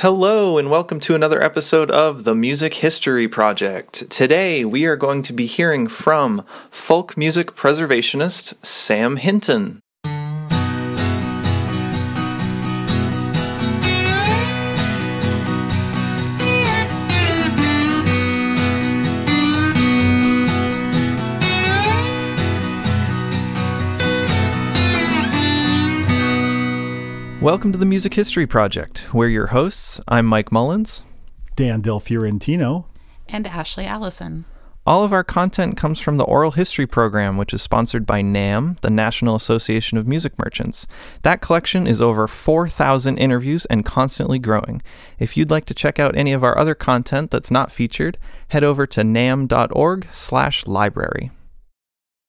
Hello, 0.00 0.56
and 0.56 0.70
welcome 0.70 0.98
to 1.00 1.14
another 1.14 1.42
episode 1.42 1.90
of 1.90 2.24
the 2.24 2.34
Music 2.34 2.72
History 2.72 3.28
Project. 3.28 4.08
Today, 4.08 4.64
we 4.64 4.86
are 4.86 4.96
going 4.96 5.22
to 5.24 5.34
be 5.34 5.44
hearing 5.44 5.88
from 5.88 6.42
folk 6.70 7.18
music 7.18 7.54
preservationist 7.54 8.54
Sam 8.64 9.16
Hinton. 9.16 9.82
Welcome 27.40 27.72
to 27.72 27.78
the 27.78 27.86
Music 27.86 28.12
History 28.12 28.46
Project. 28.46 29.14
We're 29.14 29.28
your 29.28 29.46
hosts. 29.46 29.98
I'm 30.06 30.26
Mike 30.26 30.52
Mullins. 30.52 31.04
Dan 31.56 31.80
Del 31.80 31.98
Fiorentino. 31.98 32.86
And 33.30 33.46
Ashley 33.46 33.86
Allison. 33.86 34.44
All 34.86 35.04
of 35.04 35.12
our 35.14 35.24
content 35.24 35.78
comes 35.78 36.00
from 36.00 36.18
the 36.18 36.24
Oral 36.24 36.50
History 36.50 36.86
Program, 36.86 37.38
which 37.38 37.54
is 37.54 37.62
sponsored 37.62 38.04
by 38.04 38.20
NAMM, 38.20 38.78
the 38.80 38.90
National 38.90 39.36
Association 39.36 39.96
of 39.96 40.06
Music 40.06 40.38
Merchants. 40.38 40.86
That 41.22 41.40
collection 41.40 41.86
is 41.86 42.02
over 42.02 42.28
4,000 42.28 43.16
interviews 43.16 43.64
and 43.66 43.86
constantly 43.86 44.38
growing. 44.38 44.82
If 45.18 45.34
you'd 45.34 45.50
like 45.50 45.64
to 45.64 45.74
check 45.74 45.98
out 45.98 46.14
any 46.14 46.34
of 46.34 46.44
our 46.44 46.58
other 46.58 46.74
content 46.74 47.30
that's 47.30 47.50
not 47.50 47.72
featured, 47.72 48.18
head 48.48 48.64
over 48.64 48.86
to 48.88 49.02
namm.org/library. 49.02 51.30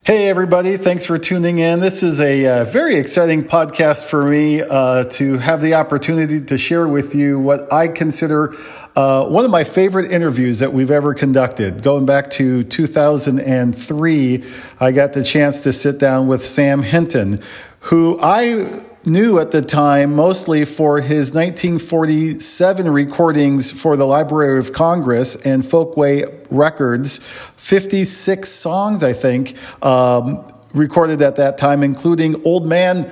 Hey, 0.03 0.29
everybody. 0.29 0.77
Thanks 0.77 1.05
for 1.05 1.19
tuning 1.19 1.59
in. 1.59 1.79
This 1.79 2.01
is 2.01 2.19
a 2.19 2.47
uh, 2.47 2.63
very 2.63 2.95
exciting 2.95 3.43
podcast 3.43 4.09
for 4.09 4.25
me 4.25 4.59
uh, 4.59 5.03
to 5.03 5.37
have 5.37 5.61
the 5.61 5.75
opportunity 5.75 6.41
to 6.41 6.57
share 6.57 6.87
with 6.87 7.13
you 7.13 7.37
what 7.37 7.71
I 7.71 7.87
consider 7.87 8.51
uh, 8.95 9.27
one 9.27 9.45
of 9.45 9.51
my 9.51 9.63
favorite 9.63 10.11
interviews 10.11 10.57
that 10.57 10.73
we've 10.73 10.89
ever 10.89 11.13
conducted. 11.13 11.83
Going 11.83 12.07
back 12.07 12.31
to 12.31 12.63
2003, 12.63 14.43
I 14.79 14.91
got 14.91 15.13
the 15.13 15.23
chance 15.23 15.61
to 15.61 15.71
sit 15.71 15.99
down 15.99 16.25
with 16.25 16.43
Sam 16.43 16.81
Hinton, 16.81 17.39
who 17.81 18.17
I 18.19 18.83
knew 19.05 19.39
at 19.39 19.51
the 19.51 19.61
time 19.61 20.15
mostly 20.15 20.65
for 20.65 20.99
his 20.99 21.33
1947 21.33 22.89
recordings 22.89 23.71
for 23.71 23.97
the 23.97 24.05
Library 24.05 24.59
of 24.59 24.73
Congress 24.73 25.35
and 25.45 25.63
Folkway 25.63 26.45
Records, 26.51 27.17
56 27.19 28.47
songs, 28.47 29.03
I 29.03 29.13
think, 29.13 29.55
um, 29.83 30.47
recorded 30.73 31.21
at 31.21 31.37
that 31.37 31.57
time, 31.57 31.83
including 31.83 32.45
Old 32.45 32.65
Man 32.65 33.11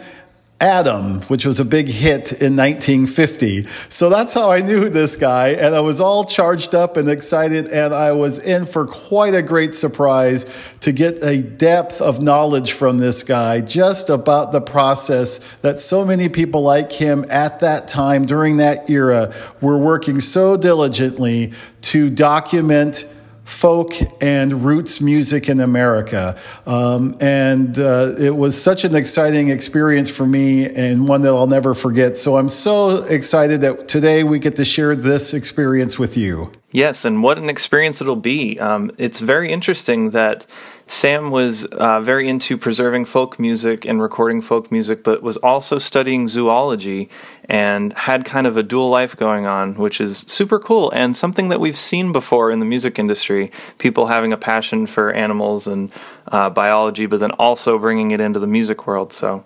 Atom, 0.61 1.21
which 1.23 1.45
was 1.45 1.61
a 1.61 1.65
big 1.65 1.87
hit 1.87 2.33
in 2.41 2.57
1950. 2.57 3.63
So 3.63 4.09
that's 4.09 4.33
how 4.33 4.51
I 4.51 4.59
knew 4.59 4.89
this 4.89 5.15
guy. 5.15 5.49
And 5.49 5.73
I 5.73 5.79
was 5.79 6.01
all 6.01 6.25
charged 6.25 6.75
up 6.75 6.97
and 6.97 7.09
excited. 7.09 7.69
And 7.69 7.93
I 7.93 8.11
was 8.11 8.39
in 8.39 8.65
for 8.65 8.85
quite 8.85 9.33
a 9.33 9.41
great 9.41 9.73
surprise 9.73 10.75
to 10.81 10.91
get 10.91 11.23
a 11.23 11.41
depth 11.41 12.01
of 12.01 12.21
knowledge 12.21 12.73
from 12.73 12.97
this 12.97 13.23
guy 13.23 13.61
just 13.61 14.09
about 14.09 14.51
the 14.51 14.59
process 14.59 15.55
that 15.57 15.79
so 15.79 16.03
many 16.03 16.27
people 16.27 16.61
like 16.61 16.91
him 16.91 17.25
at 17.29 17.61
that 17.61 17.87
time 17.87 18.25
during 18.25 18.57
that 18.57 18.89
era 18.89 19.33
were 19.61 19.77
working 19.77 20.19
so 20.19 20.57
diligently 20.57 21.53
to 21.81 22.09
document 22.09 23.05
folk 23.49 23.93
and 24.21 24.63
roots 24.63 25.01
music 25.01 25.49
in 25.49 25.59
America. 25.59 26.39
Um, 26.67 27.15
and 27.19 27.77
uh, 27.79 28.13
it 28.17 28.35
was 28.35 28.61
such 28.61 28.83
an 28.83 28.95
exciting 28.95 29.49
experience 29.49 30.15
for 30.15 30.25
me 30.25 30.69
and 30.69 31.07
one 31.07 31.21
that 31.21 31.29
I'll 31.29 31.47
never 31.47 31.73
forget. 31.73 32.15
So 32.15 32.37
I'm 32.37 32.49
so 32.49 33.03
excited 33.03 33.61
that 33.61 33.87
today 33.87 34.23
we 34.23 34.37
get 34.37 34.55
to 34.57 34.65
share 34.65 34.95
this 34.95 35.33
experience 35.33 35.97
with 35.97 36.15
you. 36.15 36.51
Yes, 36.71 37.03
and 37.03 37.23
what 37.23 37.39
an 37.39 37.49
experience 37.49 37.99
it'll 37.99 38.15
be. 38.15 38.59
Um, 38.59 38.91
it's 38.99 39.19
very 39.19 39.51
interesting 39.51 40.11
that 40.11 40.45
Sam 40.85 41.31
was 41.31 41.65
uh, 41.65 41.99
very 42.01 42.29
into 42.29 42.57
preserving 42.57 43.05
folk 43.05 43.39
music 43.39 43.85
and 43.85 43.99
recording 43.99 44.39
folk 44.41 44.71
music, 44.71 45.03
but 45.03 45.23
was 45.23 45.37
also 45.37 45.79
studying 45.79 46.27
zoology 46.27 47.09
and 47.45 47.93
had 47.93 48.23
kind 48.23 48.45
of 48.45 48.55
a 48.55 48.61
dual 48.61 48.89
life 48.89 49.17
going 49.17 49.47
on, 49.47 49.75
which 49.75 49.99
is 49.99 50.19
super 50.19 50.59
cool 50.59 50.91
and 50.91 51.17
something 51.17 51.49
that 51.49 51.59
we've 51.59 51.77
seen 51.77 52.11
before 52.11 52.51
in 52.51 52.59
the 52.59 52.65
music 52.65 52.99
industry. 52.99 53.51
People 53.79 54.05
having 54.07 54.31
a 54.31 54.37
passion 54.37 54.85
for 54.85 55.11
animals 55.11 55.65
and 55.65 55.91
uh, 56.27 56.51
biology, 56.51 57.07
but 57.07 57.19
then 57.19 57.31
also 57.31 57.79
bringing 57.79 58.11
it 58.11 58.19
into 58.19 58.39
the 58.39 58.47
music 58.47 58.85
world. 58.85 59.11
So 59.11 59.43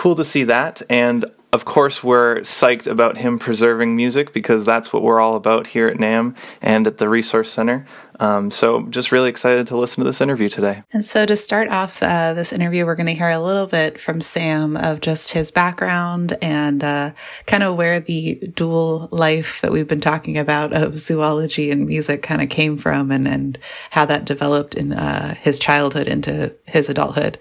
cool 0.00 0.14
to 0.14 0.24
see 0.24 0.44
that. 0.44 0.80
And 0.88 1.26
of 1.52 1.66
course, 1.66 2.02
we're 2.02 2.40
psyched 2.40 2.86
about 2.86 3.18
him 3.18 3.38
preserving 3.38 3.96
music 3.96 4.32
because 4.32 4.64
that's 4.64 4.92
what 4.92 5.02
we're 5.02 5.20
all 5.20 5.36
about 5.36 5.66
here 5.66 5.88
at 5.88 5.98
NAMM 5.98 6.36
and 6.62 6.86
at 6.86 6.96
the 6.96 7.08
Resource 7.08 7.50
Center. 7.50 7.84
Um, 8.20 8.50
so, 8.50 8.82
just 8.82 9.12
really 9.12 9.30
excited 9.30 9.66
to 9.68 9.76
listen 9.76 10.04
to 10.04 10.08
this 10.08 10.20
interview 10.20 10.48
today. 10.48 10.84
And 10.92 11.04
so, 11.04 11.26
to 11.26 11.36
start 11.36 11.68
off 11.68 12.02
uh, 12.02 12.34
this 12.34 12.52
interview, 12.52 12.86
we're 12.86 12.94
going 12.94 13.06
to 13.06 13.14
hear 13.14 13.30
a 13.30 13.38
little 13.38 13.66
bit 13.66 13.98
from 13.98 14.20
Sam 14.20 14.76
of 14.76 15.00
just 15.00 15.32
his 15.32 15.50
background 15.50 16.36
and 16.42 16.84
uh, 16.84 17.10
kind 17.46 17.62
of 17.62 17.76
where 17.76 17.98
the 17.98 18.34
dual 18.54 19.08
life 19.10 19.60
that 19.62 19.72
we've 19.72 19.88
been 19.88 20.02
talking 20.02 20.36
about 20.36 20.72
of 20.74 20.98
zoology 20.98 21.70
and 21.70 21.86
music 21.86 22.22
kind 22.22 22.42
of 22.42 22.50
came 22.50 22.76
from 22.76 23.10
and, 23.10 23.26
and 23.26 23.58
how 23.90 24.04
that 24.04 24.26
developed 24.26 24.74
in 24.74 24.92
uh, 24.92 25.34
his 25.34 25.58
childhood 25.58 26.06
into 26.06 26.54
his 26.66 26.90
adulthood. 26.90 27.38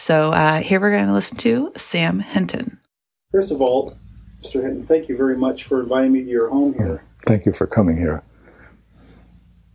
So, 0.00 0.30
uh, 0.30 0.62
here 0.62 0.80
we're 0.80 0.92
going 0.92 1.08
to 1.08 1.12
listen 1.12 1.36
to 1.36 1.72
Sam 1.76 2.20
Hinton. 2.20 2.80
First 3.30 3.52
of 3.52 3.60
all, 3.60 3.98
Mr. 4.42 4.62
Hinton, 4.62 4.86
thank 4.86 5.10
you 5.10 5.16
very 5.16 5.36
much 5.36 5.64
for 5.64 5.82
inviting 5.82 6.12
me 6.12 6.24
to 6.24 6.30
your 6.30 6.48
home 6.48 6.72
here. 6.72 7.04
Thank 7.26 7.44
you 7.44 7.52
for 7.52 7.66
coming 7.66 7.98
here. 7.98 8.22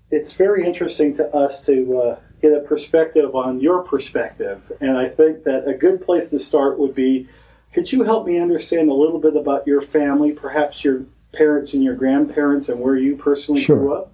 It's 0.10 0.34
very 0.34 0.66
interesting 0.66 1.16
to 1.18 1.28
us 1.28 1.64
to 1.68 1.98
uh, 2.00 2.20
get 2.42 2.54
a 2.54 2.62
perspective 2.62 3.36
on 3.36 3.60
your 3.60 3.84
perspective, 3.84 4.72
and 4.82 4.98
I 4.98 5.10
think 5.10 5.44
that 5.44 5.68
a 5.68 5.76
good 5.76 6.02
place 6.02 6.32
to 6.32 6.40
start 6.40 6.80
would 6.80 6.96
be 6.96 7.30
could 7.72 7.92
you 7.92 8.02
help 8.02 8.26
me 8.26 8.40
understand 8.40 8.90
a 8.90 8.96
little 8.96 9.20
bit 9.20 9.36
about 9.36 9.68
your 9.68 9.82
family, 9.82 10.32
perhaps 10.32 10.84
your 10.84 11.06
parents 11.34 11.76
and 11.76 11.84
your 11.84 11.94
grandparents, 11.94 12.68
and 12.68 12.80
where 12.80 12.96
you 12.96 13.16
personally 13.16 13.62
sure. 13.62 13.78
grew 13.78 13.94
up? 13.94 14.12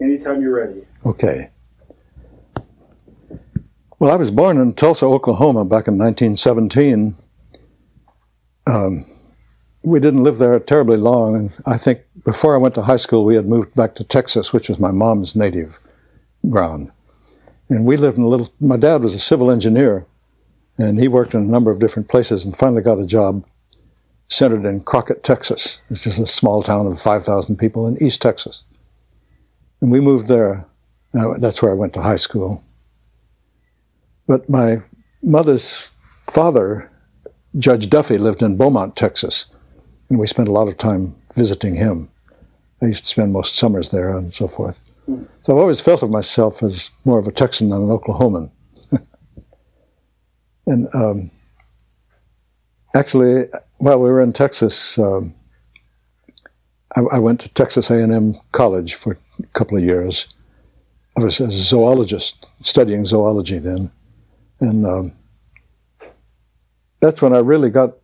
Anytime 0.00 0.40
you're 0.40 0.54
ready. 0.54 0.84
Okay. 1.04 1.50
Well, 4.04 4.12
I 4.12 4.16
was 4.16 4.30
born 4.30 4.58
in 4.58 4.74
Tulsa, 4.74 5.06
Oklahoma 5.06 5.64
back 5.64 5.88
in 5.88 5.96
1917 5.96 7.16
um, 8.66 9.06
we 9.82 9.98
didn't 9.98 10.22
live 10.22 10.36
there 10.36 10.60
terribly 10.60 10.98
long. 10.98 11.34
And 11.34 11.52
I 11.64 11.78
think 11.78 12.00
before 12.22 12.54
I 12.54 12.58
went 12.58 12.74
to 12.74 12.82
high 12.82 12.98
school, 12.98 13.24
we 13.24 13.34
had 13.34 13.46
moved 13.46 13.74
back 13.74 13.94
to 13.94 14.04
Texas, 14.04 14.52
which 14.52 14.68
was 14.68 14.78
my 14.78 14.90
mom's 14.90 15.34
native 15.34 15.80
ground. 16.50 16.92
And 17.70 17.86
we 17.86 17.96
lived 17.96 18.18
in 18.18 18.24
a 18.24 18.28
little, 18.28 18.52
my 18.60 18.76
dad 18.76 19.02
was 19.02 19.14
a 19.14 19.18
civil 19.18 19.50
engineer, 19.50 20.04
and 20.76 21.00
he 21.00 21.08
worked 21.08 21.32
in 21.32 21.40
a 21.40 21.46
number 21.46 21.70
of 21.70 21.78
different 21.78 22.10
places 22.10 22.44
and 22.44 22.54
finally 22.54 22.82
got 22.82 23.00
a 23.00 23.06
job 23.06 23.42
centered 24.28 24.66
in 24.66 24.80
Crockett, 24.80 25.24
Texas, 25.24 25.80
which 25.88 26.06
is 26.06 26.18
a 26.18 26.26
small 26.26 26.62
town 26.62 26.86
of 26.86 27.00
5,000 27.00 27.56
people 27.56 27.86
in 27.86 28.02
East 28.02 28.20
Texas. 28.20 28.64
And 29.80 29.90
we 29.90 30.00
moved 30.00 30.26
there. 30.26 30.66
That's 31.38 31.62
where 31.62 31.72
I 31.72 31.74
went 31.74 31.94
to 31.94 32.02
high 32.02 32.16
school. 32.16 32.62
But 34.26 34.48
my 34.48 34.82
mother's 35.22 35.92
father 36.30 36.90
Judge 37.58 37.88
Duffy 37.88 38.18
lived 38.18 38.42
in 38.42 38.56
Beaumont, 38.56 38.96
Texas, 38.96 39.46
and 40.08 40.18
we 40.18 40.26
spent 40.26 40.48
a 40.48 40.52
lot 40.52 40.66
of 40.66 40.76
time 40.76 41.14
visiting 41.36 41.76
him. 41.76 42.10
I 42.82 42.86
used 42.86 43.04
to 43.04 43.10
spend 43.10 43.32
most 43.32 43.56
summers 43.56 43.90
there 43.90 44.16
and 44.16 44.34
so 44.34 44.48
forth. 44.48 44.80
So 45.06 45.52
I've 45.52 45.60
always 45.60 45.80
felt 45.80 46.02
of 46.02 46.10
myself 46.10 46.62
as 46.62 46.90
more 47.04 47.18
of 47.18 47.28
a 47.28 47.32
Texan 47.32 47.68
than 47.68 47.82
an 47.82 47.88
Oklahoman. 47.88 48.50
and 50.66 50.88
um, 50.94 51.30
actually, 52.94 53.48
while 53.78 54.00
we 54.00 54.08
were 54.08 54.22
in 54.22 54.32
Texas, 54.32 54.98
um, 54.98 55.34
I, 56.96 57.02
I, 57.12 57.18
went 57.18 57.40
to 57.40 57.48
Texas 57.50 57.90
A&M 57.90 58.40
College 58.52 58.94
for 58.94 59.18
a 59.42 59.46
couple 59.48 59.76
of 59.76 59.84
years. 59.84 60.28
I 61.18 61.22
was 61.22 61.38
a 61.40 61.50
zoologist, 61.50 62.46
studying 62.60 63.04
zoology 63.04 63.58
then, 63.58 63.90
and 64.60 64.86
um, 64.86 65.12
that's 67.00 67.20
when 67.20 67.34
I 67.34 67.38
really 67.38 67.70
got 67.70 67.94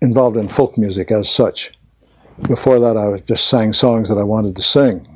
involved 0.00 0.36
in 0.36 0.48
folk 0.48 0.78
music 0.78 1.10
as 1.10 1.28
such. 1.28 1.72
Before 2.42 2.78
that, 2.80 2.96
I 2.96 3.18
just 3.20 3.46
sang 3.46 3.72
songs 3.72 4.08
that 4.08 4.18
I 4.18 4.22
wanted 4.22 4.56
to 4.56 4.62
sing. 4.62 5.06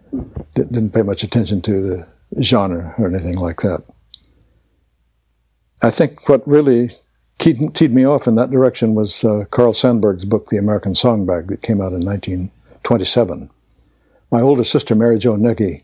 Didn't 0.54 0.90
pay 0.90 1.02
much 1.02 1.22
attention 1.22 1.60
to 1.62 1.80
the 1.80 2.42
genre 2.42 2.94
or 2.98 3.08
anything 3.08 3.36
like 3.36 3.60
that. 3.60 3.82
I 5.82 5.90
think 5.90 6.28
what 6.28 6.46
really 6.46 6.92
keyed, 7.38 7.74
teed 7.74 7.92
me 7.92 8.04
off 8.04 8.26
in 8.26 8.36
that 8.36 8.50
direction 8.50 8.94
was 8.94 9.24
uh, 9.24 9.44
Carl 9.50 9.72
Sandburg's 9.72 10.24
book, 10.24 10.48
The 10.48 10.56
American 10.56 10.94
Songbag, 10.94 11.48
that 11.48 11.62
came 11.62 11.80
out 11.80 11.92
in 11.92 12.04
1927. 12.04 13.50
My 14.30 14.40
older 14.40 14.64
sister, 14.64 14.94
Mary 14.94 15.18
Jo 15.18 15.36
Negi, 15.36 15.82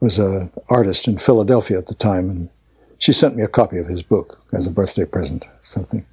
was 0.00 0.18
an 0.18 0.50
artist 0.68 1.06
in 1.06 1.18
Philadelphia 1.18 1.78
at 1.78 1.86
the 1.86 1.94
time, 1.94 2.28
and 2.28 2.48
she 3.02 3.12
sent 3.12 3.34
me 3.34 3.42
a 3.42 3.48
copy 3.48 3.78
of 3.78 3.88
his 3.88 4.00
book 4.00 4.40
as 4.52 4.64
a 4.64 4.70
birthday 4.70 5.04
present, 5.04 5.44
something. 5.64 6.06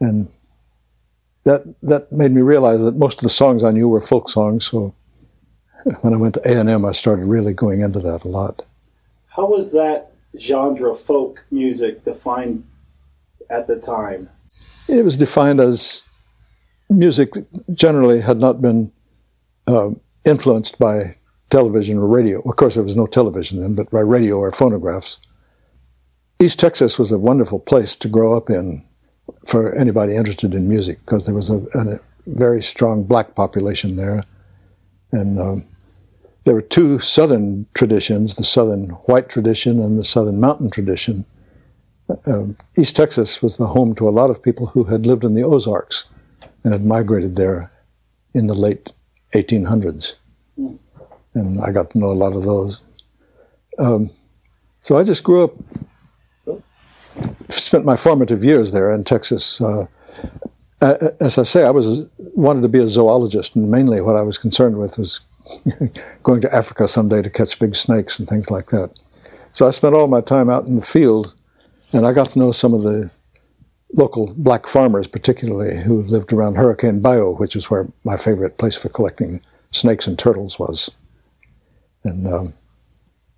And 0.00 0.26
that 1.44 1.74
that 1.82 2.10
made 2.10 2.32
me 2.32 2.40
realize 2.40 2.80
that 2.80 2.96
most 2.96 3.18
of 3.18 3.24
the 3.24 3.28
songs 3.28 3.62
I 3.62 3.70
knew 3.70 3.86
were 3.86 4.00
folk 4.00 4.30
songs. 4.30 4.64
So 4.70 4.94
when 6.00 6.14
I 6.14 6.16
went 6.16 6.32
to 6.34 6.48
A 6.50 6.58
and 6.58 6.70
M, 6.70 6.86
I 6.86 6.92
started 6.92 7.26
really 7.26 7.52
going 7.52 7.82
into 7.82 8.00
that 8.00 8.24
a 8.24 8.28
lot. 8.28 8.64
How 9.28 9.46
was 9.46 9.72
that 9.72 10.12
genre 10.38 10.94
folk 10.94 11.44
music 11.50 12.04
defined 12.04 12.66
at 13.50 13.66
the 13.66 13.78
time? 13.78 14.30
It 14.88 15.04
was 15.04 15.18
defined 15.18 15.60
as 15.60 16.08
music 16.88 17.34
that 17.34 17.74
generally 17.74 18.22
had 18.22 18.38
not 18.38 18.62
been 18.62 18.92
uh, 19.66 19.90
influenced 20.24 20.78
by 20.78 21.16
television 21.50 21.98
or 21.98 22.06
radio. 22.06 22.40
Of 22.48 22.56
course, 22.56 22.76
there 22.76 22.82
was 22.82 22.96
no 22.96 23.06
television 23.06 23.60
then, 23.60 23.74
but 23.74 23.90
by 23.90 24.00
radio 24.00 24.38
or 24.38 24.50
phonographs. 24.52 25.18
East 26.42 26.58
Texas 26.58 26.98
was 26.98 27.12
a 27.12 27.18
wonderful 27.18 27.60
place 27.60 27.94
to 27.96 28.08
grow 28.08 28.34
up 28.34 28.48
in 28.48 28.82
for 29.46 29.74
anybody 29.74 30.16
interested 30.16 30.54
in 30.54 30.68
music 30.68 30.98
because 31.04 31.26
there 31.26 31.34
was 31.34 31.50
a, 31.50 31.58
a, 31.74 32.00
very 32.26 32.62
strong 32.62 33.02
black 33.02 33.34
population 33.34 33.96
there. 33.96 34.22
And 35.10 35.40
um, 35.40 35.64
there 36.44 36.54
were 36.54 36.62
two 36.62 36.98
southern 36.98 37.66
traditions 37.74 38.36
the 38.36 38.44
southern 38.44 38.90
white 39.06 39.28
tradition 39.28 39.80
and 39.82 39.98
the 39.98 40.04
southern 40.04 40.38
mountain 40.38 40.70
tradition. 40.70 41.24
Uh, 42.26 42.46
East 42.78 42.96
Texas 42.96 43.42
was 43.42 43.56
the 43.56 43.68
home 43.68 43.94
to 43.96 44.08
a 44.08 44.10
lot 44.10 44.30
of 44.30 44.42
people 44.42 44.66
who 44.66 44.84
had 44.84 45.06
lived 45.06 45.24
in 45.24 45.34
the 45.34 45.42
Ozarks 45.42 46.06
and 46.62 46.72
had 46.72 46.84
migrated 46.84 47.36
there 47.36 47.70
in 48.34 48.46
the 48.46 48.54
late 48.54 48.92
1800s. 49.34 50.14
And 51.34 51.60
I 51.60 51.72
got 51.72 51.90
to 51.90 51.98
know 51.98 52.10
a 52.10 52.12
lot 52.12 52.34
of 52.34 52.44
those. 52.44 52.82
Um, 53.78 54.10
so 54.80 54.96
I 54.96 55.04
just 55.04 55.22
grew 55.22 55.44
up 55.44 55.54
spent 57.48 57.84
my 57.84 57.96
formative 57.96 58.44
years 58.44 58.72
there 58.72 58.92
in 58.92 59.04
Texas. 59.04 59.60
Uh, 59.60 59.86
as 61.20 61.36
I 61.36 61.42
say, 61.42 61.64
I 61.64 61.70
was 61.70 62.08
wanted 62.18 62.62
to 62.62 62.68
be 62.68 62.78
a 62.78 62.88
zoologist, 62.88 63.54
and 63.54 63.70
mainly 63.70 64.00
what 64.00 64.16
I 64.16 64.22
was 64.22 64.38
concerned 64.38 64.78
with 64.78 64.98
was 64.98 65.20
going 66.22 66.40
to 66.40 66.54
Africa 66.54 66.88
someday 66.88 67.22
to 67.22 67.30
catch 67.30 67.58
big 67.58 67.74
snakes 67.74 68.18
and 68.18 68.28
things 68.28 68.50
like 68.50 68.70
that. 68.70 68.98
So 69.52 69.66
I 69.66 69.70
spent 69.70 69.94
all 69.94 70.08
my 70.08 70.20
time 70.20 70.48
out 70.48 70.66
in 70.66 70.76
the 70.76 70.82
field, 70.82 71.34
and 71.92 72.06
I 72.06 72.12
got 72.12 72.28
to 72.30 72.38
know 72.38 72.52
some 72.52 72.72
of 72.72 72.82
the 72.82 73.10
local 73.92 74.32
black 74.36 74.66
farmers, 74.66 75.06
particularly 75.06 75.76
who 75.82 76.02
lived 76.02 76.32
around 76.32 76.54
Hurricane 76.54 77.00
Bayou, 77.00 77.34
which 77.34 77.56
is 77.56 77.68
where 77.68 77.88
my 78.04 78.16
favorite 78.16 78.56
place 78.56 78.76
for 78.76 78.88
collecting 78.88 79.40
snakes 79.72 80.06
and 80.06 80.18
turtles 80.18 80.58
was. 80.58 80.90
And 82.04 82.26
um, 82.26 82.54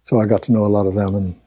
so 0.05 0.21
I 0.21 0.27
got 0.27 0.43
to 0.45 0.53
know 0.53 0.65
a 0.65 0.69
lot 0.69 0.87
of 0.87 0.95
them, 0.95 1.15
and 1.15 1.41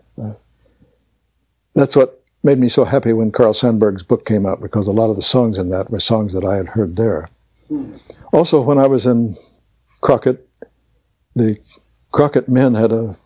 that's 1.76 1.96
what 1.96 2.24
made 2.44 2.60
me 2.60 2.70
so 2.70 2.86
happy 2.86 3.12
when 3.12 3.32
Carl 3.32 3.54
Sandburg's 3.54 4.04
book 4.04 4.26
came 4.26 4.46
out 4.46 4.62
because 4.62 4.88
a 4.88 4.92
lot 4.92 5.10
of 5.10 5.16
the 5.16 5.22
songs 5.22 5.58
in 5.58 5.70
that 5.70 5.90
were 5.90 6.00
songs 6.00 6.34
that 6.34 6.46
I 6.46 6.56
had 6.56 6.70
heard 6.70 6.96
there. 6.96 7.30
Mm. 7.70 8.00
Also, 8.32 8.62
when 8.62 8.78
I 8.78 8.88
was 8.88 9.06
in 9.06 9.38
Crockett, 10.02 10.48
the 11.36 11.58
Crockett 12.12 12.48
men 12.48 12.76
had 12.76 12.92
a 12.92 13.18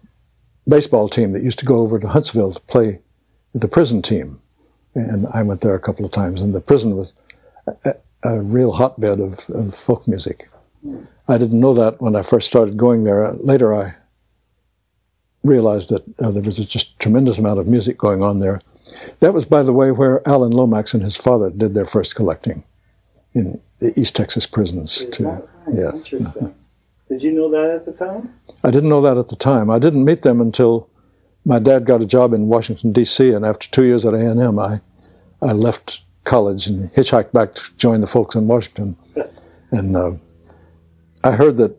baseball 0.67 1.09
team 1.09 1.33
that 1.33 1.43
used 1.43 1.59
to 1.59 1.65
go 1.65 1.79
over 1.79 1.99
to 1.99 2.07
Huntsville 2.07 2.53
to 2.53 2.59
play 2.61 3.01
the 3.53 3.67
prison 3.67 4.01
team. 4.01 4.39
And 4.95 5.27
I 5.33 5.43
went 5.43 5.61
there 5.61 5.75
a 5.75 5.79
couple 5.79 6.05
of 6.05 6.11
times, 6.11 6.41
and 6.41 6.55
the 6.55 6.61
prison 6.61 6.95
was 6.95 7.13
a, 7.85 7.93
a 8.23 8.41
real 8.41 8.71
hotbed 8.71 9.19
of, 9.19 9.49
of 9.49 9.75
folk 9.75 10.07
music. 10.07 10.49
Mm. 10.85 11.07
I 11.27 11.37
didn't 11.37 11.59
know 11.59 11.73
that 11.75 12.01
when 12.01 12.15
I 12.15 12.23
first 12.23 12.47
started 12.47 12.77
going 12.77 13.03
there. 13.03 13.33
Later, 13.33 13.75
I 13.75 13.95
realized 15.43 15.89
that 15.89 16.03
uh, 16.19 16.31
there 16.31 16.43
was 16.43 16.57
just 16.57 16.91
a 16.91 16.97
tremendous 16.97 17.37
amount 17.37 17.59
of 17.59 17.67
music 17.67 17.97
going 17.97 18.21
on 18.21 18.39
there. 18.39 18.61
That 19.19 19.33
was, 19.33 19.45
by 19.45 19.63
the 19.63 19.73
way, 19.73 19.91
where 19.91 20.27
Alan 20.27 20.51
Lomax 20.51 20.93
and 20.93 21.03
his 21.03 21.15
father 21.15 21.49
did 21.49 21.73
their 21.73 21.85
first 21.85 22.15
collecting 22.15 22.63
in 23.33 23.61
the 23.79 23.93
East 23.95 24.15
Texas 24.15 24.45
prisons. 24.45 25.01
Is 25.01 25.15
too. 25.15 25.25
Right? 25.25 25.43
Yes. 25.73 25.95
Interesting. 25.95 26.55
Did 27.09 27.23
you 27.23 27.31
know 27.31 27.49
that 27.49 27.75
at 27.75 27.85
the 27.85 27.93
time? 27.93 28.33
I 28.63 28.71
didn't 28.71 28.89
know 28.89 29.01
that 29.01 29.17
at 29.17 29.29
the 29.29 29.35
time. 29.35 29.69
I 29.69 29.79
didn't 29.79 30.05
meet 30.05 30.21
them 30.21 30.41
until 30.41 30.89
my 31.45 31.57
dad 31.59 31.85
got 31.85 32.01
a 32.01 32.05
job 32.05 32.33
in 32.33 32.47
Washington 32.47 32.91
D.C. 32.91 33.31
and 33.31 33.45
after 33.45 33.67
two 33.69 33.83
years 33.83 34.05
at 34.05 34.13
A 34.13 34.17
and 34.17 34.39
M, 34.39 34.59
I 34.59 34.81
I 35.41 35.53
left 35.53 36.03
college 36.23 36.67
and 36.67 36.93
hitchhiked 36.93 37.31
back 37.31 37.55
to 37.55 37.63
join 37.77 38.01
the 38.01 38.07
folks 38.07 38.35
in 38.35 38.47
Washington, 38.47 38.95
and 39.71 39.95
uh, 39.95 40.11
I 41.23 41.31
heard 41.31 41.57
that 41.57 41.78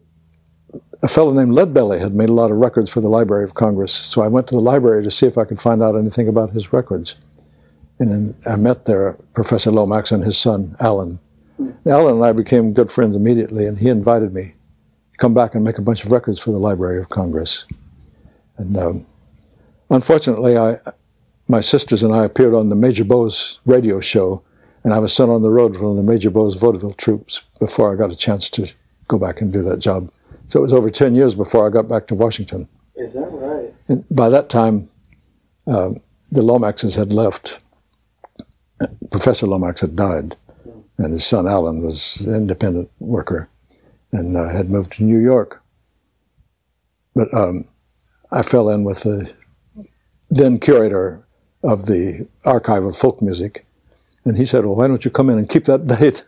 a 1.03 1.09
fellow 1.09 1.33
named 1.33 1.55
Leadbelly 1.55 1.99
had 1.99 2.15
made 2.15 2.29
a 2.29 2.35
lot 2.35 2.51
of 2.51 2.59
records 2.59 2.91
for 2.91 3.01
the 3.01 3.09
Library 3.09 3.45
of 3.45 3.55
Congress. 3.55 3.93
So 3.93 4.23
I 4.23 4.29
went 4.29 4.47
to 4.49 4.55
the 4.55 4.61
library 4.61 5.03
to 5.03 5.11
see 5.11 5.27
if 5.27 5.39
I 5.39 5.45
could 5.45 5.61
find 5.61 5.83
out 5.83 5.97
anything 5.97 6.29
about 6.29 6.51
his 6.51 6.73
records. 6.73 7.15
And 7.99 8.13
then 8.13 8.35
I 8.47 8.57
met 8.57 8.85
there 8.85 9.17
Professor 9.33 9.71
Lomax 9.71 10.13
and 10.13 10.25
his 10.25 10.37
son, 10.37 10.77
Alan. 10.81 11.19
Alan 11.87 12.17
and 12.17 12.25
I 12.25 12.33
became 12.33 12.73
good 12.73 12.91
friends 12.91 13.17
immediately, 13.17 13.67
and 13.67 13.79
he 13.79 13.89
invited 13.89 14.33
me 14.33 14.55
to 15.13 15.19
come 15.19 15.35
back 15.35 15.55
and 15.55 15.65
make 15.65 15.79
a 15.79 15.83
bunch 15.83 16.05
of 16.05 16.13
records 16.13 16.41
for 16.41 16.51
the 16.51 16.59
Library 16.59 16.99
of 16.99 17.09
Congress. 17.09 17.67
And 18.57 18.77
um, 18.77 19.07
unfortunately, 19.91 20.57
I, 20.57 20.79
my 21.49 21.61
sisters 21.61 22.03
and 22.03 22.15
I 22.15 22.25
appeared 22.25 22.55
on 22.55 22.69
the 22.69 22.77
Major 22.77 23.05
Bowes 23.05 23.61
radio 23.65 24.01
show, 24.01 24.43
and 24.85 24.95
I 24.95 24.99
was 24.99 25.13
sent 25.13 25.31
on 25.31 25.43
the 25.43 25.51
road 25.51 25.77
from 25.77 25.97
the 25.97 26.03
Major 26.03 26.31
Bowes 26.31 26.57
vaudeville 26.57 26.93
troupes 26.93 27.43
before 27.59 27.93
I 27.93 27.97
got 27.97 28.11
a 28.11 28.17
chance 28.17 28.49
to 28.51 28.71
go 29.09 29.19
back 29.19 29.41
and 29.41 29.53
do 29.53 29.63
that 29.63 29.79
job. 29.79 30.11
So 30.51 30.59
it 30.59 30.63
was 30.63 30.73
over 30.73 30.91
10 30.91 31.15
years 31.15 31.37
before 31.37 31.65
I 31.65 31.71
got 31.71 31.87
back 31.87 32.09
to 32.09 32.17
Washington. 32.17 32.69
Is 32.97 33.15
that 33.15 33.29
right? 33.31 33.73
And 33.87 34.05
by 34.11 34.29
that 34.31 34.49
time, 34.49 34.89
um, 35.69 36.01
the 36.33 36.43
Lomaxes 36.43 36.97
had 36.97 37.13
left. 37.13 37.61
Professor 39.13 39.47
Lomax 39.47 39.81
had 39.81 39.95
died, 39.95 40.37
and 40.99 41.13
his 41.13 41.25
son 41.25 41.47
Alan 41.47 41.83
was 41.83 42.21
an 42.23 42.35
independent 42.35 42.91
worker 42.99 43.49
and 44.11 44.37
uh, 44.37 44.49
had 44.49 44.71
moved 44.71 44.93
to 44.95 45.05
New 45.05 45.21
York. 45.21 45.63
But 47.15 47.33
um, 47.33 47.65
I 48.33 48.43
fell 48.43 48.71
in 48.71 48.83
with 48.83 49.05
the 49.05 49.33
then 50.31 50.59
curator 50.59 51.25
of 51.63 51.87
the 51.87 52.27
Archive 52.45 52.83
of 52.83 52.97
Folk 52.97 53.23
Music, 53.23 53.65
and 54.25 54.37
he 54.37 54.47
said, 54.47 54.65
Well, 54.65 54.75
why 54.75 54.89
don't 54.89 55.05
you 55.05 55.13
come 55.13 55.31
in 55.31 55.39
and 55.39 55.49
keep 55.49 55.67
that 55.67 55.87
date? 56.01 56.25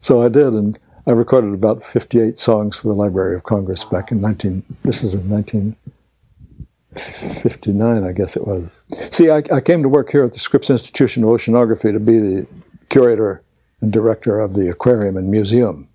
So 0.00 0.20
I 0.20 0.28
did, 0.28 0.52
and 0.52 0.78
I 1.06 1.12
recorded 1.12 1.52
about 1.52 1.84
58 1.84 2.38
songs 2.38 2.76
for 2.76 2.88
the 2.88 2.94
Library 2.94 3.36
of 3.36 3.42
Congress 3.42 3.84
back 3.84 4.10
in 4.10 4.22
19, 4.22 4.62
this 4.84 5.02
is 5.02 5.12
in 5.14 5.28
1959, 5.28 8.04
I 8.04 8.12
guess 8.12 8.36
it 8.36 8.46
was. 8.46 8.70
See, 9.10 9.28
I, 9.28 9.42
I 9.52 9.60
came 9.60 9.82
to 9.82 9.88
work 9.88 10.10
here 10.10 10.24
at 10.24 10.32
the 10.32 10.38
Scripps 10.38 10.70
Institution 10.70 11.22
of 11.22 11.28
Oceanography 11.28 11.92
to 11.92 12.00
be 12.00 12.18
the 12.18 12.46
curator 12.88 13.42
and 13.82 13.92
director 13.92 14.40
of 14.40 14.54
the 14.54 14.70
aquarium 14.70 15.18
and 15.18 15.30
museum. 15.30 15.88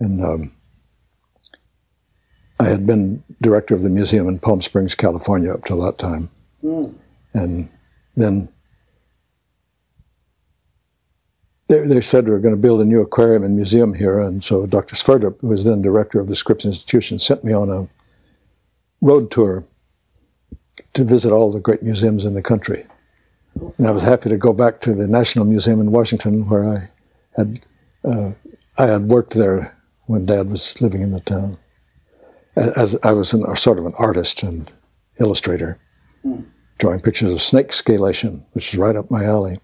And 0.00 0.22
um, 0.22 0.52
I 2.58 2.64
had 2.64 2.86
been 2.86 3.22
director 3.40 3.74
of 3.74 3.82
the 3.82 3.88
museum 3.88 4.28
in 4.28 4.38
Palm 4.38 4.60
Springs, 4.60 4.94
California 4.94 5.50
up 5.52 5.64
till 5.64 5.80
that 5.80 5.96
time. 5.96 6.28
Mm. 6.62 6.92
And 7.32 7.70
then 8.16 8.50
they, 11.70 11.86
they 11.86 12.00
said 12.00 12.26
we 12.26 12.34
are 12.34 12.40
going 12.40 12.54
to 12.54 12.60
build 12.60 12.80
a 12.80 12.84
new 12.84 13.00
aquarium 13.00 13.44
and 13.44 13.54
museum 13.54 13.94
here, 13.94 14.18
and 14.18 14.42
so 14.42 14.66
Dr. 14.66 14.96
Sverdrup, 14.96 15.40
who 15.40 15.46
was 15.46 15.64
then 15.64 15.80
director 15.80 16.18
of 16.18 16.26
the 16.26 16.34
Scripps 16.34 16.64
Institution, 16.64 17.18
sent 17.18 17.44
me 17.44 17.52
on 17.52 17.70
a 17.70 17.86
road 19.00 19.30
tour 19.30 19.64
to 20.94 21.04
visit 21.04 21.32
all 21.32 21.52
the 21.52 21.60
great 21.60 21.82
museums 21.82 22.24
in 22.24 22.34
the 22.34 22.42
country. 22.42 22.84
And 23.78 23.86
I 23.86 23.92
was 23.92 24.02
happy 24.02 24.28
to 24.30 24.36
go 24.36 24.52
back 24.52 24.80
to 24.80 24.94
the 24.94 25.06
National 25.06 25.44
Museum 25.44 25.80
in 25.80 25.92
Washington, 25.92 26.48
where 26.48 26.68
I 26.68 26.88
had 27.36 27.60
uh, 28.04 28.32
I 28.78 28.86
had 28.86 29.02
worked 29.02 29.34
there 29.34 29.76
when 30.06 30.26
Dad 30.26 30.50
was 30.50 30.80
living 30.80 31.02
in 31.02 31.12
the 31.12 31.20
town. 31.20 31.56
As 32.56 32.98
I 33.04 33.12
was 33.12 33.32
an, 33.32 33.44
sort 33.56 33.78
of 33.78 33.86
an 33.86 33.94
artist 33.96 34.42
and 34.42 34.70
illustrator, 35.20 35.78
mm. 36.24 36.44
drawing 36.78 37.00
pictures 37.00 37.30
of 37.32 37.40
snake 37.40 37.68
scalation, 37.68 38.42
which 38.54 38.72
is 38.72 38.78
right 38.78 38.96
up 38.96 39.08
my 39.08 39.24
alley. 39.24 39.60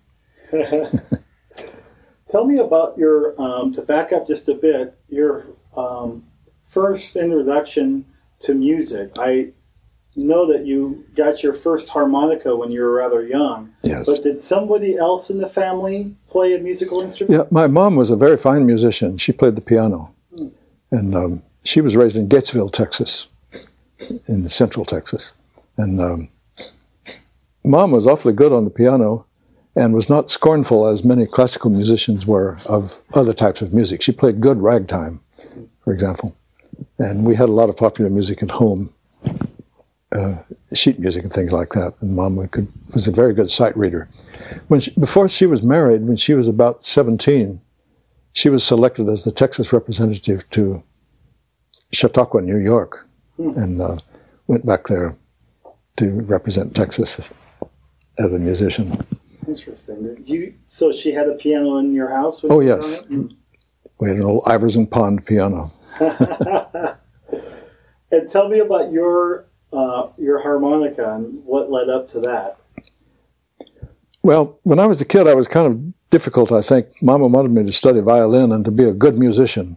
Tell 2.31 2.45
me 2.45 2.59
about 2.59 2.99
your, 2.99 3.41
um, 3.41 3.73
to 3.75 3.83
back 3.83 4.13
up 4.13 4.27
just 4.27 4.49
a 4.49 4.55
bit, 4.55 4.99
your 5.09 5.47
um, 5.77 6.25
first 6.65 7.15
introduction 7.15 8.05
to 8.41 8.55
music. 8.55 9.13
I 9.17 9.53
know 10.17 10.47
that 10.47 10.67
you 10.67 11.05
got 11.15 11.43
your 11.43 11.53
first 11.53 11.91
harmonica 11.91 12.57
when 12.57 12.71
you 12.71 12.81
were 12.81 12.93
rather 12.93 13.25
young. 13.25 13.73
Yes. 13.83 14.07
But 14.07 14.25
did 14.25 14.41
somebody 14.41 14.97
else 14.97 15.31
in 15.31 15.39
the 15.39 15.47
family 15.47 16.17
play 16.29 16.55
a 16.55 16.59
musical 16.59 17.01
instrument? 17.01 17.39
Yeah, 17.39 17.45
my 17.51 17.69
mom 17.69 17.95
was 17.95 18.11
a 18.11 18.17
very 18.17 18.37
fine 18.37 18.67
musician. 18.67 19.19
She 19.19 19.33
played 19.33 19.55
the 19.55 19.61
piano. 19.61 20.13
Hmm. 20.37 20.49
And 20.91 21.15
um, 21.15 21.43
she 21.63 21.81
was 21.81 21.97
raised 21.97 22.17
in 22.17 22.29
Gatesville, 22.29 22.73
Texas, 22.73 23.29
in 24.27 24.49
central 24.49 24.85
Texas. 24.85 25.35
And 25.77 26.01
um, 26.01 26.29
mom 27.65 27.93
was 27.93 28.07
awfully 28.07 28.35
good 28.35 28.53
on 28.53 28.65
the 28.65 28.71
piano 28.71 29.27
and 29.77 29.93
was 29.95 30.09
not 30.09 30.31
scornful 30.31 30.87
as 30.87 31.05
many 31.05 31.27
classical 31.27 31.71
musicians 31.71 32.27
were 32.27 32.57
of 32.67 33.03
other 33.15 33.35
types 33.35 33.61
of 33.61 33.75
music. 33.75 34.03
She 34.03 34.11
played 34.11 34.41
good 34.41 34.59
ragtime, 34.59 35.21
for 35.85 35.93
example, 35.93 36.35
and 36.99 37.25
we 37.25 37.35
had 37.37 37.51
a 37.51 37.53
lot 37.53 37.69
of 37.69 37.77
popular 37.77 38.11
music 38.11 38.43
at 38.43 38.51
home. 38.51 38.93
uh, 40.13 40.37
sheet 40.75 40.99
music 40.99 41.25
and 41.25 41.33
things 41.33 41.53
like 41.53 41.71
that. 41.71 41.95
And 42.01 42.15
mom 42.17 42.47
could, 42.49 42.69
was 42.95 43.07
a 43.07 43.13
very 43.13 43.35
good 43.35 43.51
sight 43.51 43.77
reader. 43.77 44.09
When 44.69 44.81
she, 44.81 44.93
before 44.93 45.29
she 45.29 45.47
was 45.47 45.63
married, 45.63 46.03
when 46.03 46.17
she 46.17 46.35
was 46.35 46.49
about 46.49 46.85
17, 46.85 47.61
she 48.33 48.49
was 48.49 48.65
selected 48.65 49.09
as 49.09 49.25
the 49.25 49.33
Texas 49.33 49.73
representative 49.73 50.49
to 50.51 50.83
Chautauqua, 51.93 52.43
New 52.43 52.59
York, 52.59 53.07
hmm. 53.37 53.59
and 53.59 53.81
uh, 53.81 53.99
went 54.47 54.65
back 54.65 54.87
there 54.87 55.17
to 55.97 56.11
represent 56.23 56.75
Texas 56.75 57.19
as, 57.19 57.35
as 58.19 58.33
a 58.33 58.39
musician. 58.39 59.05
Interesting. 59.47 60.03
Did 60.03 60.29
you? 60.29 60.55
So 60.67 60.93
she 60.93 61.13
had 61.13 61.29
a 61.29 61.35
piano 61.35 61.79
in 61.79 61.95
your 61.95 62.11
house? 62.11 62.45
oh 62.49 62.61
yes, 62.61 63.05
hmm. 63.05 63.29
we 63.99 64.09
had 64.09 64.17
an 64.17 64.25
old 64.25 64.45
Ivers 64.45 64.77
and 64.77 64.91
Pond 64.91 65.25
piano. 65.25 65.73
and 68.11 68.29
tell 68.29 68.49
me 68.49 68.59
about 68.59 68.93
your 68.93 69.47
uh, 69.73 70.09
your 70.17 70.41
harmonica 70.41 71.15
and 71.15 71.45
what 71.45 71.71
led 71.71 71.89
up 71.89 72.09
to 72.09 72.21
that. 72.21 72.59
Well, 74.23 74.59
when 74.65 74.81
I 74.81 74.87
was 74.87 75.01
a 75.01 75.05
kid, 75.05 75.29
I 75.29 75.35
was 75.35 75.47
kind 75.47 75.67
of 75.69 76.11
difficult. 76.11 76.51
I 76.51 76.63
think 76.63 76.89
Mama 77.01 77.29
wanted 77.29 77.53
me 77.53 77.65
to 77.65 77.73
study 77.73 78.01
violin 78.01 78.51
and 78.51 78.65
to 78.65 78.71
be 78.71 78.85
a 78.85 78.93
good 78.93 79.17
musician, 79.17 79.77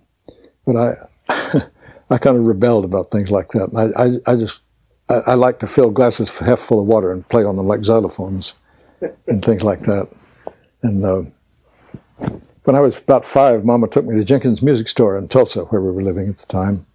but 0.66 0.76
I, 0.76 0.94
I 2.10 2.18
kind 2.18 2.36
of 2.36 2.46
rebelled 2.46 2.86
about 2.86 3.12
things 3.12 3.30
like 3.30 3.50
that. 3.50 3.70
I, 3.76 4.04
I, 4.04 4.34
I 4.34 4.36
just, 4.36 4.62
I, 5.10 5.20
I, 5.28 5.34
like 5.36 5.60
to 5.60 5.68
fill 5.68 5.92
glasses 5.92 6.36
half 6.36 6.60
full 6.60 6.80
of 6.80 6.88
water 6.88 7.12
and 7.12 7.28
play 7.30 7.44
on 7.44 7.58
them 7.58 7.68
like 7.68 7.82
xylophones, 7.82 8.56
and 9.28 9.44
things 9.44 9.64
like 9.64 9.82
that. 9.82 10.12
And 10.84 11.06
uh, 11.06 11.24
when 12.64 12.76
I 12.76 12.82
was 12.82 13.00
about 13.02 13.26
five, 13.26 13.66
Mama 13.66 13.88
took 13.88 14.06
me 14.06 14.16
to 14.18 14.24
Jenkins 14.24 14.62
Music 14.62 14.88
Store 14.88 15.18
in 15.18 15.28
Tulsa, 15.28 15.66
where 15.66 15.82
we 15.82 15.92
were 15.92 16.04
living 16.04 16.30
at 16.30 16.38
the 16.38 16.46
time, 16.46 16.86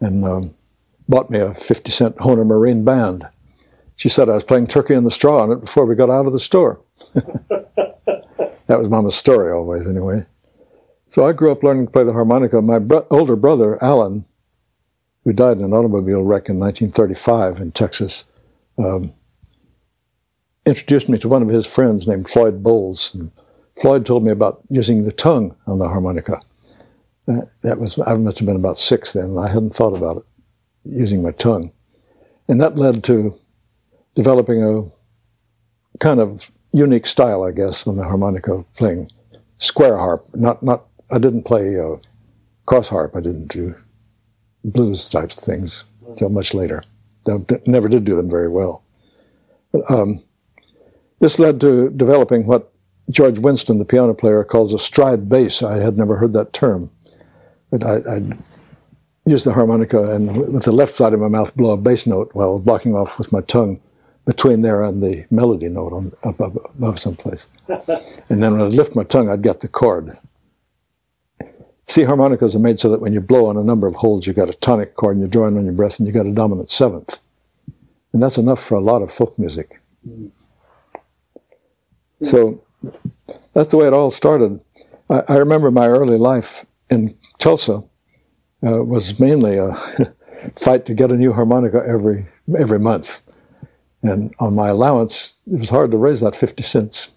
and 0.00 0.24
um, 0.24 0.54
bought 1.08 1.30
me 1.30 1.38
a 1.38 1.54
50 1.54 1.90
cent 1.90 2.16
Hohner 2.16 2.46
Marine 2.46 2.84
band. 2.84 3.26
She 3.96 4.08
said 4.08 4.28
I 4.28 4.34
was 4.34 4.44
playing 4.44 4.66
Turkey 4.66 4.94
in 4.94 5.04
the 5.04 5.10
Straw 5.10 5.42
on 5.42 5.52
it 5.52 5.60
before 5.60 5.86
we 5.86 5.94
got 5.94 6.10
out 6.10 6.26
of 6.26 6.32
the 6.32 6.40
store. 6.40 6.80
that 7.14 8.44
was 8.68 8.88
Mama's 8.88 9.16
story 9.16 9.52
always, 9.52 9.88
anyway. 9.88 10.26
So 11.08 11.24
I 11.24 11.32
grew 11.32 11.50
up 11.50 11.62
learning 11.62 11.86
to 11.86 11.92
play 11.92 12.04
the 12.04 12.12
harmonica. 12.12 12.60
My 12.60 12.78
bro- 12.78 13.06
older 13.10 13.36
brother, 13.36 13.82
Alan, 13.82 14.26
who 15.24 15.32
died 15.32 15.58
in 15.58 15.64
an 15.64 15.72
automobile 15.72 16.22
wreck 16.22 16.48
in 16.48 16.58
1935 16.58 17.60
in 17.60 17.72
Texas, 17.72 18.24
um, 18.78 19.12
introduced 20.66 21.08
me 21.08 21.18
to 21.18 21.28
one 21.28 21.42
of 21.42 21.48
his 21.48 21.66
friends 21.66 22.06
named 22.06 22.28
Floyd 22.28 22.62
Bowles. 22.62 23.14
And 23.14 23.30
Floyd 23.80 24.04
told 24.04 24.24
me 24.24 24.32
about 24.32 24.60
using 24.68 25.04
the 25.04 25.12
tongue 25.12 25.54
on 25.66 25.78
the 25.78 25.88
harmonica. 25.88 26.40
Uh, 27.28 27.42
that 27.62 27.78
was 27.78 27.98
I 28.06 28.14
must 28.14 28.38
have 28.38 28.46
been 28.46 28.56
about 28.56 28.76
six 28.76 29.12
then. 29.12 29.24
And 29.24 29.40
I 29.40 29.48
hadn't 29.48 29.74
thought 29.74 29.96
about 29.96 30.18
it 30.18 30.24
using 30.84 31.22
my 31.22 31.32
tongue. 31.32 31.72
And 32.48 32.60
that 32.60 32.76
led 32.76 33.02
to 33.04 33.38
developing 34.14 34.62
a 34.62 34.84
kind 35.98 36.20
of 36.20 36.50
unique 36.72 37.06
style, 37.06 37.42
I 37.44 37.52
guess, 37.52 37.86
on 37.86 37.96
the 37.96 38.04
harmonica, 38.04 38.64
playing 38.76 39.10
square 39.58 39.96
harp. 39.96 40.26
Not, 40.34 40.62
not, 40.62 40.86
I 41.10 41.18
didn't 41.18 41.44
play 41.44 41.78
uh, 41.78 41.96
cross 42.66 42.88
harp. 42.88 43.16
I 43.16 43.20
didn't 43.20 43.48
do 43.48 43.74
blues 44.64 45.08
types 45.08 45.38
of 45.38 45.44
things 45.44 45.84
until 46.06 46.28
much 46.28 46.54
later. 46.54 46.82
I 47.28 47.38
Never 47.66 47.88
did 47.88 48.04
do 48.04 48.14
them 48.14 48.30
very 48.30 48.48
well. 48.48 48.84
But, 49.72 49.90
um, 49.90 50.22
this 51.20 51.38
led 51.38 51.60
to 51.62 51.90
developing 51.90 52.46
what 52.46 52.72
George 53.10 53.38
Winston, 53.38 53.78
the 53.78 53.84
piano 53.84 54.14
player, 54.14 54.42
calls 54.44 54.72
a 54.72 54.78
stride 54.78 55.28
bass. 55.28 55.62
I 55.62 55.78
had 55.78 55.96
never 55.96 56.16
heard 56.16 56.32
that 56.32 56.52
term, 56.52 56.90
but 57.70 57.84
I, 57.84 58.16
I 58.16 58.20
use 59.24 59.44
the 59.44 59.52
harmonica 59.52 60.14
and 60.14 60.36
with 60.52 60.64
the 60.64 60.72
left 60.72 60.94
side 60.94 61.12
of 61.12 61.20
my 61.20 61.28
mouth 61.28 61.56
blow 61.56 61.72
a 61.72 61.76
bass 61.76 62.06
note 62.06 62.30
while 62.32 62.58
blocking 62.58 62.94
off 62.94 63.18
with 63.18 63.32
my 63.32 63.40
tongue 63.42 63.80
between 64.24 64.62
there 64.62 64.82
and 64.82 65.02
the 65.02 65.24
melody 65.30 65.68
note 65.68 65.92
on 65.92 66.12
up, 66.24 66.40
up 66.40 66.54
above 66.74 66.98
someplace. 66.98 67.48
and 67.68 68.42
then 68.42 68.52
when 68.52 68.60
I 68.60 68.64
lift 68.64 68.96
my 68.96 69.04
tongue, 69.04 69.28
I'd 69.28 69.42
get 69.42 69.60
the 69.60 69.68
chord. 69.68 70.18
C 71.86 72.02
harmonicas 72.02 72.56
are 72.56 72.60
made 72.60 72.80
so 72.80 72.88
that 72.90 73.00
when 73.00 73.12
you 73.12 73.20
blow 73.20 73.46
on 73.46 73.56
a 73.56 73.62
number 73.62 73.86
of 73.86 73.94
holes, 73.94 74.26
you 74.26 74.32
got 74.32 74.50
a 74.50 74.54
tonic 74.54 74.96
chord 74.96 75.14
and 75.16 75.22
you're 75.22 75.30
drawing 75.30 75.56
on 75.56 75.64
your 75.64 75.72
breath 75.72 75.98
and 75.98 76.06
you 76.06 76.12
got 76.12 76.26
a 76.26 76.32
dominant 76.32 76.70
seventh. 76.70 77.18
And 78.12 78.22
that's 78.22 78.38
enough 78.38 78.62
for 78.62 78.74
a 78.74 78.80
lot 78.80 79.02
of 79.02 79.12
folk 79.12 79.38
music. 79.38 79.80
Mm. 80.06 80.30
So 82.22 82.62
that's 83.54 83.70
the 83.70 83.76
way 83.76 83.86
it 83.86 83.92
all 83.92 84.10
started. 84.10 84.60
I, 85.10 85.22
I 85.28 85.36
remember 85.36 85.70
my 85.70 85.88
early 85.88 86.18
life 86.18 86.64
in 86.90 87.16
Tulsa 87.38 87.82
uh, 88.66 88.84
was 88.84 89.18
mainly 89.18 89.58
a 89.58 89.74
fight 90.56 90.84
to 90.86 90.94
get 90.94 91.12
a 91.12 91.16
new 91.16 91.32
harmonica 91.32 91.82
every 91.86 92.26
every 92.58 92.78
month, 92.78 93.22
and 94.02 94.34
on 94.38 94.54
my 94.54 94.68
allowance, 94.68 95.40
it 95.50 95.58
was 95.58 95.68
hard 95.68 95.90
to 95.90 95.96
raise 95.96 96.20
that 96.20 96.36
fifty 96.36 96.62
cents. 96.62 97.10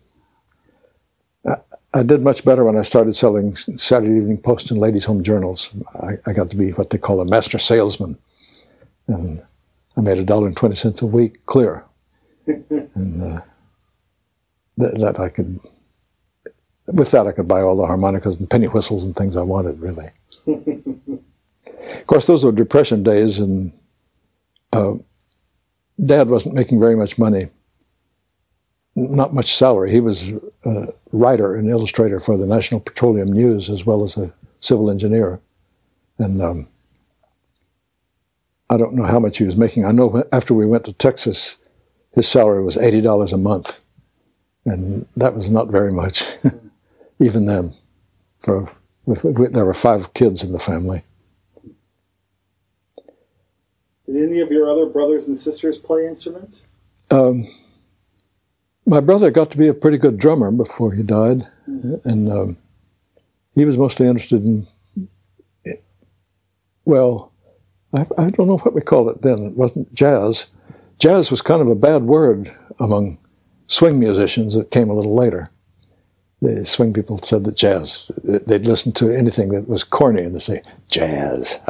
I, 1.94 2.04
did 2.04 2.22
much 2.22 2.46
better 2.46 2.64
when 2.64 2.78
I 2.78 2.84
started 2.84 3.16
selling 3.16 3.56
Saturday 3.56 4.16
Evening 4.18 4.38
Post 4.38 4.70
and 4.70 4.80
Ladies' 4.80 5.06
Home 5.06 5.24
Journals. 5.24 5.72
I, 6.02 6.18
I 6.28 6.34
got 6.34 6.52
to 6.52 6.56
be 6.56 6.72
what 6.72 6.92
they 6.92 7.00
call 7.00 7.20
a 7.20 7.26
master 7.26 7.58
salesman, 7.58 8.18
and 9.08 9.42
I 9.98 10.02
made 10.02 10.20
a 10.20 10.24
dollar 10.24 10.48
and 10.48 10.58
twenty 10.58 10.76
cents 10.76 11.02
a 11.02 11.08
week 11.08 11.46
clear, 11.48 11.86
and 12.46 13.24
uh, 13.24 13.42
that, 14.80 15.20
I 15.20 15.30
could. 15.30 15.60
With 16.94 17.12
that, 17.12 17.28
I 17.28 17.32
could 17.32 17.48
buy 17.48 17.62
all 17.62 17.76
the 17.76 17.86
harmonicas 17.86 18.38
and 18.38 18.50
penny 18.50 18.68
whistles 18.68 19.06
and 19.06 19.16
things 19.16 19.38
I 19.38 19.42
wanted, 19.44 19.80
really. 19.80 20.10
Of 20.48 22.08
course, 22.08 22.28
those 22.28 22.44
were 22.44 22.52
depression 22.52 23.04
days, 23.04 23.40
and 23.40 23.72
uh, 24.74 24.96
Dad 26.04 26.30
wasn't 26.30 26.56
making 26.56 26.80
very 26.80 26.96
much 26.96 27.18
money, 27.18 27.50
not 28.96 29.34
much 29.34 29.56
salary. 29.56 29.92
He 29.92 30.00
was 30.00 30.32
a 30.66 30.94
writer 31.12 31.56
and 31.56 31.70
illustrator 31.70 32.20
for 32.20 32.38
the 32.38 32.48
National 32.48 32.80
Petroleum 32.80 33.32
News 33.32 33.70
as 33.70 33.86
well 33.86 34.04
as 34.04 34.18
a 34.18 34.34
civil 34.60 34.90
engineer, 34.90 35.40
and 36.18 36.42
um, 36.42 36.68
I 38.70 38.78
don't 38.78 38.94
know 38.94 39.06
how 39.06 39.20
much 39.20 39.38
he 39.38 39.46
was 39.46 39.58
making. 39.58 39.86
I 39.86 39.92
know 39.92 40.24
after 40.32 40.54
we 40.54 40.66
went 40.66 40.86
to 40.86 40.94
Texas, 40.94 41.58
his 42.14 42.28
salary 42.28 42.64
was 42.64 42.78
eighty 42.78 43.02
dollars 43.02 43.34
a 43.34 43.38
month, 43.38 43.80
and 44.70 45.08
that 45.16 45.36
was 45.36 45.50
not 45.50 45.70
very 45.70 45.92
much, 45.92 46.24
even 47.20 47.46
then. 47.46 47.74
For 48.42 48.72
there 49.06 49.66
were 49.66 49.74
five 49.74 50.14
kids 50.14 50.44
in 50.44 50.52
the 50.52 50.60
family. 50.60 51.04
Did 54.06 54.24
any 54.24 54.40
of 54.40 54.52
your 54.52 54.70
other 54.70 54.86
brothers 54.86 55.28
and 55.28 55.38
sisters 55.38 55.78
play 55.78 56.08
instruments? 56.08 56.68
Um, 57.12 57.46
my 58.86 59.00
brother 59.00 59.30
got 59.30 59.52
to 59.52 59.58
be 59.58 59.68
a 59.68 59.74
pretty 59.74 59.98
good 59.98 60.18
drummer 60.18 60.52
before 60.52 60.94
he 60.94 61.04
died, 61.04 61.48
mm-hmm. 61.70 62.08
and 62.08 62.32
um, 62.32 62.58
he 63.54 63.66
was 63.66 63.78
mostly 63.78 64.08
interested 64.08 64.44
in, 64.44 64.68
well, 66.86 67.32
I, 67.94 68.06
I, 68.18 68.30
don't 68.30 68.48
know 68.48 68.58
what 68.58 68.74
we 68.74 68.82
called 68.82 69.10
it 69.10 69.22
then. 69.22 69.48
It 69.48 69.54
wasn't 69.54 69.94
jazz. 69.94 70.48
Jazz 70.98 71.30
was 71.30 71.42
kind 71.42 71.62
of 71.62 71.68
a 71.68 71.76
bad 71.76 72.04
word 72.04 72.56
among 72.80 73.18
swing 73.70 74.00
musicians 74.00 74.56
that 74.56 74.72
came 74.72 74.90
a 74.90 74.94
little 74.94 75.16
later. 75.16 75.50
The 76.42 76.66
swing 76.66 76.92
people 76.94 77.20
said 77.20 77.46
that 77.46 77.56
jazz, 77.56 78.04
they'd 78.48 78.66
listen 78.66 78.92
to 78.94 79.10
anything 79.12 79.50
that 79.50 79.70
was 79.70 79.84
corny 79.84 80.24
and 80.24 80.36
they'd 80.36 80.42
say, 80.42 80.64
jazz. 80.90 81.60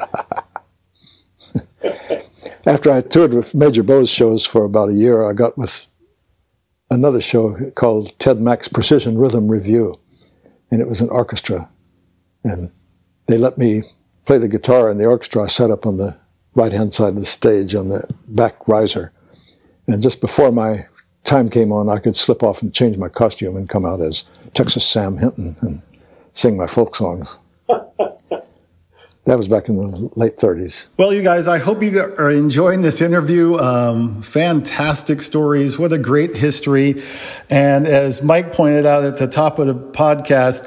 After 2.65 2.91
I 2.91 3.01
toured 3.01 3.33
with 3.33 3.55
Major 3.55 3.83
Bowes 3.83 4.09
shows 4.09 4.45
for 4.45 4.63
about 4.63 4.89
a 4.89 4.93
year, 4.93 5.27
I 5.27 5.33
got 5.33 5.57
with 5.57 5.87
another 6.91 7.21
show 7.21 7.71
called 7.71 8.17
Ted 8.19 8.39
Mack's 8.39 8.67
Precision 8.67 9.17
Rhythm 9.17 9.47
Review, 9.47 9.99
and 10.71 10.81
it 10.81 10.87
was 10.87 11.01
an 11.01 11.09
orchestra. 11.09 11.69
And 12.43 12.71
they 13.27 13.37
let 13.37 13.57
me 13.57 13.83
play 14.25 14.37
the 14.37 14.47
guitar 14.47 14.89
in 14.89 14.97
the 14.97 15.05
orchestra 15.05 15.43
I 15.43 15.47
set 15.47 15.71
up 15.71 15.85
on 15.85 15.97
the 15.97 16.15
right 16.53 16.71
hand 16.71 16.93
side 16.93 17.09
of 17.09 17.15
the 17.15 17.25
stage 17.25 17.73
on 17.73 17.89
the 17.89 18.07
back 18.27 18.67
riser. 18.67 19.11
And 19.87 20.03
just 20.03 20.21
before 20.21 20.51
my 20.51 20.85
time 21.29 21.50
came 21.50 21.71
on, 21.71 21.89
I 21.89 22.00
could 22.00 22.15
slip 22.15 22.43
off 22.43 22.62
and 22.62 22.74
change 22.74 22.98
my 22.98 23.07
costume 23.09 23.55
and 23.55 23.69
come 23.69 23.86
out 23.86 24.01
as 24.01 24.25
Texas 24.53 24.86
Sam 24.86 25.17
Hinton 25.17 25.55
and 25.62 25.81
sing 26.33 26.57
my 26.57 26.67
folk 26.67 26.95
songs. 26.95 27.38
That 29.25 29.38
was 29.38 29.48
back 29.48 29.69
in 29.69 29.75
the 29.75 30.09
late 30.15 30.38
30s. 30.38 30.88
Well, 30.98 31.13
you 31.13 31.21
guys, 31.21 31.48
I 31.48 31.59
hope 31.59 31.83
you 31.83 32.00
are 32.00 32.31
enjoying 32.31 32.81
this 32.81 33.00
interview. 33.00 33.57
Um, 33.59 34.24
fantastic 34.24 35.21
stories. 35.21 35.77
What 35.77 35.93
a 35.93 36.00
great 36.00 36.36
history. 36.36 36.95
And 37.48 37.86
as 37.86 38.24
Mike 38.24 38.53
pointed 38.53 38.88
out 38.88 39.03
at 39.03 39.19
the 39.19 39.27
top 39.27 39.59
of 39.59 39.67
the 39.67 39.75
podcast, 39.75 40.65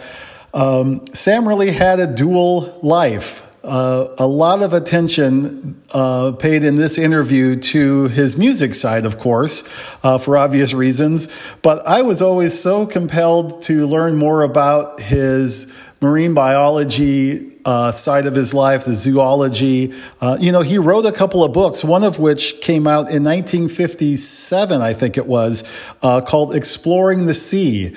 um, 0.55 1.05
Sam 1.07 1.49
really 1.49 1.73
had 1.73 1.99
a 1.99 2.07
dual 2.07 2.79
life. 2.85 3.52
Uh, 3.65 4.09
a 4.19 4.27
lot 4.27 4.61
of 4.63 4.73
attention 4.73 5.81
uh, 5.95 6.33
paid 6.33 6.65
in 6.65 6.75
this 6.75 6.99
interview 6.99 7.55
to 7.55 8.09
his 8.09 8.37
music 8.37 8.75
side, 8.75 9.07
of 9.07 9.19
course, 9.19 9.63
uh, 10.03 10.19
for 10.19 10.37
obvious 10.37 10.75
reasons. 10.75 11.29
But 11.63 11.87
I 11.87 12.03
was 12.03 12.21
always 12.21 12.59
so 12.59 12.87
compelled 12.87 13.63
to 13.63 13.87
learn 13.87 14.17
more 14.17 14.43
about 14.43 15.01
his 15.01 15.73
marine 16.01 16.35
biology 16.35 17.53
uh, 17.65 17.93
side 17.93 18.27
of 18.27 18.35
his 18.35 18.53
life, 18.53 18.85
the 18.85 18.97
zoology. 18.97 19.95
Uh, 20.21 20.37
you 20.41 20.51
know, 20.51 20.63
he 20.63 20.79
wrote 20.79 21.07
a 21.07 21.13
couple 21.13 21.45
of 21.45 21.53
books, 21.53 21.85
one 21.85 22.03
of 22.03 22.19
which 22.19 22.61
came 22.61 22.89
out 22.89 23.11
in 23.11 23.23
1957, 23.23 24.83
I 24.83 24.93
think 24.93 25.17
it 25.17 25.27
was, 25.27 25.63
uh, 26.03 26.21
called 26.21 26.55
Exploring 26.57 27.27
the 27.27 27.35
Sea. 27.35 27.95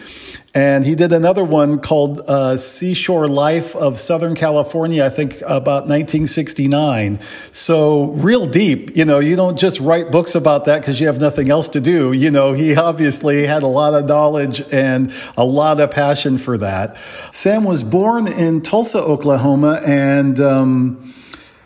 And 0.55 0.85
he 0.85 0.95
did 0.95 1.11
another 1.11 1.43
one 1.43 1.79
called 1.79 2.21
uh, 2.29 2.55
Seashore 2.55 3.27
Life 3.27 3.75
of 3.75 3.97
Southern 3.97 4.35
California, 4.35 5.03
I 5.03 5.09
think 5.09 5.41
about 5.41 5.89
1969. 5.89 7.19
So, 7.51 8.05
real 8.11 8.45
deep. 8.45 8.95
You 8.95 9.03
know, 9.03 9.19
you 9.19 9.35
don't 9.35 9.59
just 9.59 9.81
write 9.81 10.11
books 10.11 10.33
about 10.33 10.63
that 10.65 10.79
because 10.79 11.01
you 11.01 11.07
have 11.07 11.19
nothing 11.19 11.51
else 11.51 11.67
to 11.69 11.81
do. 11.81 12.13
You 12.13 12.31
know, 12.31 12.53
he 12.53 12.73
obviously 12.77 13.45
had 13.45 13.63
a 13.63 13.67
lot 13.67 13.93
of 13.95 14.05
knowledge 14.05 14.61
and 14.71 15.13
a 15.35 15.43
lot 15.43 15.81
of 15.81 15.91
passion 15.91 16.37
for 16.37 16.57
that. 16.59 16.95
Sam 17.33 17.65
was 17.65 17.83
born 17.83 18.25
in 18.25 18.61
Tulsa, 18.61 18.99
Oklahoma, 18.99 19.81
and 19.85 20.39
um, 20.39 21.13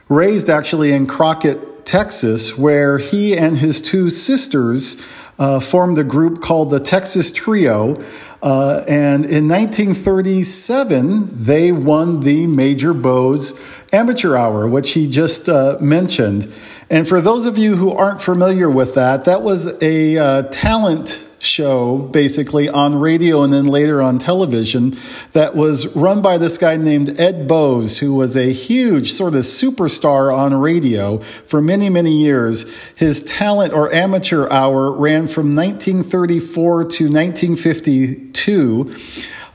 raised 0.08 0.50
actually 0.50 0.94
in 0.94 1.06
Crockett, 1.06 1.86
Texas, 1.86 2.58
where 2.58 2.98
he 2.98 3.38
and 3.38 3.56
his 3.56 3.84
two 3.84 4.10
sisters 4.10 5.00
uh, 5.40 5.60
formed 5.60 5.98
a 5.98 6.04
group 6.04 6.42
called 6.42 6.70
the 6.70 6.80
Texas 6.80 7.32
Trio. 7.32 8.04
Uh, 8.42 8.84
and 8.88 9.26
in 9.26 9.48
1937, 9.48 11.28
they 11.46 11.72
won 11.72 12.22
the 12.22 12.48
Major 12.48 12.94
Bowes 12.94 13.60
Amateur 13.92 14.36
Hour, 14.36 14.68
which 14.68 14.92
he 14.92 15.10
just 15.10 15.50
uh, 15.50 15.78
mentioned. 15.82 16.54
And 16.90 17.08
for 17.08 17.20
those 17.22 17.46
of 17.46 17.58
you 17.58 17.76
who 17.76 17.92
aren't 17.92 18.22
familiar 18.22 18.70
with 18.70 18.96
that, 18.96 19.26
that 19.26 19.42
was 19.42 19.82
a 19.84 20.18
uh, 20.18 20.44
talent 20.44 21.29
show 21.40 21.98
basically 21.98 22.70
on 22.70 22.96
radio 22.96 23.44
and 23.44 23.52
then 23.52 23.66
later 23.66 24.02
on 24.02 24.20
television 24.20 24.94
that 25.32 25.56
was 25.56 25.96
run 25.96 26.22
by 26.22 26.38
this 26.38 26.58
guy 26.58 26.78
named 26.78 27.20
Ed 27.20 27.48
Bowes, 27.48 28.00
who 28.00 28.14
was 28.14 28.36
a 28.36 28.52
huge 28.52 29.12
sort 29.12 29.36
of 29.36 29.42
superstar 29.42 30.36
on 30.36 30.54
radio 30.54 31.18
for 31.20 31.62
many, 31.62 31.90
many 31.90 32.16
years. 32.18 32.66
His 32.98 33.22
talent 33.24 33.74
or 33.74 33.94
amateur 33.94 34.50
hour 34.50 34.92
ran 34.92 35.28
from 35.28 35.56
1934 35.56 36.84
to 36.84 37.12
1952. 37.12 38.96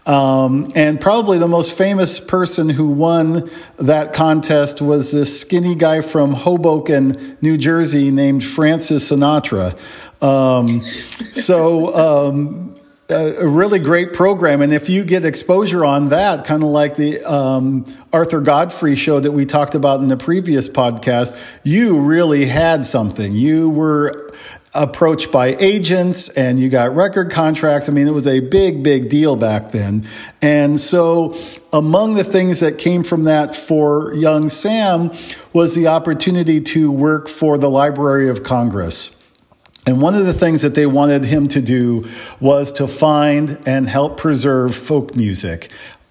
Um, 0.06 0.70
and 0.74 1.00
probably 1.00 1.38
the 1.38 1.48
most 1.48 1.76
famous 1.76 2.20
person 2.20 2.68
who 2.68 2.90
won 2.90 3.48
that 3.78 4.12
contest 4.12 4.82
was 4.82 5.12
this 5.12 5.40
skinny 5.40 5.74
guy 5.74 6.02
from 6.02 6.34
Hoboken, 6.34 7.38
New 7.40 7.56
Jersey, 7.56 8.10
named 8.10 8.44
Francis 8.44 9.10
Sinatra. 9.10 9.72
Um, 10.22 10.82
so, 10.82 11.94
um, 11.94 12.74
a 13.10 13.46
really 13.46 13.78
great 13.78 14.14
program. 14.14 14.62
And 14.62 14.72
if 14.72 14.88
you 14.88 15.04
get 15.04 15.24
exposure 15.24 15.84
on 15.84 16.08
that, 16.08 16.44
kind 16.44 16.62
of 16.62 16.70
like 16.70 16.96
the 16.96 17.22
um, 17.22 17.84
Arthur 18.12 18.40
Godfrey 18.40 18.96
show 18.96 19.20
that 19.20 19.32
we 19.32 19.44
talked 19.44 19.74
about 19.74 20.00
in 20.00 20.08
the 20.08 20.16
previous 20.16 20.68
podcast, 20.68 21.60
you 21.64 22.00
really 22.00 22.46
had 22.46 22.84
something. 22.84 23.34
You 23.34 23.68
were 23.68 24.32
approached 24.74 25.30
by 25.30 25.54
agents 25.60 26.28
and 26.30 26.58
you 26.58 26.68
got 26.68 26.94
record 26.94 27.30
contracts. 27.30 27.88
I 27.88 27.92
mean, 27.92 28.08
it 28.08 28.12
was 28.12 28.26
a 28.26 28.40
big, 28.40 28.82
big 28.82 29.08
deal 29.08 29.36
back 29.36 29.70
then. 29.70 30.04
And 30.42 30.78
so, 30.78 31.34
among 31.72 32.14
the 32.14 32.24
things 32.24 32.60
that 32.60 32.78
came 32.78 33.04
from 33.04 33.24
that 33.24 33.54
for 33.54 34.12
young 34.14 34.48
Sam 34.48 35.10
was 35.52 35.74
the 35.74 35.86
opportunity 35.86 36.60
to 36.60 36.90
work 36.90 37.28
for 37.28 37.58
the 37.58 37.70
Library 37.70 38.28
of 38.28 38.42
Congress. 38.42 39.20
And 39.86 40.00
one 40.00 40.14
of 40.14 40.24
the 40.24 40.32
things 40.32 40.62
that 40.62 40.74
they 40.74 40.86
wanted 40.86 41.24
him 41.24 41.46
to 41.48 41.60
do 41.60 42.06
was 42.40 42.72
to 42.72 42.88
find 42.88 43.60
and 43.66 43.86
help 43.86 44.16
preserve 44.16 44.74
folk 44.74 45.14
music. 45.14 45.70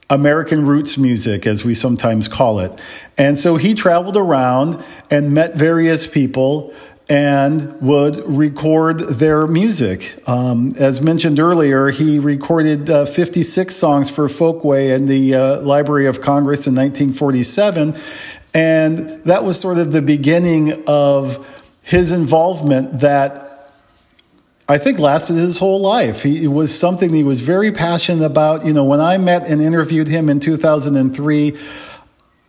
American 0.10 0.66
roots 0.66 0.98
music, 0.98 1.48
as 1.48 1.66
we 1.66 1.74
sometimes 1.74 2.28
call 2.28 2.60
it. 2.60 2.72
And 3.18 3.38
so 3.38 3.56
he 3.56 3.74
traveled 3.74 4.16
around 4.16 4.84
and 5.10 5.34
met 5.34 5.56
various 5.56 6.06
people 6.06 6.74
and 7.14 7.80
would 7.80 8.28
record 8.28 8.98
their 8.98 9.46
music. 9.46 10.18
Um, 10.28 10.72
as 10.80 11.00
mentioned 11.00 11.40
earlier, 11.40 11.90
he 11.90 12.18
recorded 12.18 12.90
uh, 12.90 13.06
56 13.06 13.76
songs 13.76 14.10
for 14.10 14.26
Folkway 14.26 14.96
in 14.96 15.06
the 15.06 15.36
uh, 15.36 15.62
Library 15.62 16.08
of 16.08 16.22
Congress 16.22 16.66
in 16.66 16.74
1947. 16.74 17.94
And 18.56 18.98
that 19.26 19.44
was 19.44 19.60
sort 19.60 19.78
of 19.78 19.92
the 19.92 20.02
beginning 20.02 20.84
of 20.88 21.64
his 21.84 22.12
involvement 22.12 23.02
that 23.02 23.72
I 24.68 24.80
think 24.80 24.98
lasted 24.98 25.36
his 25.36 25.60
whole 25.60 25.82
life. 25.82 26.24
He, 26.24 26.46
it 26.46 26.48
was 26.48 26.76
something 26.76 27.14
he 27.14 27.24
was 27.24 27.42
very 27.42 27.72
passionate 27.72 28.26
about. 28.26 28.66
You 28.66 28.74
know, 28.74 28.86
when 28.86 29.02
I 29.02 29.20
met 29.20 29.44
and 29.44 29.62
interviewed 29.62 30.08
him 30.08 30.30
in 30.30 30.40
2003, 30.40 31.56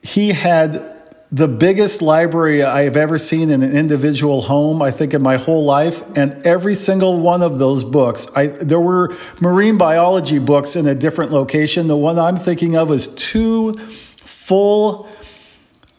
he 0.02 0.28
had 0.30 0.93
the 1.34 1.48
biggest 1.48 2.00
library 2.00 2.62
I 2.62 2.82
have 2.82 2.96
ever 2.96 3.18
seen 3.18 3.50
in 3.50 3.60
an 3.60 3.76
individual 3.76 4.42
home, 4.42 4.80
I 4.80 4.92
think, 4.92 5.14
in 5.14 5.20
my 5.22 5.36
whole 5.36 5.64
life. 5.64 6.00
And 6.16 6.46
every 6.46 6.76
single 6.76 7.18
one 7.18 7.42
of 7.42 7.58
those 7.58 7.82
books, 7.82 8.28
I, 8.36 8.46
there 8.46 8.78
were 8.78 9.12
marine 9.40 9.76
biology 9.76 10.38
books 10.38 10.76
in 10.76 10.86
a 10.86 10.94
different 10.94 11.32
location. 11.32 11.88
The 11.88 11.96
one 11.96 12.20
I'm 12.20 12.36
thinking 12.36 12.76
of 12.76 12.92
is 12.92 13.12
two 13.16 13.76
full 13.76 15.08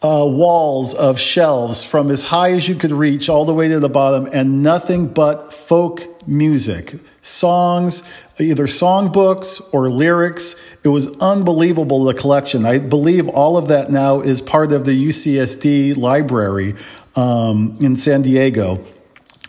uh, 0.00 0.24
walls 0.26 0.94
of 0.94 1.20
shelves 1.20 1.84
from 1.84 2.10
as 2.10 2.24
high 2.24 2.52
as 2.52 2.66
you 2.66 2.74
could 2.74 2.92
reach 2.92 3.28
all 3.28 3.44
the 3.44 3.52
way 3.52 3.68
to 3.68 3.78
the 3.78 3.90
bottom, 3.90 4.26
and 4.32 4.62
nothing 4.62 5.06
but 5.06 5.52
folk 5.52 6.00
music, 6.26 6.94
songs, 7.20 8.10
either 8.38 8.64
songbooks 8.64 9.74
or 9.74 9.90
lyrics. 9.90 10.54
It 10.86 10.90
was 10.90 11.18
unbelievable, 11.18 12.04
the 12.04 12.14
collection. 12.14 12.64
I 12.64 12.78
believe 12.78 13.26
all 13.26 13.56
of 13.56 13.66
that 13.66 13.90
now 13.90 14.20
is 14.20 14.40
part 14.40 14.70
of 14.70 14.84
the 14.84 14.92
UCSD 14.92 15.96
library 15.96 16.74
um, 17.16 17.76
in 17.80 17.96
San 17.96 18.22
Diego. 18.22 18.84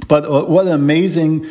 But 0.07 0.25
uh, 0.25 0.45
what 0.45 0.65
an 0.65 0.73
amazing 0.73 1.45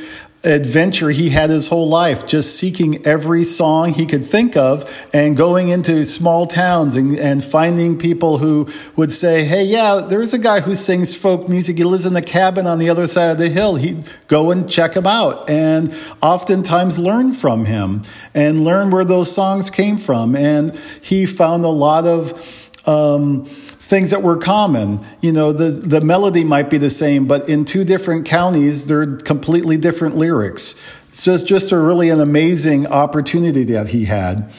adventure 0.46 1.10
he 1.10 1.30
had 1.30 1.50
his 1.50 1.66
whole 1.66 1.88
life, 1.88 2.26
just 2.26 2.56
seeking 2.56 3.04
every 3.04 3.42
song 3.42 3.92
he 3.92 4.06
could 4.06 4.24
think 4.24 4.56
of 4.56 5.08
and 5.12 5.36
going 5.36 5.68
into 5.68 6.04
small 6.06 6.46
towns 6.46 6.94
and, 6.94 7.18
and 7.18 7.42
finding 7.42 7.98
people 7.98 8.38
who 8.38 8.68
would 8.94 9.10
say, 9.10 9.44
Hey, 9.44 9.64
yeah, 9.64 9.96
there's 10.08 10.32
a 10.32 10.38
guy 10.38 10.60
who 10.60 10.74
sings 10.74 11.16
folk 11.16 11.48
music. 11.48 11.76
He 11.76 11.84
lives 11.84 12.06
in 12.06 12.14
a 12.14 12.22
cabin 12.22 12.66
on 12.66 12.78
the 12.78 12.88
other 12.88 13.06
side 13.06 13.30
of 13.32 13.38
the 13.38 13.48
hill. 13.48 13.74
He'd 13.74 14.10
go 14.28 14.52
and 14.52 14.70
check 14.70 14.94
him 14.94 15.06
out 15.06 15.50
and 15.50 15.92
oftentimes 16.22 16.98
learn 16.98 17.32
from 17.32 17.64
him 17.64 18.02
and 18.32 18.64
learn 18.64 18.90
where 18.90 19.04
those 19.04 19.34
songs 19.34 19.68
came 19.68 19.98
from. 19.98 20.36
And 20.36 20.74
he 21.02 21.26
found 21.26 21.64
a 21.64 21.68
lot 21.68 22.06
of, 22.06 22.70
um, 22.86 23.48
things 23.86 24.10
that 24.10 24.20
were 24.20 24.36
common. 24.36 24.98
You 25.20 25.30
know, 25.30 25.52
the, 25.52 25.70
the 25.70 26.00
melody 26.00 26.42
might 26.42 26.70
be 26.70 26.76
the 26.76 26.90
same, 26.90 27.28
but 27.28 27.48
in 27.48 27.64
two 27.64 27.84
different 27.84 28.26
counties, 28.26 28.86
they're 28.86 29.16
completely 29.16 29.76
different 29.76 30.16
lyrics. 30.16 30.74
It's 31.08 31.24
just, 31.24 31.46
just 31.46 31.70
a 31.70 31.78
really 31.78 32.10
an 32.10 32.20
amazing 32.20 32.88
opportunity 32.88 33.62
that 33.64 33.90
he 33.90 34.06
had. 34.06 34.50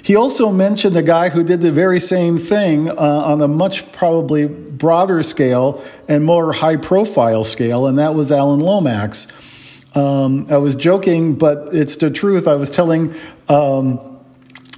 He 0.00 0.14
also 0.14 0.52
mentioned 0.52 0.96
a 0.96 1.02
guy 1.02 1.28
who 1.30 1.42
did 1.42 1.60
the 1.60 1.72
very 1.72 1.98
same 1.98 2.36
thing 2.36 2.88
uh, 2.88 2.94
on 2.94 3.42
a 3.42 3.48
much 3.48 3.90
probably 3.90 4.46
broader 4.46 5.24
scale 5.24 5.82
and 6.06 6.24
more 6.24 6.52
high 6.52 6.76
profile 6.76 7.42
scale, 7.42 7.88
and 7.88 7.98
that 7.98 8.14
was 8.14 8.30
Alan 8.30 8.60
Lomax. 8.60 9.26
Um, 9.96 10.46
I 10.52 10.58
was 10.58 10.76
joking, 10.76 11.34
but 11.34 11.74
it's 11.74 11.96
the 11.96 12.10
truth. 12.10 12.46
I 12.46 12.54
was 12.54 12.70
telling 12.70 13.12
um, 13.48 14.07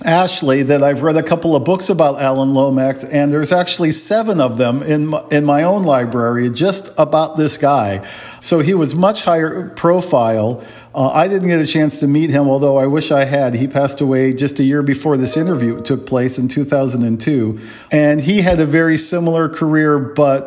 Ashley 0.05 0.63
that 0.63 0.83
I've 0.83 1.03
read 1.03 1.17
a 1.17 1.23
couple 1.23 1.55
of 1.55 1.65
books 1.65 1.91
about 1.91 2.21
Alan 2.21 2.55
Lomax, 2.55 3.05
and 3.05 3.31
there's 3.31 3.53
actually 3.53 3.91
seven 3.91 4.41
of 4.41 4.57
them 4.57 4.83
in 4.83 5.09
my, 5.09 5.23
in 5.31 5.45
my 5.45 5.63
own 5.63 5.83
library 5.83 6.49
just 6.51 6.93
about 6.99 7.37
this 7.37 7.59
guy. 7.59 8.05
So 8.41 8.61
he 8.61 8.75
was 8.75 8.95
much 8.95 9.25
higher 9.25 9.69
profile. 9.71 10.65
Uh, 10.95 11.11
I 11.11 11.29
didn't 11.29 11.49
get 11.49 11.61
a 11.61 11.67
chance 11.67 12.01
to 12.01 12.07
meet 12.07 12.31
him, 12.31 12.49
although 12.49 12.79
I 12.79 12.87
wish 12.87 13.11
I 13.11 13.25
had. 13.25 13.55
He 13.55 13.69
passed 13.69 14.01
away 14.01 14.33
just 14.33 14.59
a 14.59 14.63
year 14.63 14.83
before 14.83 15.17
this 15.17 15.37
interview 15.37 15.81
took 15.83 16.07
place 16.07 16.39
in 16.39 16.49
2002. 16.49 17.61
And 17.93 18.21
he 18.21 18.41
had 18.41 18.59
a 18.59 18.67
very 18.67 18.97
similar 18.97 19.49
career, 19.49 19.99
but 19.99 20.45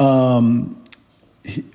um, 0.00 0.79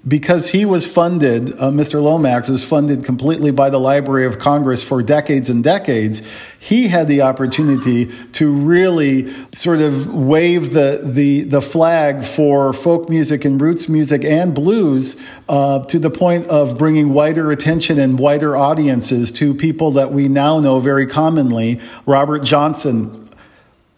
because 0.07 0.51
he 0.51 0.63
was 0.63 0.91
funded, 0.91 1.49
uh, 1.53 1.71
Mr. 1.71 2.01
Lomax 2.01 2.49
was 2.49 2.63
funded 2.63 3.03
completely 3.03 3.49
by 3.49 3.71
the 3.71 3.79
Library 3.79 4.27
of 4.27 4.37
Congress 4.37 4.87
for 4.87 5.01
decades 5.01 5.49
and 5.49 5.63
decades. 5.63 6.21
He 6.59 6.87
had 6.87 7.07
the 7.07 7.21
opportunity 7.21 8.05
to 8.33 8.53
really 8.53 9.27
sort 9.53 9.79
of 9.79 10.13
wave 10.13 10.73
the 10.73 11.01
the, 11.03 11.41
the 11.43 11.61
flag 11.61 12.23
for 12.23 12.73
folk 12.73 13.09
music 13.09 13.43
and 13.43 13.59
roots 13.59 13.89
music 13.89 14.23
and 14.23 14.53
blues 14.53 15.27
uh, 15.49 15.83
to 15.85 15.97
the 15.97 16.11
point 16.11 16.45
of 16.47 16.77
bringing 16.77 17.11
wider 17.11 17.49
attention 17.49 17.97
and 17.97 18.19
wider 18.19 18.55
audiences 18.55 19.31
to 19.31 19.55
people 19.55 19.89
that 19.91 20.11
we 20.11 20.27
now 20.27 20.59
know 20.59 20.79
very 20.79 21.07
commonly: 21.07 21.79
Robert 22.05 22.43
Johnson, 22.43 23.27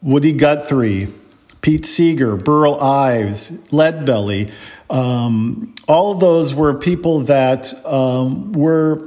Woody 0.01 0.31
Guthrie, 0.31 1.09
Pete 1.59 1.85
Seeger, 1.85 2.37
Burl 2.37 2.75
Ives, 2.75 3.67
Leadbelly. 3.71 4.49
Um, 4.89 5.73
all 5.87 6.13
of 6.13 6.19
those 6.19 6.53
were 6.53 6.73
people 6.73 7.21
that 7.21 7.73
um, 7.85 8.53
were 8.53 9.06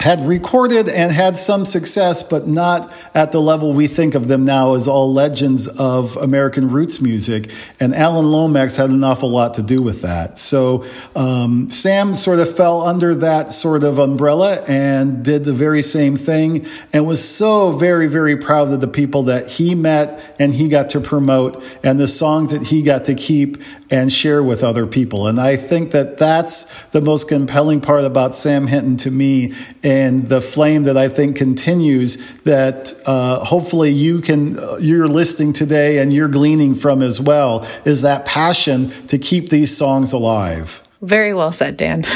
had 0.00 0.20
recorded 0.20 0.88
and 0.88 1.10
had 1.10 1.36
some 1.36 1.64
success, 1.64 2.22
but 2.22 2.46
not 2.46 2.92
at 3.14 3.32
the 3.32 3.40
level 3.40 3.72
we 3.72 3.88
think 3.88 4.14
of 4.14 4.28
them 4.28 4.44
now 4.44 4.74
as 4.74 4.86
all 4.86 5.12
legends 5.12 5.66
of 5.80 6.16
American 6.16 6.70
roots 6.70 7.00
music. 7.00 7.50
And 7.80 7.92
Alan 7.94 8.26
Lomax 8.26 8.76
had 8.76 8.90
an 8.90 9.02
awful 9.02 9.28
lot 9.28 9.54
to 9.54 9.62
do 9.62 9.82
with 9.82 10.02
that. 10.02 10.38
So 10.38 10.84
um, 11.16 11.68
Sam 11.70 12.14
sort 12.14 12.38
of 12.38 12.54
fell 12.54 12.82
under 12.82 13.14
that 13.16 13.50
sort 13.50 13.82
of 13.82 13.98
umbrella 13.98 14.62
and 14.68 15.24
did 15.24 15.44
the 15.44 15.52
very 15.52 15.82
same 15.82 16.14
thing 16.14 16.64
and 16.92 17.06
was 17.06 17.26
so 17.26 17.72
very, 17.72 18.06
very 18.06 18.36
proud 18.36 18.68
of 18.68 18.80
the 18.80 18.88
people 18.88 19.24
that 19.24 19.48
he 19.48 19.74
met 19.74 20.36
and 20.38 20.54
he 20.54 20.68
got 20.68 20.90
to 20.90 21.00
promote 21.00 21.56
and 21.84 21.98
the 21.98 22.08
songs 22.08 22.52
that 22.52 22.62
he 22.62 22.82
got 22.82 23.06
to 23.06 23.14
keep 23.14 23.56
and 23.90 24.12
share 24.12 24.42
with 24.42 24.62
other 24.62 24.86
people. 24.86 25.26
And 25.26 25.40
I 25.40 25.56
think 25.56 25.92
that 25.92 26.18
that's 26.18 26.88
the 26.90 27.00
most 27.00 27.28
compelling 27.28 27.80
part 27.80 28.04
about 28.04 28.36
Sam 28.36 28.66
Hinton 28.66 28.96
to 28.98 29.10
me 29.10 29.54
and 29.88 30.28
the 30.28 30.42
flame 30.42 30.82
that 30.82 30.98
I 30.98 31.08
think 31.08 31.36
continues 31.36 32.42
that 32.42 32.92
uh, 33.06 33.42
hopefully 33.42 33.90
you 33.90 34.20
can, 34.20 34.58
uh, 34.58 34.76
you're 34.78 35.08
listening 35.08 35.54
today 35.54 35.96
and 35.98 36.12
you're 36.12 36.28
gleaning 36.28 36.74
from 36.74 37.00
as 37.00 37.18
well 37.18 37.66
is 37.86 38.02
that 38.02 38.26
passion 38.26 38.90
to 39.06 39.16
keep 39.16 39.48
these 39.48 39.74
songs 39.74 40.12
alive. 40.12 40.86
Very 41.00 41.32
well 41.32 41.52
said, 41.52 41.76
Dan. 41.76 42.04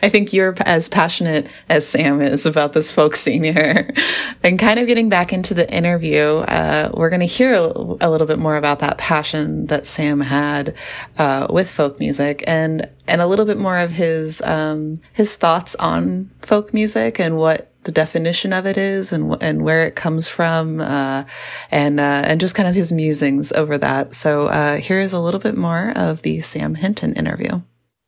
I 0.00 0.08
think 0.08 0.32
you're 0.32 0.54
as 0.60 0.88
passionate 0.88 1.48
as 1.68 1.88
Sam 1.88 2.20
is 2.20 2.46
about 2.46 2.72
this 2.72 2.92
folk 2.92 3.16
scene 3.16 3.42
here. 3.42 3.92
and 4.44 4.60
kind 4.60 4.78
of 4.78 4.86
getting 4.86 5.08
back 5.08 5.32
into 5.32 5.54
the 5.54 5.68
interview, 5.72 6.20
uh, 6.20 6.90
we're 6.94 7.10
going 7.10 7.20
to 7.20 7.26
hear 7.26 7.52
a, 7.52 7.66
a, 7.66 8.10
little 8.10 8.28
bit 8.28 8.38
more 8.38 8.56
about 8.56 8.78
that 8.78 8.96
passion 8.96 9.66
that 9.66 9.86
Sam 9.86 10.20
had 10.20 10.76
uh, 11.18 11.48
with 11.50 11.68
folk 11.68 11.98
music 11.98 12.44
and 12.46 12.88
and 13.08 13.20
a 13.20 13.26
little 13.26 13.44
bit 13.44 13.58
more 13.58 13.78
of 13.78 13.90
his 13.90 14.40
um, 14.42 15.00
his 15.12 15.34
thoughts 15.34 15.74
on 15.76 16.30
folk 16.42 16.72
music 16.72 17.18
and 17.18 17.36
what 17.36 17.72
the 17.82 17.92
definition 17.92 18.52
of 18.52 18.66
it 18.66 18.76
is 18.76 19.12
and 19.12 19.36
and 19.42 19.62
where 19.64 19.84
it 19.84 19.96
comes 19.96 20.28
from 20.28 20.80
uh, 20.80 21.24
and 21.72 21.98
uh, 21.98 22.22
and 22.24 22.40
just 22.40 22.54
kind 22.54 22.68
of 22.68 22.76
his 22.76 22.92
musings 22.92 23.50
over 23.52 23.76
that. 23.78 24.14
So 24.14 24.46
uh, 24.46 24.76
here 24.76 25.00
is 25.00 25.12
a 25.12 25.20
little 25.20 25.40
bit 25.40 25.56
more 25.56 25.92
of 25.96 26.22
the 26.22 26.40
Sam 26.40 26.76
Hinton 26.76 27.14
interview. 27.14 27.62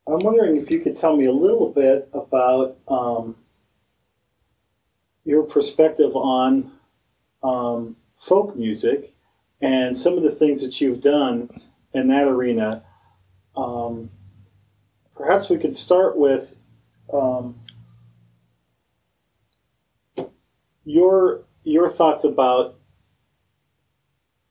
I'm 0.07 0.19
wondering 0.19 0.57
if 0.57 0.69
you 0.69 0.79
could 0.79 0.95
tell 0.95 1.17
me 1.17 1.25
a 1.25 1.31
little 1.31 1.69
bit 1.71 2.09
about 2.13 2.77
um, 2.87 3.35
your 5.23 5.43
perspective 5.43 6.15
on 6.15 6.71
um, 7.43 7.95
folk 8.17 8.55
music 8.55 9.15
and 9.61 9.97
some 9.97 10.15
of 10.15 10.21
the 10.21 10.31
things 10.31 10.63
that 10.63 10.79
you've 10.79 11.01
done 11.01 11.49
in 11.93 12.07
that 12.09 12.27
arena. 12.27 12.83
Um, 13.57 14.11
perhaps 15.15 15.49
we 15.49 15.57
could 15.57 15.75
start 15.75 16.15
with 16.17 16.55
um, 17.11 17.59
your 20.83 21.41
your 21.63 21.89
thoughts 21.89 22.23
about 22.23 22.77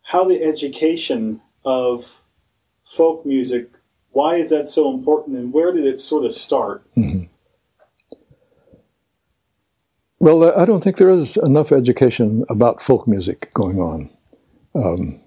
how 0.03 0.25
the 0.25 0.43
education 0.43 1.41
of 1.65 2.21
folk 2.85 3.25
music 3.25 3.71
why 4.15 4.37
is 4.37 4.51
that 4.51 4.69
so 4.69 4.93
important, 4.95 5.37
and 5.37 5.53
where 5.53 5.73
did 5.73 5.85
it 5.85 6.01
sort 6.01 6.25
of 6.25 6.33
start? 6.33 6.85
Mm-hmm. 6.97 7.25
Well, 10.21 10.59
I 10.59 10.65
don't 10.65 10.83
think 10.83 10.97
there 10.97 11.11
is 11.11 11.37
enough 11.37 11.73
education 11.73 12.45
about 12.49 12.81
folk 12.81 13.07
music 13.07 13.53
going 13.53 13.81
on. 13.81 14.11
Um, 14.75 15.21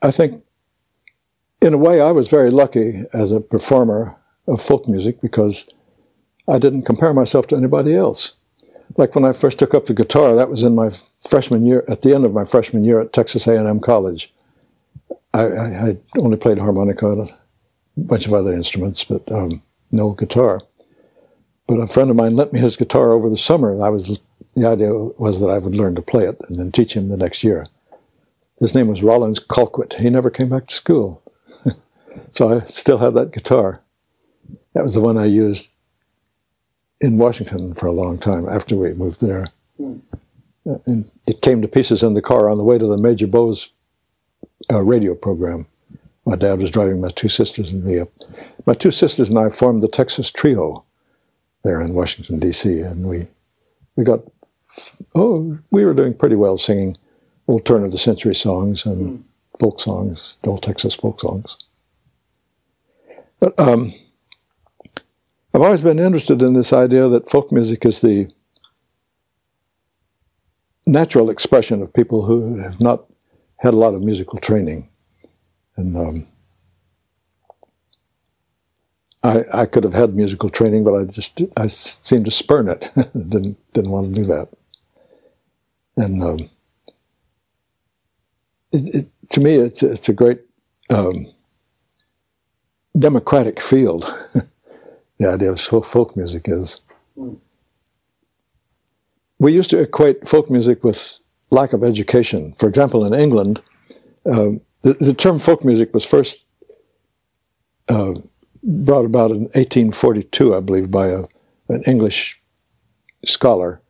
I 0.00 0.10
think, 0.12 0.42
in 1.60 1.74
a 1.74 1.78
way, 1.78 2.00
I 2.00 2.12
was 2.12 2.28
very 2.28 2.50
lucky 2.50 3.04
as 3.12 3.32
a 3.32 3.40
performer 3.40 4.16
of 4.46 4.62
folk 4.62 4.88
music 4.88 5.20
because 5.20 5.66
I 6.48 6.58
didn't 6.58 6.82
compare 6.82 7.12
myself 7.12 7.48
to 7.48 7.56
anybody 7.56 7.94
else. 7.94 8.32
Like 8.96 9.14
when 9.14 9.24
I 9.24 9.32
first 9.32 9.58
took 9.58 9.74
up 9.74 9.86
the 9.86 9.94
guitar, 9.94 10.34
that 10.34 10.50
was 10.50 10.62
in 10.62 10.74
my 10.74 10.92
freshman 11.28 11.66
year, 11.66 11.84
at 11.88 12.02
the 12.02 12.14
end 12.14 12.24
of 12.24 12.32
my 12.32 12.44
freshman 12.44 12.84
year 12.84 13.00
at 13.00 13.12
Texas 13.12 13.46
A&M 13.46 13.80
College. 13.80 14.32
I, 15.34 15.44
I, 15.44 15.88
I 15.88 15.96
only 16.18 16.36
played 16.36 16.58
harmonica 16.58 17.10
and 17.10 17.28
a 17.28 17.34
bunch 17.96 18.26
of 18.26 18.34
other 18.34 18.54
instruments, 18.54 19.04
but 19.04 19.30
um, 19.32 19.62
no 19.90 20.10
guitar. 20.10 20.60
But 21.66 21.80
a 21.80 21.86
friend 21.86 22.10
of 22.10 22.16
mine 22.16 22.36
lent 22.36 22.52
me 22.52 22.60
his 22.60 22.76
guitar 22.76 23.12
over 23.12 23.30
the 23.30 23.38
summer. 23.38 23.82
I 23.82 23.88
was 23.88 24.18
the 24.54 24.68
idea 24.68 24.92
was 24.92 25.40
that 25.40 25.48
I 25.48 25.58
would 25.58 25.74
learn 25.74 25.94
to 25.94 26.02
play 26.02 26.24
it 26.24 26.38
and 26.48 26.58
then 26.58 26.72
teach 26.72 26.94
him 26.94 27.08
the 27.08 27.16
next 27.16 27.42
year. 27.42 27.66
His 28.60 28.74
name 28.74 28.88
was 28.88 29.02
Rollins 29.02 29.40
Colquitt. 29.40 29.94
He 29.94 30.10
never 30.10 30.30
came 30.30 30.50
back 30.50 30.66
to 30.66 30.74
school, 30.74 31.22
so 32.32 32.48
I 32.48 32.66
still 32.66 32.98
have 32.98 33.14
that 33.14 33.32
guitar. 33.32 33.80
That 34.74 34.82
was 34.82 34.94
the 34.94 35.00
one 35.00 35.16
I 35.16 35.24
used 35.24 35.68
in 37.00 37.18
Washington 37.18 37.74
for 37.74 37.86
a 37.86 37.92
long 37.92 38.18
time 38.18 38.48
after 38.48 38.76
we 38.76 38.92
moved 38.92 39.20
there. 39.20 39.46
Mm. 39.80 40.00
And 40.86 41.10
it 41.26 41.42
came 41.42 41.60
to 41.60 41.68
pieces 41.68 42.02
in 42.02 42.14
the 42.14 42.22
car 42.22 42.48
on 42.48 42.56
the 42.56 42.64
way 42.64 42.78
to 42.78 42.86
the 42.86 42.96
Major 42.96 43.26
Bowes 43.26 43.70
uh, 44.72 44.80
radio 44.80 45.14
program. 45.14 45.66
My 46.24 46.36
dad 46.36 46.60
was 46.60 46.70
driving 46.70 47.00
my 47.00 47.10
two 47.10 47.28
sisters 47.28 47.70
and 47.70 47.84
me 47.84 47.98
up. 47.98 48.08
My 48.64 48.74
two 48.74 48.90
sisters 48.90 49.28
and 49.28 49.38
I 49.38 49.50
formed 49.50 49.82
the 49.82 49.88
Texas 49.88 50.30
Trio 50.30 50.84
there 51.64 51.80
in 51.80 51.94
Washington 51.94 52.38
D.C. 52.38 52.80
and 52.80 53.08
we 53.08 53.28
we 53.96 54.04
got 54.04 54.20
oh 55.14 55.58
we 55.70 55.84
were 55.84 55.94
doing 55.94 56.14
pretty 56.14 56.36
well 56.36 56.56
singing 56.56 56.96
old 57.48 57.64
turn 57.66 57.84
of 57.84 57.92
the 57.92 57.98
century 57.98 58.34
songs 58.34 58.86
and 58.86 59.18
mm. 59.18 59.22
folk 59.58 59.80
songs, 59.80 60.36
old 60.44 60.62
Texas 60.62 60.94
folk 60.94 61.20
songs. 61.20 61.56
But 63.40 63.58
um, 63.58 63.92
I've 65.52 65.62
always 65.62 65.82
been 65.82 65.98
interested 65.98 66.40
in 66.40 66.54
this 66.54 66.72
idea 66.72 67.08
that 67.08 67.28
folk 67.28 67.50
music 67.50 67.84
is 67.84 68.00
the 68.00 68.30
natural 70.86 71.30
expression 71.30 71.82
of 71.82 71.92
people 71.92 72.24
who 72.24 72.58
have 72.58 72.80
not 72.80 73.04
had 73.62 73.74
a 73.74 73.76
lot 73.76 73.94
of 73.94 74.02
musical 74.02 74.40
training, 74.40 74.88
and 75.76 75.96
um, 75.96 76.26
I 79.22 79.44
I 79.54 79.66
could 79.66 79.84
have 79.84 79.94
had 79.94 80.16
musical 80.16 80.50
training, 80.50 80.82
but 80.82 80.94
I 80.94 81.04
just 81.04 81.40
I 81.56 81.68
seemed 81.68 82.24
to 82.24 82.32
spurn 82.32 82.68
it. 82.68 82.90
didn't 83.14 83.56
didn't 83.72 83.92
want 83.92 84.12
to 84.12 84.20
do 84.20 84.26
that, 84.26 84.48
and 85.96 86.24
um, 86.24 86.50
it, 88.72 88.96
it, 88.96 89.28
to 89.30 89.40
me 89.40 89.54
it's 89.54 89.84
it's 89.84 90.08
a 90.08 90.12
great 90.12 90.40
um, 90.90 91.28
democratic 92.98 93.60
field. 93.60 94.12
the 95.20 95.28
idea 95.28 95.52
of 95.52 95.60
folk 95.86 96.16
music 96.16 96.46
is. 96.46 96.80
Mm. 97.16 97.38
We 99.38 99.52
used 99.52 99.70
to 99.70 99.80
equate 99.80 100.28
folk 100.28 100.50
music 100.50 100.84
with 100.84 101.18
lack 101.52 101.72
of 101.72 101.84
education. 101.84 102.54
For 102.58 102.68
example, 102.68 103.04
in 103.04 103.14
England, 103.14 103.62
uh, 104.26 104.52
the, 104.82 104.94
the, 104.94 105.14
term 105.14 105.38
folk 105.38 105.64
music 105.64 105.92
was 105.94 106.04
first 106.04 106.44
uh, 107.88 108.14
brought 108.62 109.04
about 109.04 109.30
in 109.30 109.42
1842, 109.42 110.54
I 110.54 110.60
believe, 110.60 110.90
by 110.90 111.08
a, 111.08 111.24
an 111.68 111.82
English 111.86 112.40
scholar. 113.24 113.80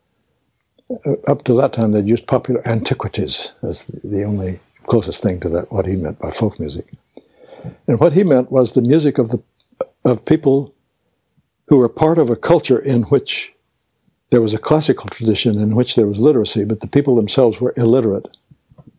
Uh, 1.07 1.12
up 1.29 1.44
to 1.44 1.55
that 1.55 1.72
time, 1.72 1.92
they'd 1.92 2.09
used 2.09 2.27
popular 2.27 2.66
antiquities 2.66 3.53
as 3.62 3.87
the 3.87 4.25
only 4.25 4.61
closest 4.87 5.22
thing 5.22 5.38
to 5.40 5.48
that, 5.51 5.70
what 5.70 5.87
he 5.87 5.94
meant 5.96 6.18
by 6.18 6.31
folk 6.31 6.59
music. 6.59 6.92
And 7.87 8.01
what 8.01 8.12
he 8.12 8.25
meant 8.25 8.51
was 8.51 8.72
the 8.72 8.83
music 8.83 9.18
of 9.18 9.31
the 9.31 9.42
of 10.05 10.25
people 10.25 10.75
who 11.68 11.77
were 11.77 11.88
part 11.88 12.18
of 12.18 12.29
a 12.29 12.35
culture 12.35 12.79
in 12.79 13.05
which 13.05 13.51
there 14.32 14.40
was 14.40 14.54
a 14.54 14.58
classical 14.58 15.10
tradition 15.10 15.60
in 15.60 15.76
which 15.76 15.94
there 15.94 16.06
was 16.06 16.18
literacy, 16.18 16.64
but 16.64 16.80
the 16.80 16.86
people 16.86 17.14
themselves 17.14 17.60
were 17.60 17.74
illiterate 17.76 18.34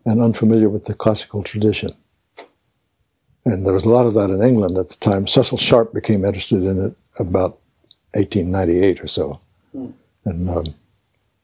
and 0.05 0.21
unfamiliar 0.21 0.69
with 0.69 0.85
the 0.85 0.93
classical 0.93 1.41
tradition. 1.41 1.91
And 3.43 3.65
there 3.65 3.73
was 3.73 3.85
a 3.85 3.89
lot 3.89 4.05
of 4.05 4.13
that 4.13 4.29
in 4.29 4.43
England 4.43 4.77
at 4.77 4.89
the 4.89 4.95
time. 4.97 5.25
Cecil 5.25 5.57
Sharp 5.57 5.91
became 5.91 6.23
interested 6.23 6.61
in 6.61 6.85
it 6.85 6.95
about 7.17 7.59
1898 8.13 9.01
or 9.01 9.07
so. 9.07 9.39
Mm. 9.75 9.93
And 10.25 10.49
um, 10.51 10.75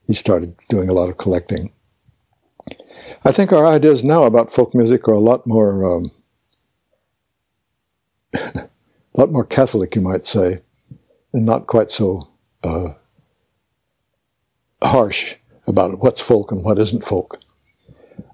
he 0.06 0.14
started 0.14 0.54
doing 0.68 0.88
a 0.88 0.92
lot 0.94 1.08
of 1.08 1.16
collecting. 1.16 1.72
I 3.24 3.32
think 3.32 3.52
our 3.52 3.66
ideas 3.66 4.04
now 4.04 4.22
about 4.22 4.52
folk 4.52 4.72
music 4.72 5.08
are 5.08 5.14
a 5.14 5.18
lot 5.18 5.48
more, 5.48 5.96
um, 5.96 6.12
a 8.34 8.68
lot 9.14 9.32
more 9.32 9.44
Catholic, 9.44 9.96
you 9.96 10.00
might 10.00 10.26
say, 10.26 10.60
and 11.32 11.44
not 11.44 11.66
quite 11.66 11.90
so 11.90 12.28
uh, 12.62 12.92
harsh 14.82 15.36
about 15.66 15.98
what's 16.00 16.20
folk 16.20 16.50
and 16.50 16.62
what 16.62 16.78
isn't 16.78 17.04
folk. 17.04 17.40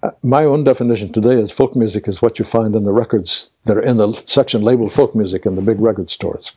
Uh, 0.02 0.10
my 0.22 0.44
own 0.44 0.64
definition 0.64 1.12
today 1.12 1.40
is 1.40 1.52
folk 1.52 1.74
music 1.74 2.08
is 2.08 2.20
what 2.20 2.38
you 2.38 2.44
find 2.44 2.74
in 2.74 2.84
the 2.84 2.92
records 2.92 3.50
that 3.64 3.76
are 3.76 3.82
in 3.82 3.96
the 3.96 4.12
section 4.26 4.62
labeled 4.62 4.92
folk 4.92 5.14
music 5.14 5.46
in 5.46 5.54
the 5.54 5.62
big 5.62 5.80
record 5.80 6.10
stores. 6.10 6.52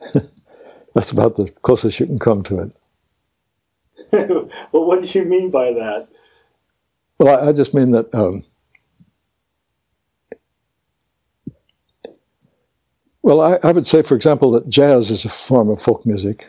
That's 0.94 1.10
about 1.10 1.36
the 1.36 1.52
closest 1.62 2.00
you 2.00 2.06
can 2.06 2.18
come 2.18 2.42
to 2.44 2.58
it. 2.60 2.72
well, 4.72 4.84
what 4.84 5.04
do 5.04 5.18
you 5.18 5.24
mean 5.24 5.50
by 5.50 5.72
that? 5.72 6.08
Well, 7.18 7.44
I, 7.44 7.48
I 7.48 7.52
just 7.52 7.74
mean 7.74 7.92
that. 7.92 8.12
Um, 8.14 8.44
well, 13.22 13.40
I, 13.40 13.58
I, 13.62 13.72
would 13.72 13.86
say, 13.86 14.02
for 14.02 14.16
example, 14.16 14.50
that 14.52 14.68
jazz 14.68 15.10
is 15.10 15.24
a 15.24 15.28
form 15.28 15.68
of 15.68 15.80
folk 15.80 16.04
music, 16.04 16.46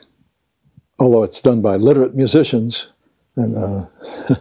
although 1.01 1.23
it's 1.23 1.41
done 1.41 1.61
by 1.61 1.77
literate 1.77 2.13
musicians, 2.15 2.87
and 3.35 3.57
uh, 3.57 3.87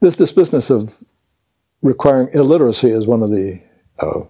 this 0.00 0.14
this 0.14 0.30
business 0.30 0.70
of 0.70 1.02
requiring 1.82 2.28
illiteracy 2.32 2.92
as 2.92 3.04
one 3.04 3.22
of 3.22 3.30
the 3.30 3.60
uh, 3.98 4.20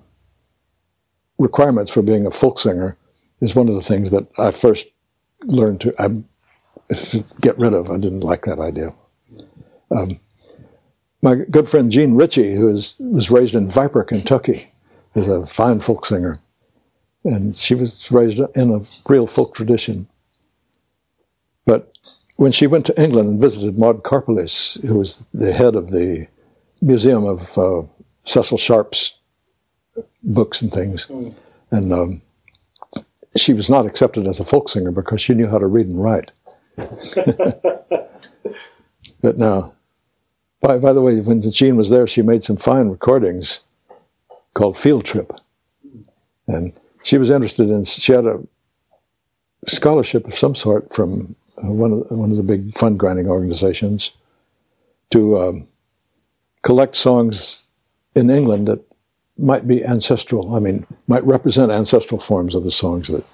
requirements 1.38 1.90
for 1.90 2.00
being 2.00 2.26
a 2.26 2.30
folk 2.30 2.58
singer 2.58 2.96
is 3.42 3.54
one 3.54 3.68
of 3.68 3.74
the 3.74 3.82
things 3.82 4.10
that 4.10 4.26
I 4.38 4.50
first 4.50 4.86
learned 5.42 5.82
to, 5.82 5.94
I, 5.98 6.22
get 7.42 7.58
rid 7.58 7.74
of. 7.74 7.90
I 7.90 7.98
didn't 7.98 8.20
like 8.20 8.44
that 8.46 8.58
idea. 8.58 8.94
Um, 9.90 10.18
my 11.20 11.36
good 11.36 11.68
friend 11.68 11.92
Jean 11.92 12.14
Ritchie, 12.14 12.54
who 12.54 12.68
is, 12.68 12.94
was 12.98 13.30
raised 13.30 13.54
in 13.54 13.68
Viper, 13.68 14.04
Kentucky, 14.04 14.72
is 15.14 15.28
a 15.28 15.46
fine 15.46 15.80
folk 15.80 16.06
singer. 16.06 16.40
And 17.24 17.56
she 17.56 17.74
was 17.74 18.10
raised 18.10 18.40
in 18.56 18.72
a 18.72 18.80
real 19.08 19.26
folk 19.26 19.54
tradition. 19.54 20.06
When 22.36 22.52
she 22.52 22.66
went 22.66 22.84
to 22.86 23.02
England 23.02 23.28
and 23.28 23.40
visited 23.40 23.78
Maud 23.78 24.02
Karpeles, 24.02 24.80
who 24.84 24.98
was 24.98 25.24
the 25.32 25.52
head 25.52 25.76
of 25.76 25.90
the 25.90 26.26
Museum 26.80 27.24
of 27.24 27.56
uh, 27.56 27.82
Cecil 28.24 28.58
Sharp's 28.58 29.18
books 30.22 30.60
and 30.60 30.72
things, 30.72 31.06
mm. 31.06 31.34
and 31.70 31.92
um, 31.92 32.22
she 33.36 33.52
was 33.52 33.70
not 33.70 33.86
accepted 33.86 34.26
as 34.26 34.40
a 34.40 34.44
folk 34.44 34.68
singer 34.68 34.90
because 34.90 35.20
she 35.20 35.34
knew 35.34 35.48
how 35.48 35.58
to 35.58 35.66
read 35.66 35.86
and 35.86 36.02
write. 36.02 36.30
but 36.76 37.60
now, 39.36 39.74
by, 40.60 40.78
by 40.78 40.92
the 40.92 41.02
way, 41.02 41.20
when 41.20 41.48
Jean 41.50 41.76
was 41.76 41.90
there, 41.90 42.06
she 42.06 42.22
made 42.22 42.42
some 42.42 42.56
fine 42.56 42.88
recordings 42.88 43.60
called 44.54 44.78
Field 44.78 45.04
Trip. 45.04 45.32
And 46.46 46.72
she 47.02 47.18
was 47.18 47.30
interested 47.30 47.70
in, 47.70 47.84
she 47.84 48.12
had 48.12 48.26
a 48.26 48.42
scholarship 49.66 50.26
of 50.26 50.34
some 50.34 50.54
sort 50.54 50.94
from 50.94 51.36
one 51.56 51.92
of, 51.92 52.10
one 52.10 52.30
of 52.30 52.36
the 52.36 52.42
big 52.42 52.76
fund 52.76 52.98
granting 52.98 53.28
organizations 53.28 54.12
to 55.10 55.38
um, 55.38 55.68
collect 56.62 56.96
songs 56.96 57.66
in 58.14 58.30
England 58.30 58.68
that 58.68 58.80
might 59.36 59.66
be 59.66 59.84
ancestral, 59.84 60.54
I 60.54 60.60
mean, 60.60 60.86
might 61.06 61.24
represent 61.24 61.72
ancestral 61.72 62.20
forms 62.20 62.54
of 62.54 62.64
the 62.64 62.70
songs 62.72 63.08
that 63.08 63.24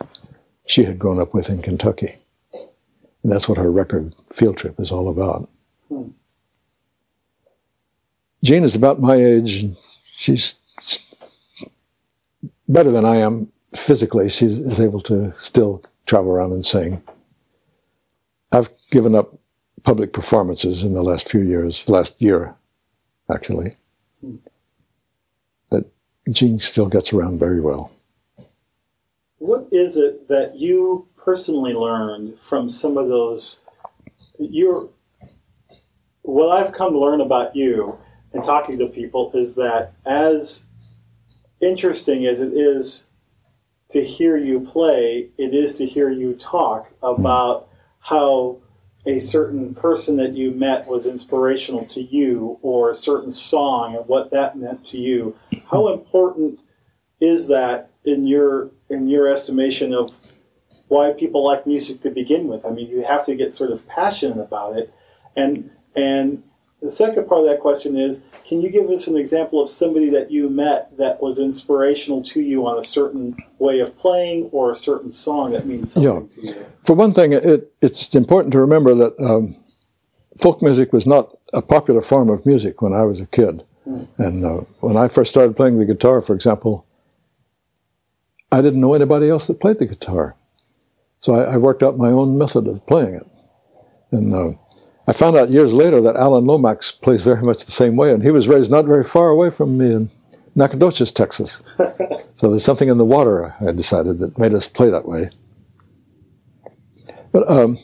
she 0.67 0.85
had 0.85 0.99
grown 0.99 1.21
up 1.21 1.35
with 1.35 1.49
in 1.49 1.63
Kentucky. 1.63 2.17
And 3.23 3.31
that's 3.31 3.49
what 3.49 3.59
her 3.59 3.71
record 3.71 4.15
Field 4.33 4.57
Trip 4.57 4.81
is 4.81 4.91
all 4.91 5.09
about. 5.09 5.49
Hmm. 5.89 6.09
Jean 8.43 8.65
is 8.65 8.75
about 8.75 9.01
my 9.01 9.17
age. 9.17 9.69
She's 10.17 10.57
better 12.69 12.91
than 12.91 13.05
I 13.05 13.17
am 13.17 13.53
physically. 13.75 14.31
She 14.31 14.47
is 14.47 14.81
able 14.81 15.03
to 15.03 15.35
still 15.37 15.83
travel 16.07 16.31
around 16.31 16.53
and 16.53 16.65
sing. 16.65 17.03
I've 18.53 18.71
given 18.91 19.15
up 19.15 19.39
public 19.83 20.13
performances 20.13 20.83
in 20.83 20.93
the 20.93 21.03
last 21.03 21.29
few 21.29 21.41
years, 21.41 21.89
last 21.89 22.21
year, 22.21 22.55
actually. 23.33 23.77
But 25.71 25.91
Jean 26.31 26.61
still 26.61 26.89
gets 26.89 27.13
around 27.13 27.39
very 27.39 27.61
well. 27.61 27.93
What 29.39 29.69
is 29.73 29.97
it 29.97 30.29
that 30.29 30.57
you 30.57 31.09
personally 31.17 31.73
learned 31.73 32.39
from 32.41 32.69
some 32.69 32.99
of 32.99 33.09
those? 33.09 33.63
You're, 34.39 34.89
what 36.23 36.49
I've 36.49 36.73
come 36.73 36.93
to 36.93 36.99
learn 36.99 37.21
about 37.21 37.57
you 37.57 37.97
and 38.33 38.45
talking 38.45 38.79
to 38.79 38.87
people 38.87 39.31
is 39.35 39.55
that 39.57 39.95
as 40.05 40.67
interesting 41.61 42.27
as 42.27 42.41
it 42.41 42.53
is 42.53 43.07
to 43.91 44.05
hear 44.05 44.37
you 44.37 44.61
play, 44.61 45.29
it 45.39 45.55
is 45.55 45.79
to 45.79 45.87
hear 45.87 46.11
you 46.11 46.35
talk 46.35 46.89
hmm. 47.01 47.07
about 47.07 47.70
how 48.01 48.59
a 49.07 49.19
certain 49.19 49.75
person 49.75 50.17
that 50.19 50.35
you 50.35 50.51
met 50.51 50.87
was 50.87 51.07
inspirational 51.07 51.87
to 51.87 52.03
you 52.03 52.59
or 52.63 52.91
a 52.91 52.95
certain 52.95 53.33
song 53.33 53.97
and 53.97 54.07
what 54.07 54.31
that 54.31 54.59
meant 54.59 54.85
to 54.85 54.99
you. 54.99 55.37
How 55.71 55.93
important 55.93 56.61
is 57.21 57.49
that 57.49 57.91
in 58.05 58.27
your 58.27 58.71
in 58.89 59.09
your 59.09 59.29
estimation 59.29 59.95
of 59.95 60.21
why 60.89 61.13
people 61.13 61.45
like 61.45 61.67
music 61.67 62.01
to 62.03 62.11
begin 62.11 62.49
with? 62.49 62.67
I 62.67 62.71
mean, 62.71 62.89
you 62.89 63.03
have 63.03 63.25
to 63.27 63.37
get 63.37 63.53
sort 63.53 63.71
of 63.71 63.87
passionate 63.87 64.41
about 64.41 64.77
it. 64.77 64.93
And 65.37 65.71
and 65.95 66.43
the 66.81 66.91
second 66.91 67.29
part 67.29 67.41
of 67.41 67.47
that 67.47 67.61
question 67.61 67.97
is 67.97 68.25
can 68.47 68.61
you 68.61 68.71
give 68.71 68.89
us 68.89 69.07
an 69.07 69.17
example 69.17 69.61
of 69.61 69.69
somebody 69.69 70.09
that 70.11 70.31
you 70.31 70.49
met 70.49 70.97
that 70.97 71.23
was 71.23 71.39
inspirational 71.39 72.23
to 72.23 72.41
you 72.41 72.67
on 72.67 72.79
a 72.79 72.85
certain 72.85 73.37
way 73.59 73.81
of 73.81 73.97
playing 73.99 74.45
or 74.53 74.71
a 74.71 74.77
certain 74.77 75.11
song 75.11 75.53
that 75.53 75.67
means 75.67 75.93
something 75.93 76.29
yeah. 76.43 76.53
to 76.53 76.59
you? 76.59 76.67
For 76.87 76.95
one 76.95 77.13
thing, 77.13 77.33
it, 77.33 77.73
it's 77.83 78.15
important 78.15 78.53
to 78.53 78.61
remember 78.61 78.95
that 78.95 79.19
um, 79.21 79.57
folk 80.39 80.63
music 80.63 80.93
was 80.93 81.07
not 81.07 81.37
a 81.53 81.63
popular 81.63 82.03
form 82.03 82.31
of 82.31 82.47
music 82.47 82.81
when 82.81 82.93
I 82.93 83.05
was 83.05 83.21
a 83.21 83.27
kid. 83.27 83.63
Mm. 83.87 84.09
And 84.19 84.45
uh, 84.45 84.61
when 84.81 84.97
I 84.97 85.09
first 85.09 85.31
started 85.31 85.57
playing 85.57 85.79
the 85.79 85.87
guitar, 85.87 86.23
for 86.23 86.35
example, 86.35 86.87
I 88.53 88.63
didn't 88.63 88.81
know 88.81 88.95
anybody 88.95 89.29
else 89.29 89.47
that 89.47 89.61
played 89.61 89.79
the 89.79 89.87
guitar. 89.87 90.37
So 91.19 91.35
I, 91.35 91.55
I 91.55 91.57
worked 91.59 91.83
out 91.83 91.99
my 91.99 92.09
own 92.09 92.39
method 92.39 92.67
of 92.67 92.87
playing 92.87 93.15
it. 93.15 93.27
And 94.13 94.35
uh, 94.35 94.53
I 95.11 95.13
found 95.13 95.37
out 95.37 95.51
years 95.51 95.73
later 95.73 96.01
that 96.03 96.15
Alan 96.15 96.45
Lomax 96.45 96.93
plays 96.93 97.23
very 97.23 97.43
much 97.43 97.65
the 97.65 97.73
same 97.73 97.97
way, 97.97 98.13
and 98.15 98.23
he 98.23 98.31
was 98.31 98.47
raised 98.47 98.71
not 98.71 98.85
very 98.85 99.03
far 99.03 99.31
away 99.31 99.51
from 99.51 99.77
me 99.77 99.93
in 99.93 100.11
Nacogdoches, 100.55 101.11
Texas. 101.11 101.65
so 102.37 102.49
there's 102.49 102.65
something 102.65 102.89
in 102.89 102.97
the 102.97 103.05
water, 103.05 103.57
I 103.61 103.73
decided, 103.73 104.21
that 104.21 104.39
made 104.39 104.55
us 104.55 104.69
play 104.69 104.89
that 104.89 105.09
way. 105.09 105.31
But 107.33 107.51
um, 107.51 107.77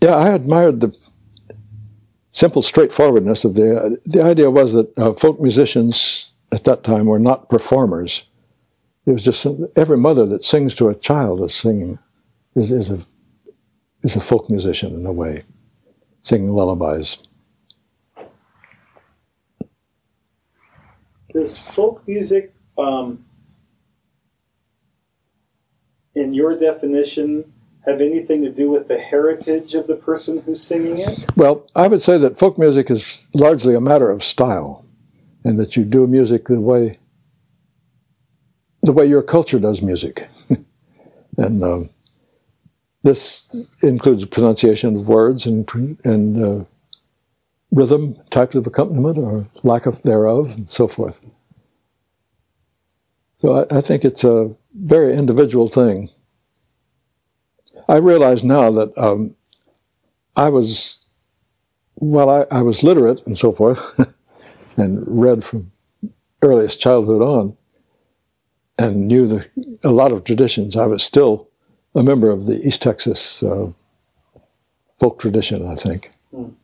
yeah, 0.00 0.16
I 0.16 0.30
admired 0.30 0.80
the 0.80 0.92
simple 2.32 2.60
straightforwardness 2.60 3.44
of 3.44 3.54
the. 3.54 4.00
The 4.04 4.22
idea 4.22 4.50
was 4.50 4.72
that 4.72 4.98
uh, 4.98 5.12
folk 5.12 5.40
musicians 5.40 6.32
at 6.50 6.64
that 6.64 6.82
time 6.82 7.06
were 7.06 7.20
not 7.20 7.48
performers. 7.48 8.26
It 9.06 9.12
was 9.12 9.22
just 9.22 9.46
every 9.76 9.96
mother 9.96 10.26
that 10.26 10.42
sings 10.42 10.74
to 10.74 10.88
a 10.88 10.94
child 10.96 11.44
is 11.44 11.54
singing, 11.54 12.00
is, 12.56 12.72
is 12.72 12.90
a 12.90 13.06
is 14.06 14.14
a 14.14 14.20
folk 14.20 14.48
musician 14.48 14.94
in 14.94 15.04
a 15.04 15.12
way, 15.12 15.42
singing 16.22 16.48
lullabies. 16.48 17.18
Does 21.32 21.58
folk 21.58 22.06
music, 22.06 22.54
um, 22.78 23.24
in 26.14 26.32
your 26.32 26.56
definition, 26.56 27.52
have 27.84 28.00
anything 28.00 28.42
to 28.42 28.50
do 28.50 28.70
with 28.70 28.86
the 28.86 28.98
heritage 28.98 29.74
of 29.74 29.88
the 29.88 29.96
person 29.96 30.40
who's 30.40 30.62
singing 30.62 30.98
it? 30.98 31.24
Well, 31.36 31.66
I 31.74 31.88
would 31.88 32.02
say 32.02 32.16
that 32.16 32.38
folk 32.38 32.58
music 32.58 32.90
is 32.90 33.26
largely 33.34 33.74
a 33.74 33.80
matter 33.80 34.08
of 34.08 34.22
style, 34.22 34.84
and 35.44 35.58
that 35.58 35.76
you 35.76 35.84
do 35.84 36.06
music 36.06 36.46
the 36.46 36.60
way 36.60 36.98
the 38.82 38.92
way 38.92 39.04
your 39.04 39.22
culture 39.22 39.58
does 39.58 39.82
music, 39.82 40.28
and 41.38 41.64
um, 41.64 41.90
this 43.02 43.66
includes 43.82 44.24
pronunciation 44.24 44.96
of 44.96 45.06
words 45.06 45.46
and, 45.46 45.68
and 46.04 46.44
uh, 46.44 46.64
rhythm, 47.70 48.16
types 48.30 48.54
of 48.54 48.66
accompaniment 48.66 49.18
or 49.18 49.46
lack 49.62 49.86
of 49.86 50.02
thereof, 50.02 50.50
and 50.50 50.70
so 50.70 50.88
forth. 50.88 51.18
So 53.38 53.66
I, 53.70 53.78
I 53.78 53.80
think 53.80 54.04
it's 54.04 54.24
a 54.24 54.54
very 54.74 55.14
individual 55.14 55.68
thing. 55.68 56.10
I 57.88 57.96
realize 57.96 58.42
now 58.42 58.70
that 58.72 58.96
um, 58.98 59.36
I 60.36 60.48
was, 60.48 61.04
well, 61.96 62.30
I, 62.30 62.46
I 62.50 62.62
was 62.62 62.82
literate 62.82 63.24
and 63.26 63.38
so 63.38 63.52
forth, 63.52 63.98
and 64.76 65.04
read 65.06 65.44
from 65.44 65.70
earliest 66.42 66.80
childhood 66.80 67.22
on, 67.22 67.56
and 68.78 69.06
knew 69.06 69.26
the, 69.26 69.78
a 69.84 69.90
lot 69.90 70.12
of 70.12 70.24
traditions. 70.24 70.76
I 70.76 70.86
was 70.86 71.02
still 71.02 71.48
a 71.96 72.02
member 72.02 72.30
of 72.30 72.44
the 72.46 72.56
East 72.56 72.82
Texas 72.82 73.42
uh, 73.42 73.68
folk 75.00 75.18
tradition, 75.18 75.66
I 75.66 75.74
think. 75.74 76.12
Mm. 76.32 76.54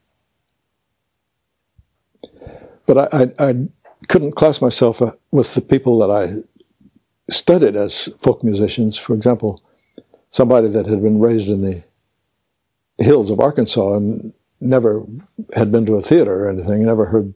But 2.86 3.14
I, 3.14 3.22
I, 3.22 3.48
I, 3.48 3.54
couldn't 4.08 4.32
class 4.32 4.60
myself 4.60 5.00
uh, 5.00 5.12
with 5.30 5.54
the 5.54 5.60
people 5.60 5.98
that 6.00 6.10
I 6.10 6.42
studied 7.32 7.76
as 7.76 8.08
folk 8.20 8.42
musicians. 8.42 8.98
For 8.98 9.14
example, 9.14 9.62
somebody 10.30 10.68
that 10.68 10.86
had 10.86 11.02
been 11.02 11.20
raised 11.20 11.48
in 11.48 11.62
the 11.62 11.82
hills 12.98 13.30
of 13.30 13.38
Arkansas 13.38 13.94
and 13.94 14.34
never 14.60 15.04
had 15.54 15.70
been 15.70 15.86
to 15.86 15.94
a 15.94 16.02
theater 16.02 16.44
or 16.44 16.50
anything, 16.50 16.84
never 16.84 17.06
heard 17.06 17.32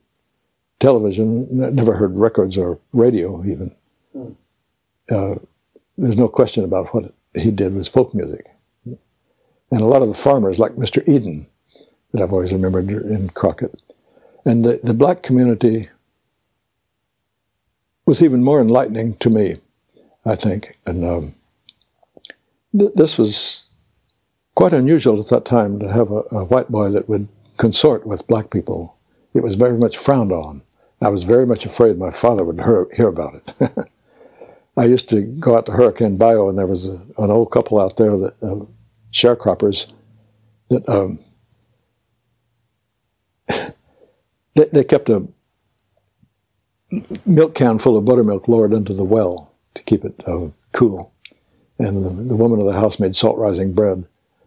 television, 0.81 1.47
never 1.51 1.95
heard 1.95 2.17
records 2.17 2.59
or 2.59 2.79
radio 2.93 3.45
even. 3.45 3.75
Mm. 4.15 4.37
Uh, 5.09 5.39
there's 5.97 6.17
no 6.17 6.29
question 6.29 6.65
about 6.65 6.93
what 6.93 7.15
he 7.37 7.51
did 7.51 7.75
was 7.75 7.89
folk 7.89 8.15
music. 8.15 8.47
And 8.85 9.81
a 9.81 9.87
lot 9.87 10.03
of 10.03 10.09
the 10.09 10.15
farmers, 10.15 10.59
like 10.59 10.73
Mr. 10.73 11.07
Eden, 11.09 11.47
that 12.13 12.23
I've 12.23 12.33
always 12.33 12.53
remembered 12.53 12.89
in 12.89 13.31
Crockett. 13.31 13.83
And 14.45 14.65
the, 14.65 14.81
the 14.83 14.95
black 14.95 15.23
community 15.23 15.89
was 18.07 18.23
even 18.23 18.45
more 18.45 18.61
enlightening 18.61 19.17
to 19.17 19.29
me, 19.29 19.57
I 20.25 20.37
think. 20.37 20.79
And 20.87 21.05
um, 21.05 21.35
th- 22.77 22.93
this 22.95 23.19
was 23.19 23.69
quite 24.55 24.73
unusual 24.73 25.21
at 25.21 25.29
that 25.29 25.45
time 25.45 25.81
to 25.81 25.93
have 25.93 26.11
a, 26.13 26.23
a, 26.31 26.45
white 26.45 26.71
boy 26.71 26.91
that 26.91 27.09
would 27.09 27.27
consort 27.57 28.07
with 28.07 28.27
black 28.29 28.51
people. 28.51 28.97
It 29.35 29.43
was 29.43 29.57
very 29.57 29.77
much 29.77 29.99
frowned 29.99 30.33
on. 30.33 30.63
I 31.01 31.09
was 31.09 31.25
very 31.25 31.45
much 31.45 31.67
afraid 31.67 31.99
my 31.99 32.13
father 32.13 32.45
would 32.45 32.61
hear, 32.61 32.87
hear 32.97 33.09
about 33.09 33.35
it. 33.35 33.89
I 34.77 34.85
used 34.85 35.09
to 35.09 35.23
go 35.23 35.57
out 35.57 35.67
to 35.67 35.73
Hurricane 35.73 36.17
Bayou, 36.17 36.49
and 36.49 36.59
there 36.59 36.67
was 36.67 36.89
a, 36.89 37.01
an 37.19 37.31
old 37.31 37.51
couple 37.51 37.81
out 37.81 37.97
there 37.97 38.17
that 38.17 38.35
uh, 38.43 38.65
sharecroppers 39.13 39.91
that 40.69 40.87
um, 40.89 41.19
they, 44.55 44.65
they 44.73 44.85
kept 44.85 45.09
a 45.09 45.27
milk 47.25 47.55
can 47.55 47.79
full 47.79 47.97
of 47.97 48.05
buttermilk 48.05 48.49
lowered 48.49 48.73
into 48.73 48.93
the 48.93 49.05
well 49.05 49.53
to 49.75 49.83
keep 49.83 50.05
it 50.05 50.23
uh, 50.27 50.49
cool. 50.73 51.13
And 51.79 52.05
the, 52.05 52.11
the, 52.11 52.37
woman 52.37 52.61
of 52.61 52.67
the 52.67 52.79
house 52.79 52.99
made 52.99 53.17
salt 53.17 53.37
rising 53.39 53.73
bread. 53.73 54.05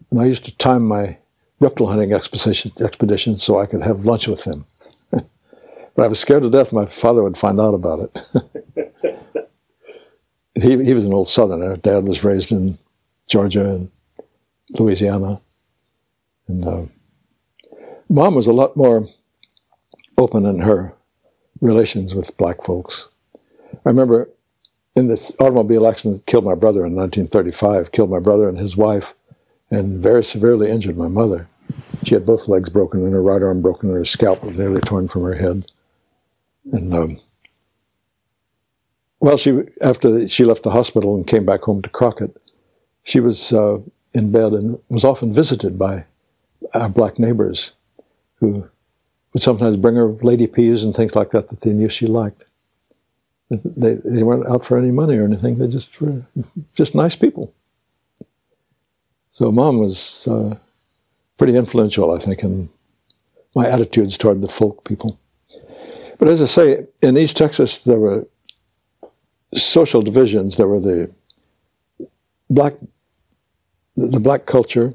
And 0.10 0.22
I 0.22 0.26
used 0.26 0.46
to 0.46 0.56
time 0.58 0.84
my 0.86 1.18
reptile 1.60 1.88
hunting 1.88 2.14
expedition, 2.14 2.72
expedition 2.80 3.38
so 3.38 3.60
I 3.60 3.66
could 3.66 3.82
have 3.82 4.06
lunch 4.06 4.28
with 4.28 4.46
them. 4.46 4.66
but 5.12 5.26
I 5.98 6.08
was 6.08 6.20
scared 6.20 6.44
to 6.44 6.50
death 6.50 6.74
my 6.74 6.86
father 6.86 7.22
would 7.22 7.38
find 7.38 7.60
out 7.60 7.74
about 7.74 8.00
it. 8.00 8.96
he, 10.62 10.84
he 10.84 10.94
was 10.94 11.06
an 11.06 11.14
old 11.14 11.28
southerner. 11.28 11.78
Dad 11.78 12.06
was 12.06 12.24
raised 12.24 12.52
in 12.52 12.78
Georgia 13.28 13.70
and 13.70 13.92
Louisiana. 14.72 15.42
And 16.48 16.66
uh, 16.66 16.86
mom 18.10 18.36
was 18.36 18.48
a 18.48 18.54
lot 18.54 18.76
more 18.76 19.08
open 20.18 20.46
in 20.46 20.60
her 20.60 20.94
relations 21.62 22.16
with 22.16 22.36
black 22.38 22.64
folks. 22.64 23.10
I 23.86 23.90
remember 23.90 24.30
in 24.96 25.08
this 25.08 25.36
automobile 25.40 25.88
accident 25.88 26.18
that 26.18 26.32
killed 26.32 26.46
my 26.46 26.56
brother 26.56 26.86
in 26.86 26.96
1935, 26.96 27.92
killed 27.92 28.10
my 28.10 28.20
brother 28.20 28.50
and 28.50 28.58
his 28.58 28.76
wife, 28.76 29.14
and 29.70 30.02
very 30.02 30.24
severely 30.24 30.70
injured 30.70 30.98
my 30.98 31.08
mother. 31.08 31.48
She 32.04 32.16
had 32.16 32.26
both 32.26 32.48
legs 32.48 32.70
broken 32.70 33.04
and 33.04 33.14
her 33.14 33.22
right 33.22 33.42
arm 33.42 33.62
broken 33.62 33.90
and 33.90 33.98
her 33.98 34.06
scalp 34.06 34.44
was 34.44 34.58
nearly 34.58 34.82
torn 34.82 35.08
from 35.08 35.24
her 35.24 35.36
head. 35.36 35.66
And 36.72 36.94
um, 36.94 37.20
well, 39.20 39.38
she 39.38 39.64
after 39.82 40.28
she 40.28 40.46
left 40.46 40.64
the 40.64 40.72
hospital 40.72 41.16
and 41.16 41.28
came 41.28 41.46
back 41.46 41.62
home 41.62 41.82
to 41.82 41.90
Crockett, 41.90 42.36
she 43.04 43.20
was 43.20 43.52
uh, 43.54 43.80
in 44.14 44.32
bed 44.32 44.54
and 44.54 44.80
was 44.90 45.04
often 45.04 45.34
visited 45.34 45.78
by 45.78 46.06
our 46.74 46.90
black 46.90 47.20
neighbors 47.20 47.74
who 48.36 48.68
would 49.34 49.42
sometimes 49.42 49.78
bring 49.78 49.96
her 49.96 50.08
lady 50.08 50.48
peas 50.48 50.84
and 50.84 50.96
things 50.96 51.16
like 51.16 51.32
that 51.32 51.50
that 51.50 51.62
they 51.62 51.72
knew 51.72 51.90
she 51.90 52.06
liked. 52.06 52.46
They, 53.50 53.96
they 53.96 54.24
weren't 54.24 54.48
out 54.48 54.64
for 54.64 54.78
any 54.78 54.92
money 54.92 55.18
or 55.18 55.24
anything. 55.24 55.58
They 55.58 55.68
just 55.68 56.00
were 56.00 56.24
just 56.76 56.94
nice 56.94 57.16
people. 57.16 57.54
So 59.32 59.52
mom 59.52 59.80
was 59.80 60.28
uh, 60.28 60.58
pretty 61.38 61.56
influential, 61.56 62.12
I 62.12 62.20
think, 62.20 62.44
in 62.44 62.70
my 63.56 63.68
attitudes 63.68 64.18
toward 64.18 64.42
the 64.42 64.50
folk 64.50 64.84
people. 64.84 65.20
But 66.20 66.28
as 66.28 66.42
I 66.42 66.46
say, 66.46 66.88
in 67.02 67.18
East 67.18 67.38
Texas, 67.38 67.80
there 67.80 68.00
were 68.00 68.28
social 69.54 70.02
divisions. 70.02 70.58
There 70.58 70.68
were 70.68 70.80
the 70.80 71.12
black, 72.50 72.74
the 73.96 74.20
black 74.20 74.46
culture, 74.46 74.94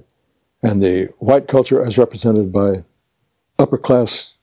and 0.62 0.82
the 0.82 1.12
white 1.18 1.48
culture 1.48 1.84
as 1.84 1.98
represented 1.98 2.52
by 2.52 2.84
upper 3.58 3.78
class 3.78 4.34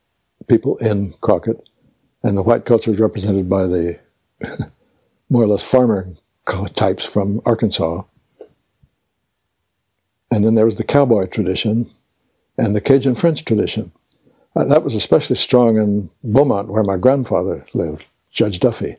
people 0.47 0.77
in 0.77 1.13
Crockett, 1.21 1.67
and 2.23 2.37
the 2.37 2.43
white 2.43 2.65
culture 2.65 2.91
is 2.91 2.99
represented 2.99 3.49
by 3.49 3.67
the 3.67 3.99
more 5.29 5.43
or 5.43 5.47
less 5.47 5.63
farmer 5.63 6.13
types 6.75 7.05
from 7.05 7.41
Arkansas. 7.45 8.03
And 10.29 10.45
then 10.45 10.55
there 10.55 10.65
was 10.65 10.77
the 10.77 10.83
cowboy 10.83 11.27
tradition 11.27 11.89
and 12.57 12.75
the 12.75 12.81
Cajun 12.81 13.15
French 13.15 13.45
tradition. 13.45 13.91
Uh, 14.55 14.65
that 14.65 14.83
was 14.83 14.95
especially 14.95 15.37
strong 15.37 15.77
in 15.77 16.09
Beaumont, 16.23 16.69
where 16.69 16.83
my 16.83 16.97
grandfather 16.97 17.65
lived, 17.73 18.05
Judge 18.31 18.59
Duffy. 18.59 18.97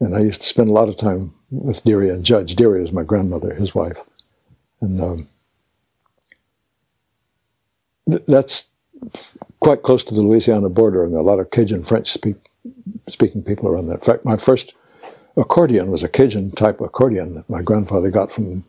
And 0.00 0.14
I 0.14 0.20
used 0.20 0.42
to 0.42 0.46
spend 0.46 0.68
a 0.68 0.72
lot 0.72 0.88
of 0.88 0.96
time 0.96 1.34
with 1.50 1.84
Deary 1.84 2.10
and 2.10 2.24
Judge. 2.24 2.54
Deary 2.54 2.84
is 2.84 2.92
my 2.92 3.02
grandmother, 3.02 3.54
his 3.54 3.74
wife. 3.74 3.98
And 4.80 5.00
um, 5.00 5.28
th- 8.10 8.24
that's 8.26 8.68
quite 9.60 9.82
close 9.82 10.04
to 10.04 10.14
the 10.14 10.20
Louisiana 10.20 10.68
border, 10.68 11.04
and 11.04 11.14
a 11.14 11.22
lot 11.22 11.40
of 11.40 11.50
Cajun 11.50 11.82
French 11.82 12.10
speak, 12.10 12.36
speaking 13.08 13.42
people 13.42 13.68
around 13.68 13.86
there. 13.86 13.96
In 13.96 14.02
fact, 14.02 14.24
my 14.24 14.36
first 14.36 14.74
accordion 15.36 15.90
was 15.90 16.02
a 16.02 16.08
Cajun 16.08 16.50
type 16.52 16.80
accordion 16.80 17.34
that 17.34 17.48
my 17.48 17.62
grandfather 17.62 18.10
got 18.10 18.32
from 18.32 18.64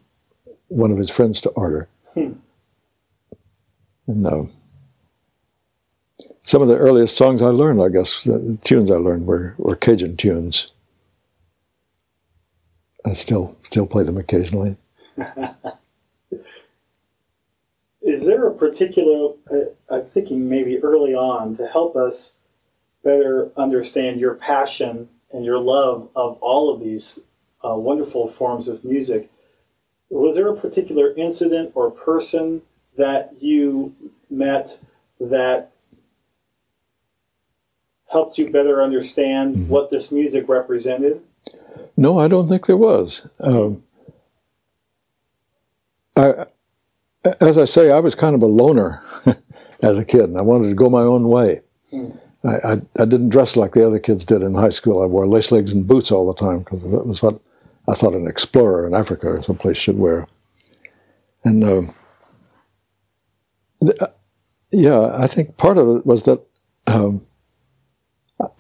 one 0.69 0.91
of 0.91 0.97
his 0.97 1.09
friends 1.09 1.41
to 1.41 1.49
order. 1.49 1.87
Hmm. 2.13 2.33
And 4.07 4.25
uh, 4.25 4.43
some 6.43 6.61
of 6.61 6.69
the 6.69 6.77
earliest 6.77 7.17
songs 7.17 7.41
I 7.41 7.47
learned, 7.49 7.81
I 7.81 7.89
guess, 7.89 8.23
the 8.23 8.57
tunes 8.63 8.89
I 8.89 8.95
learned 8.95 9.25
were, 9.25 9.53
were 9.57 9.75
Cajun 9.75 10.15
tunes. 10.15 10.71
I 13.07 13.13
still 13.13 13.55
still 13.63 13.87
play 13.87 14.03
them 14.03 14.17
occasionally. 14.17 14.75
Is 18.01 18.27
there 18.27 18.47
a 18.47 18.53
particular, 18.53 19.33
uh, 19.49 19.65
I'm 19.89 20.05
thinking 20.05 20.49
maybe 20.49 20.77
early 20.79 21.13
on, 21.15 21.55
to 21.57 21.67
help 21.67 21.95
us 21.95 22.33
better 23.03 23.51
understand 23.55 24.19
your 24.19 24.35
passion 24.35 25.07
and 25.31 25.45
your 25.45 25.59
love 25.59 26.09
of 26.15 26.37
all 26.41 26.69
of 26.73 26.81
these 26.81 27.21
uh, 27.65 27.75
wonderful 27.75 28.27
forms 28.27 28.67
of 28.67 28.83
music? 28.83 29.29
Was 30.09 30.35
there 30.35 30.49
a 30.49 30.55
particular 30.55 31.13
incident 31.15 31.71
or 31.75 31.89
person 31.91 32.61
that 32.97 33.41
you 33.41 33.95
met 34.29 34.79
that 35.19 35.71
helped 38.09 38.37
you 38.37 38.49
better 38.49 38.81
understand 38.81 39.55
mm-hmm. 39.55 39.69
what 39.69 39.89
this 39.89 40.11
music 40.11 40.47
represented? 40.49 41.21
No, 41.95 42.19
I 42.19 42.27
don't 42.27 42.47
think 42.47 42.65
there 42.65 42.77
was. 42.77 43.27
Um, 43.41 43.83
I 46.15 46.45
as 47.41 47.57
I 47.57 47.65
say, 47.65 47.91
I 47.91 47.99
was 47.99 48.15
kind 48.15 48.35
of 48.35 48.43
a 48.43 48.47
loner 48.47 49.03
as 49.81 49.97
a 49.97 50.05
kid, 50.05 50.21
and 50.21 50.37
I 50.37 50.41
wanted 50.41 50.69
to 50.69 50.75
go 50.75 50.89
my 50.89 51.01
own 51.01 51.27
way. 51.27 51.61
Mm. 51.91 52.17
I, 52.43 52.55
I, 52.55 52.71
I, 52.99 53.05
didn't 53.05 53.29
dress 53.29 53.55
like 53.55 53.73
the 53.73 53.85
other 53.85 53.99
kids 53.99 54.23
did 54.23 54.41
in 54.41 54.53
high 54.53 54.69
school. 54.69 55.01
I 55.01 55.05
wore 55.05 55.27
lace 55.27 55.51
legs 55.51 55.71
and 55.71 55.87
boots 55.87 56.11
all 56.11 56.31
the 56.31 56.39
time 56.39 56.59
because 56.59 56.83
that 56.83 57.05
was 57.05 57.21
what 57.21 57.39
I 57.87 57.93
thought 57.93 58.13
an 58.13 58.27
explorer 58.27 58.85
in 58.85 58.93
Africa 58.93 59.27
or 59.27 59.43
someplace 59.43 59.77
should 59.77 59.97
wear. 59.97 60.27
And 61.43 61.63
uh, 61.63 61.81
uh, 63.99 64.07
yeah, 64.71 65.15
I 65.15 65.27
think 65.27 65.57
part 65.57 65.77
of 65.77 65.97
it 65.97 66.05
was 66.05 66.23
that 66.23 66.41
um, 66.85 67.25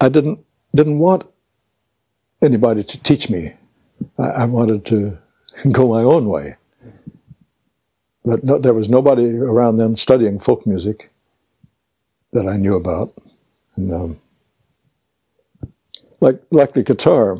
I 0.01 0.09
didn't 0.09 0.39
didn't 0.73 0.99
want 0.99 1.25
anybody 2.47 2.83
to 2.83 3.03
teach 3.03 3.29
me. 3.29 3.53
I, 4.17 4.23
I 4.23 4.45
wanted 4.45 4.85
to 4.87 5.17
go 5.71 5.89
my 5.89 6.01
own 6.01 6.27
way 6.27 6.55
but 8.27 8.43
no, 8.43 8.59
there 8.59 8.73
was 8.73 8.89
nobody 8.89 9.37
around 9.37 9.77
then 9.77 9.95
studying 9.95 10.37
folk 10.37 10.67
music 10.67 11.09
that 12.33 12.45
I 12.45 12.57
knew 12.57 12.75
about. 12.75 13.13
And 13.77 13.93
um, 13.93 14.19
like 16.19 16.41
like 16.51 16.73
the 16.73 16.83
guitar, 16.83 17.37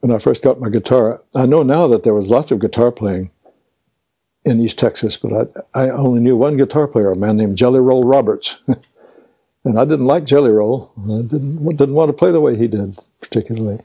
when 0.00 0.12
I 0.12 0.18
first 0.18 0.40
got 0.40 0.60
my 0.60 0.68
guitar, 0.68 1.18
I 1.34 1.46
know 1.46 1.64
now 1.64 1.88
that 1.88 2.04
there 2.04 2.14
was 2.14 2.30
lots 2.30 2.52
of 2.52 2.60
guitar 2.60 2.92
playing 2.92 3.32
in 4.44 4.60
East 4.60 4.78
Texas, 4.78 5.16
but 5.16 5.52
I, 5.74 5.86
I 5.86 5.90
only 5.90 6.20
knew 6.20 6.36
one 6.36 6.56
guitar 6.56 6.86
player, 6.86 7.10
a 7.10 7.16
man 7.16 7.36
named 7.36 7.58
Jelly 7.58 7.80
Roll 7.80 8.04
Roberts. 8.04 8.60
and 9.64 9.80
I 9.80 9.84
didn't 9.84 10.06
like 10.06 10.24
Jelly 10.26 10.50
Roll. 10.50 10.92
I 10.96 11.22
didn't, 11.22 11.76
didn't 11.76 11.94
want 11.94 12.08
to 12.08 12.16
play 12.16 12.30
the 12.30 12.40
way 12.40 12.56
he 12.56 12.68
did, 12.68 13.00
particularly. 13.20 13.80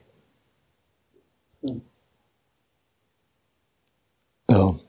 Um, 4.50 4.80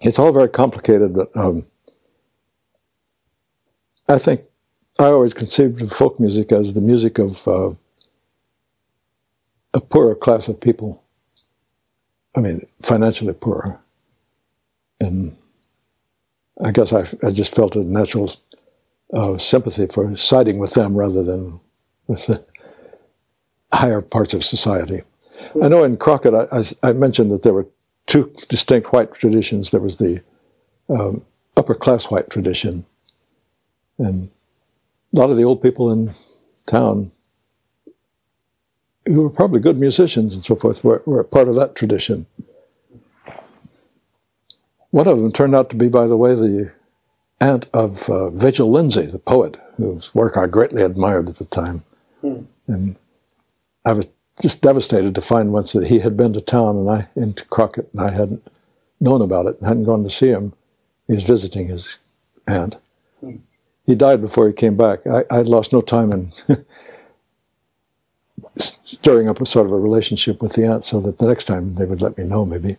it's 0.00 0.18
all 0.18 0.32
very 0.32 0.48
complicated, 0.48 1.14
but 1.14 1.34
um, 1.36 1.66
I 4.08 4.18
think 4.18 4.42
I 4.98 5.06
always 5.06 5.34
conceived 5.34 5.80
of 5.80 5.90
folk 5.90 6.20
music 6.20 6.52
as 6.52 6.74
the 6.74 6.80
music 6.80 7.18
of 7.18 7.46
uh, 7.48 7.70
a 9.74 9.80
poorer 9.80 10.14
class 10.14 10.48
of 10.48 10.60
people. 10.60 11.02
I 12.34 12.40
mean, 12.40 12.66
financially 12.80 13.32
poorer. 13.32 13.78
And 15.00 15.36
I 16.62 16.72
guess 16.72 16.92
I, 16.92 17.06
I 17.26 17.30
just 17.30 17.54
felt 17.54 17.76
a 17.76 17.82
natural 17.82 18.34
uh, 19.12 19.38
sympathy 19.38 19.86
for 19.86 20.16
siding 20.16 20.58
with 20.58 20.74
them 20.74 20.94
rather 20.94 21.22
than 21.22 21.60
with 22.06 22.26
the 22.26 22.44
higher 23.72 24.02
parts 24.02 24.34
of 24.34 24.44
society. 24.44 25.02
I 25.62 25.68
know 25.68 25.84
in 25.84 25.96
Crockett, 25.96 26.34
I, 26.34 26.46
I, 26.52 26.90
I 26.90 26.92
mentioned 26.92 27.30
that 27.32 27.42
there 27.42 27.52
were 27.52 27.66
two 28.06 28.34
distinct 28.48 28.92
white 28.92 29.14
traditions. 29.14 29.70
There 29.70 29.80
was 29.80 29.98
the 29.98 30.22
um, 30.88 31.24
upper 31.56 31.74
class 31.74 32.10
white 32.10 32.30
tradition, 32.30 32.84
and 33.98 34.30
a 35.14 35.18
lot 35.18 35.30
of 35.30 35.36
the 35.36 35.44
old 35.44 35.62
people 35.62 35.90
in 35.90 36.12
town 36.66 37.12
who 39.06 39.22
were 39.22 39.30
probably 39.30 39.60
good 39.60 39.78
musicians 39.78 40.34
and 40.34 40.44
so 40.44 40.54
forth 40.54 40.84
were, 40.84 41.02
were 41.06 41.24
part 41.24 41.48
of 41.48 41.56
that 41.56 41.74
tradition. 41.74 42.26
One 44.90 45.08
of 45.08 45.20
them 45.20 45.32
turned 45.32 45.54
out 45.54 45.70
to 45.70 45.76
be, 45.76 45.88
by 45.88 46.06
the 46.06 46.16
way, 46.16 46.34
the 46.34 46.72
aunt 47.40 47.66
of 47.72 48.08
uh, 48.08 48.30
Vachel 48.30 48.70
Lindsay, 48.70 49.06
the 49.06 49.18
poet, 49.18 49.56
whose 49.76 50.14
work 50.14 50.36
I 50.36 50.46
greatly 50.46 50.82
admired 50.82 51.28
at 51.28 51.36
the 51.36 51.46
time. 51.46 51.82
Hmm. 52.20 52.42
And 52.68 52.96
I 53.84 53.94
was 53.94 54.06
just 54.40 54.62
devastated 54.62 55.14
to 55.14 55.20
find 55.20 55.52
once 55.52 55.72
that 55.72 55.88
he 55.88 55.98
had 56.00 56.16
been 56.16 56.32
to 56.32 56.40
town 56.40 56.76
and 56.76 56.88
I 56.88 57.08
into 57.14 57.44
Crockett 57.46 57.88
and 57.92 58.00
I 58.00 58.10
hadn't 58.10 58.46
known 59.00 59.20
about 59.20 59.46
it 59.46 59.58
and 59.58 59.68
hadn't 59.68 59.84
gone 59.84 60.04
to 60.04 60.10
see 60.10 60.28
him. 60.28 60.54
He 61.06 61.14
was 61.14 61.24
visiting 61.24 61.68
his 61.68 61.98
aunt. 62.46 62.76
He 63.84 63.94
died 63.94 64.20
before 64.20 64.46
he 64.46 64.54
came 64.54 64.76
back. 64.76 65.06
I, 65.06 65.24
I'd 65.30 65.48
lost 65.48 65.72
no 65.72 65.80
time 65.80 66.12
in 66.12 66.32
stirring 68.56 69.28
up 69.28 69.40
a 69.40 69.46
sort 69.46 69.66
of 69.66 69.72
a 69.72 69.78
relationship 69.78 70.40
with 70.40 70.52
the 70.54 70.66
aunt 70.66 70.84
so 70.84 71.00
that 71.00 71.18
the 71.18 71.26
next 71.26 71.44
time 71.44 71.74
they 71.74 71.84
would 71.84 72.00
let 72.00 72.16
me 72.16 72.24
know 72.24 72.46
maybe. 72.46 72.76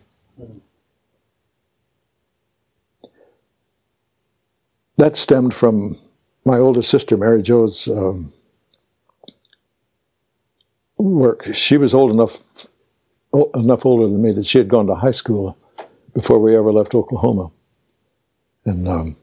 That 4.96 5.16
stemmed 5.16 5.54
from 5.54 5.98
my 6.44 6.58
oldest 6.58 6.88
sister, 6.90 7.16
Mary 7.16 7.42
Jo's 7.42 7.88
um, 7.88 8.32
work. 10.98 11.54
She 11.54 11.76
was 11.76 11.94
old 11.94 12.10
enough, 12.10 12.38
enough 13.54 13.84
older 13.86 14.04
than 14.06 14.22
me 14.22 14.32
that 14.32 14.46
she 14.46 14.58
had 14.58 14.68
gone 14.68 14.86
to 14.86 14.94
high 14.94 15.10
school 15.10 15.56
before 16.12 16.38
we 16.38 16.56
ever 16.56 16.72
left 16.72 16.94
Oklahoma. 16.94 17.50
And 18.64 18.88
um, 18.88 19.16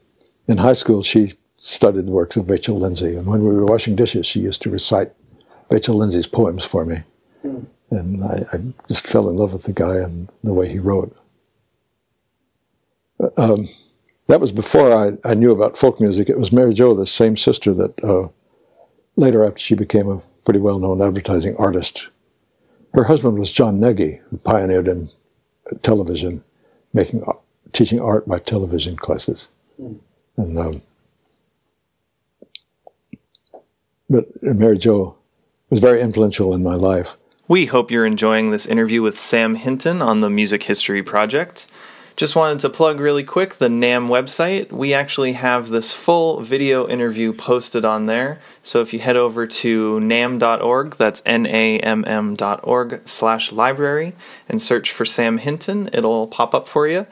in 0.46 0.58
high 0.58 0.74
school, 0.74 1.02
she 1.02 1.34
studied 1.56 2.06
the 2.06 2.12
works 2.12 2.36
of 2.36 2.46
Vachel 2.46 2.78
Lindsay. 2.78 3.16
And 3.16 3.26
when 3.26 3.44
we 3.44 3.54
were 3.54 3.64
washing 3.64 3.96
dishes, 3.96 4.26
she 4.26 4.40
used 4.40 4.62
to 4.62 4.70
recite 4.70 5.12
Vachel 5.70 5.94
Lindsay's 5.94 6.26
poems 6.26 6.64
for 6.64 6.84
me. 6.84 7.02
Mm. 7.44 7.66
And 7.90 8.24
I, 8.24 8.44
I, 8.52 8.58
just 8.88 9.06
fell 9.06 9.28
in 9.28 9.36
love 9.36 9.52
with 9.52 9.64
the 9.64 9.72
guy 9.72 9.96
and 9.96 10.28
the 10.42 10.52
way 10.52 10.68
he 10.68 10.78
wrote. 10.78 11.14
Um, 13.36 13.68
that 14.28 14.40
was 14.40 14.50
before 14.50 14.92
I, 14.92 15.18
I, 15.28 15.34
knew 15.34 15.52
about 15.52 15.76
folk 15.76 16.00
music. 16.00 16.28
It 16.28 16.38
was 16.38 16.52
Mary 16.52 16.72
Jo, 16.72 16.94
the 16.94 17.06
same 17.06 17.36
sister 17.36 17.74
that 17.74 18.02
uh, 18.02 18.28
later, 19.16 19.44
after 19.44 19.58
she 19.58 19.74
became 19.74 20.08
a 20.10 20.22
pretty 20.44 20.60
well 20.60 20.78
known 20.78 21.02
advertising 21.02 21.56
artist, 21.56 22.08
her 22.94 23.04
husband 23.04 23.38
was 23.38 23.52
John 23.52 23.80
Nagy, 23.80 24.20
who 24.30 24.38
pioneered 24.38 24.88
in 24.88 25.10
television, 25.82 26.44
making 26.92 27.24
teaching 27.72 28.00
art 28.00 28.28
by 28.28 28.38
television 28.38 28.96
classes. 28.96 29.48
Mm. 29.80 29.98
And 30.36 30.58
um, 30.58 30.82
but 34.08 34.26
Mary 34.42 34.78
Jo 34.78 35.16
was 35.70 35.80
very 35.80 36.00
influential 36.00 36.52
in 36.52 36.62
my 36.62 36.74
life. 36.74 37.16
We 37.48 37.66
hope 37.66 37.90
you're 37.90 38.06
enjoying 38.06 38.50
this 38.50 38.66
interview 38.66 39.02
with 39.02 39.18
Sam 39.18 39.56
Hinton 39.56 40.00
on 40.00 40.20
the 40.20 40.30
Music 40.30 40.62
History 40.64 41.02
Project. 41.02 41.66
Just 42.16 42.36
wanted 42.36 42.60
to 42.60 42.68
plug 42.68 43.00
really 43.00 43.24
quick 43.24 43.54
the 43.54 43.68
NAMM 43.68 44.08
website. 44.08 44.70
We 44.70 44.92
actually 44.92 45.32
have 45.32 45.70
this 45.70 45.92
full 45.92 46.40
video 46.40 46.86
interview 46.86 47.32
posted 47.32 47.84
on 47.84 48.06
there. 48.06 48.40
So 48.62 48.80
if 48.80 48.92
you 48.92 48.98
head 48.98 49.16
over 49.16 49.46
to 49.46 49.98
namm.org, 50.00 50.96
that's 50.96 51.22
N-A-M-M.org 51.24 53.08
slash 53.08 53.52
library, 53.52 54.14
and 54.48 54.60
search 54.60 54.92
for 54.92 55.04
Sam 55.04 55.38
Hinton, 55.38 55.88
it'll 55.92 56.26
pop 56.26 56.54
up 56.54 56.68
for 56.68 56.86
you 56.86 57.06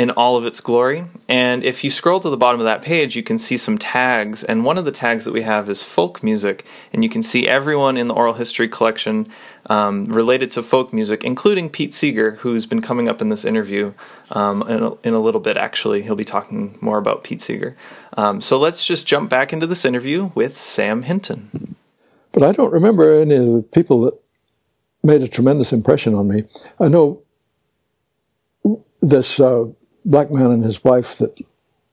in 0.00 0.10
all 0.12 0.38
of 0.38 0.46
its 0.46 0.62
glory. 0.62 1.04
And 1.28 1.62
if 1.62 1.84
you 1.84 1.90
scroll 1.90 2.20
to 2.20 2.30
the 2.30 2.36
bottom 2.38 2.58
of 2.58 2.64
that 2.64 2.80
page, 2.80 3.16
you 3.16 3.22
can 3.22 3.38
see 3.38 3.58
some 3.58 3.76
tags. 3.76 4.42
And 4.42 4.64
one 4.64 4.78
of 4.78 4.86
the 4.86 4.92
tags 4.92 5.26
that 5.26 5.34
we 5.34 5.42
have 5.42 5.68
is 5.68 5.82
folk 5.82 6.22
music. 6.22 6.64
And 6.94 7.04
you 7.04 7.10
can 7.10 7.22
see 7.22 7.46
everyone 7.46 7.98
in 7.98 8.08
the 8.08 8.14
oral 8.14 8.32
history 8.32 8.66
collection 8.66 9.28
um, 9.66 10.06
related 10.06 10.50
to 10.52 10.62
folk 10.62 10.94
music, 10.94 11.22
including 11.22 11.68
Pete 11.68 11.92
Seeger, 11.92 12.36
who's 12.36 12.64
been 12.64 12.80
coming 12.80 13.10
up 13.10 13.20
in 13.20 13.28
this 13.28 13.44
interview 13.44 13.92
um, 14.30 14.62
in, 14.62 14.82
a, 14.82 14.94
in, 15.02 15.12
a, 15.12 15.20
little 15.20 15.38
bit, 15.38 15.58
actually. 15.58 16.00
He'll 16.00 16.14
be 16.14 16.24
talking 16.24 16.78
more 16.80 16.96
about 16.96 17.22
Pete 17.22 17.42
Seeger. 17.42 17.76
Um, 18.16 18.40
so 18.40 18.58
let's 18.58 18.86
just 18.86 19.06
jump 19.06 19.28
back 19.28 19.52
into 19.52 19.66
this 19.66 19.84
interview 19.84 20.30
with 20.34 20.56
Sam 20.56 21.02
Hinton. 21.02 21.76
But 22.32 22.42
I 22.42 22.52
don't 22.52 22.72
remember 22.72 23.20
any 23.20 23.34
of 23.34 23.44
the 23.44 23.62
people 23.70 24.00
that 24.00 24.14
made 25.02 25.20
a 25.22 25.28
tremendous 25.28 25.74
impression 25.74 26.14
on 26.14 26.26
me. 26.26 26.44
I 26.80 26.88
know 26.88 27.22
this 29.02 29.38
uh, 29.38 29.66
black 30.04 30.30
man 30.30 30.50
and 30.50 30.64
his 30.64 30.82
wife 30.84 31.16
that 31.18 31.38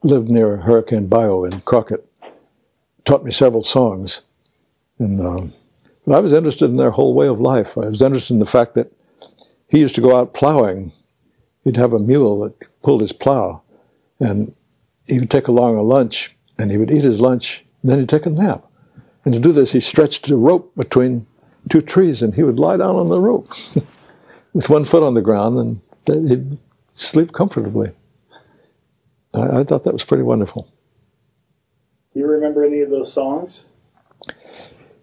lived 0.03 0.29
near 0.29 0.57
Hurricane 0.57 1.07
Bayou 1.07 1.43
in 1.43 1.61
Crockett 1.61 2.07
taught 3.05 3.23
me 3.23 3.31
several 3.31 3.63
songs. 3.63 4.21
And, 4.99 5.21
um, 5.21 5.53
I 6.09 6.19
was 6.19 6.31
interested 6.31 6.69
in 6.69 6.77
their 6.77 6.91
whole 6.91 7.13
way 7.13 7.27
of 7.27 7.41
life. 7.41 7.77
I 7.77 7.87
was 7.87 8.01
interested 8.01 8.33
in 8.33 8.39
the 8.39 8.45
fact 8.45 8.73
that 8.75 8.91
he 9.67 9.79
used 9.79 9.95
to 9.95 10.01
go 10.01 10.15
out 10.15 10.33
plowing. 10.33 10.93
He'd 11.63 11.75
have 11.75 11.93
a 11.93 11.99
mule 11.99 12.39
that 12.39 12.81
pulled 12.81 13.01
his 13.01 13.11
plow, 13.11 13.61
and 14.19 14.55
he 15.05 15.19
would 15.19 15.29
take 15.29 15.49
along 15.49 15.75
a 15.75 15.81
lunch, 15.81 16.35
and 16.57 16.71
he 16.71 16.77
would 16.77 16.91
eat 16.91 17.03
his 17.03 17.19
lunch, 17.19 17.65
and 17.81 17.91
then 17.91 17.99
he'd 17.99 18.09
take 18.09 18.25
a 18.25 18.29
nap. 18.29 18.65
And 19.25 19.33
to 19.33 19.39
do 19.39 19.51
this, 19.51 19.73
he 19.73 19.81
stretched 19.81 20.29
a 20.29 20.37
rope 20.37 20.73
between 20.75 21.27
two 21.69 21.81
trees, 21.81 22.21
and 22.21 22.35
he 22.35 22.43
would 22.43 22.59
lie 22.59 22.77
down 22.77 22.95
on 22.95 23.09
the 23.09 23.19
rope 23.19 23.49
with 24.53 24.69
one 24.69 24.85
foot 24.85 25.03
on 25.03 25.13
the 25.13 25.21
ground, 25.21 25.81
and 26.05 26.27
he'd 26.29 26.57
sleep 26.97 27.31
comfortably. 27.31 27.93
I, 29.33 29.59
I 29.59 29.63
thought 29.63 29.85
that 29.85 29.93
was 29.93 30.03
pretty 30.03 30.23
wonderful. 30.23 30.69
Do 32.13 32.19
you 32.19 32.27
remember 32.27 32.65
any 32.65 32.81
of 32.81 32.89
those 32.89 33.13
songs? 33.13 33.67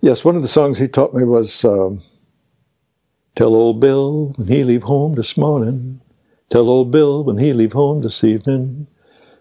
Yes, 0.01 0.25
one 0.25 0.37
of 0.37 0.43
the 0.43 0.49
songs 0.49 0.79
he 0.79 0.89
taught 0.89 1.15
me 1.15 1.25
was 1.25 1.65
um, 1.65 2.03
Tell 3.37 3.55
old 3.55 3.81
Bill 3.81 4.33
when 4.37 4.49
he 4.49 4.63
leave 4.63 4.85
home 4.85 5.15
this 5.15 5.37
morning. 5.37 6.01
Tell 6.51 6.69
old 6.69 6.91
Bill 6.91 7.25
when 7.25 7.39
he 7.39 7.53
leave 7.53 7.73
home 7.73 8.03
this 8.03 8.23
evening. 8.23 8.87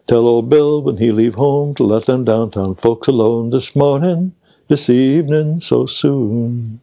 Tell 0.08 0.28
old 0.28 0.49
Bill 0.49 0.82
when 0.82 0.97
he 0.97 1.12
leave 1.12 1.36
home 1.36 1.76
to 1.76 1.84
let 1.84 2.08
them 2.08 2.24
downtown 2.24 2.76
folks 2.76 3.08
alone 3.08 3.51
this 3.51 3.76
morning, 3.76 4.34
this 4.68 4.89
evening, 4.89 5.60
so 5.60 5.86
soon. 5.86 6.82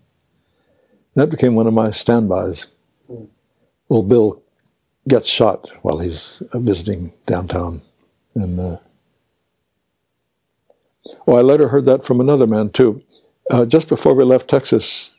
That 1.14 1.30
became 1.30 1.54
one 1.54 1.66
of 1.66 1.74
my 1.74 1.90
standbys. 1.90 2.66
Mm. 3.10 3.26
Old 3.88 4.08
Bill 4.08 4.39
gets 5.10 5.28
shot 5.28 5.70
while 5.82 5.98
he's 5.98 6.42
visiting 6.54 7.12
downtown. 7.26 7.82
And 8.34 8.58
uh, 8.58 8.76
well, 11.26 11.36
I 11.36 11.40
later 11.40 11.68
heard 11.68 11.86
that 11.86 12.04
from 12.04 12.20
another 12.20 12.46
man 12.46 12.70
too. 12.70 13.02
Uh, 13.50 13.66
just 13.66 13.88
before 13.88 14.14
we 14.14 14.24
left 14.24 14.48
Texas, 14.48 15.16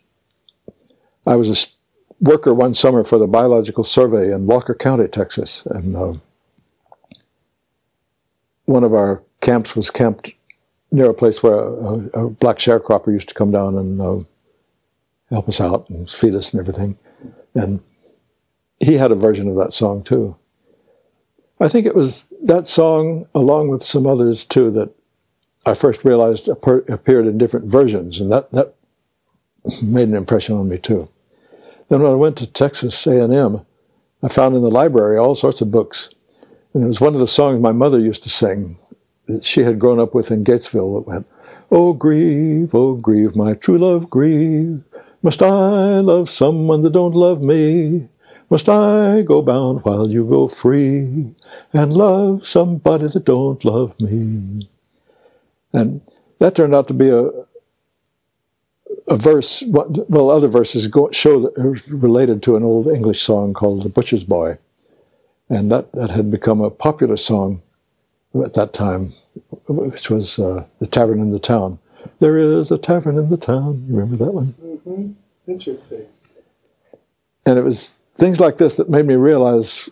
I 1.28 1.36
was 1.36 1.50
a 1.50 2.26
worker 2.26 2.54
one 2.54 2.74
summer 2.74 3.04
for 3.04 3.18
the 3.20 3.28
Biological 3.28 3.84
Survey 3.84 4.32
in 4.32 4.48
Walker 4.48 4.74
County, 4.74 5.08
Texas, 5.08 5.66
and 5.66 5.96
uh, 5.96 6.14
one 8.66 8.86
of 8.86 8.94
our 8.94 9.22
camps 9.42 9.76
was 9.76 9.90
camped 9.90 10.32
near 10.92 11.10
a 11.10 11.14
place 11.14 11.44
where 11.44 11.58
a, 11.58 12.26
a 12.26 12.30
black 12.30 12.58
sharecropper 12.58 13.12
used 13.12 13.28
to 13.28 13.34
come 13.34 13.52
down 13.52 13.76
and 13.76 14.02
uh, 14.02 14.20
help 15.30 15.50
us 15.50 15.60
out 15.60 15.90
and 15.90 16.10
feed 16.10 16.36
us 16.36 16.54
and 16.54 16.62
everything. 16.62 16.98
And 17.54 17.82
he 18.82 18.96
had 18.96 19.12
a 19.12 19.16
version 19.16 19.48
of 19.48 19.56
that 19.56 19.74
song 19.74 20.04
too. 20.04 20.36
I 21.60 21.68
think 21.68 21.86
it 21.86 21.96
was 21.96 22.28
that 22.44 22.68
song, 22.68 23.28
along 23.36 23.70
with 23.70 23.84
some 23.84 24.08
others 24.08 24.44
too, 24.44 24.72
that 24.72 24.90
I 25.66 25.76
first 25.76 26.04
realized 26.04 26.48
appeared 26.48 27.28
in 27.28 27.38
different 27.38 27.68
versions, 27.68 28.20
and 28.20 28.32
that 28.32 28.50
that 28.52 28.74
made 29.82 30.08
an 30.08 30.16
impression 30.16 30.56
on 30.56 30.68
me 30.68 30.80
too. 30.80 31.08
Then 31.90 32.02
when 32.02 32.12
I 32.12 32.16
went 32.16 32.38
to 32.38 32.48
Texas 32.48 33.06
A&M, 33.06 33.62
I 34.24 34.28
found 34.28 34.56
in 34.56 34.64
the 34.64 34.72
library 34.72 35.18
all 35.18 35.36
sorts 35.36 35.62
of 35.62 35.70
books, 35.70 36.10
and 36.74 36.84
it 36.84 36.88
was 36.88 37.02
one 37.02 37.14
of 37.14 37.20
the 37.20 37.28
songs 37.28 37.62
my 37.62 37.72
mother 37.72 38.00
used 38.00 38.24
to 38.24 38.30
sing 38.30 38.80
that 39.28 39.46
she 39.46 39.62
had 39.62 39.78
grown 39.78 40.00
up 40.00 40.16
with 40.16 40.32
in 40.32 40.44
Gatesville 40.44 40.96
that 40.96 41.08
went, 41.08 41.28
"Oh 41.72 41.94
grieve, 41.94 42.74
oh 42.74 42.96
grieve, 42.96 43.36
my 43.36 43.54
true 43.54 43.78
love 43.78 44.10
grieve, 44.10 44.84
must 45.22 45.44
I 45.44 46.00
love 46.00 46.28
someone 46.28 46.82
that 46.82 46.94
don't 46.94 47.14
love 47.14 47.42
me?" 47.42 48.10
Must 48.52 48.68
I 48.68 49.22
go 49.22 49.42
bound 49.42 49.86
while 49.86 50.10
you 50.10 50.26
go 50.26 50.50
free 50.50 51.34
and 51.72 51.94
love 51.94 52.46
somebody 52.46 53.08
that 53.08 53.24
don't 53.24 53.64
love 53.64 53.98
me? 53.98 54.70
And 55.72 56.02
that 56.40 56.56
turned 56.56 56.76
out 56.76 56.90
to 56.90 56.94
be 56.94 57.10
a 57.10 57.30
a 59.08 59.16
verse. 59.16 59.64
Well, 59.66 60.30
other 60.30 60.50
verses 60.50 60.88
go, 60.88 61.10
show 61.12 61.40
that 61.40 61.58
it 61.58 61.66
was 61.66 61.88
related 61.88 62.44
to 62.44 62.58
an 62.58 62.64
old 62.64 62.88
English 62.88 63.22
song 63.22 63.54
called 63.54 63.84
"The 63.84 63.90
Butcher's 63.90 64.26
Boy," 64.26 64.58
and 65.50 65.72
that 65.72 65.94
that 65.94 66.12
had 66.12 66.30
become 66.30 66.60
a 66.60 66.70
popular 66.70 67.16
song 67.16 67.62
at 68.36 68.54
that 68.56 68.74
time, 68.74 69.14
which 69.70 70.10
was 70.10 70.38
uh, 70.38 70.66
"The 70.80 70.88
Tavern 70.88 71.22
in 71.22 71.32
the 71.32 71.40
Town." 71.40 71.80
There 72.20 72.38
is 72.38 72.70
a 72.70 72.78
tavern 72.78 73.18
in 73.18 73.30
the 73.30 73.38
town. 73.38 73.86
You 73.88 73.96
remember 73.96 74.26
that 74.26 74.34
one? 74.34 74.56
Mm-hmm. 74.62 75.52
Interesting. 75.52 76.06
And 77.46 77.58
it 77.58 77.64
was 77.64 78.01
things 78.16 78.40
like 78.40 78.58
this 78.58 78.76
that 78.76 78.90
made 78.90 79.06
me 79.06 79.16
realize 79.16 79.90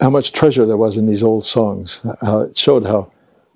how 0.00 0.10
much 0.10 0.32
treasure 0.32 0.64
there 0.64 0.76
was 0.76 0.96
in 0.96 1.06
these 1.06 1.22
old 1.22 1.44
songs. 1.44 2.00
How 2.20 2.40
it 2.40 2.58
showed 2.58 2.86
how 2.86 3.12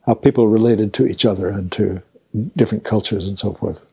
how 0.06 0.14
people 0.14 0.48
related 0.48 0.92
to 0.94 1.06
each 1.06 1.24
other 1.24 1.48
and 1.48 1.72
to 1.72 2.02
different 2.56 2.84
cultures 2.84 3.26
and 3.26 3.38
so 3.38 3.54
forth. 3.54 3.84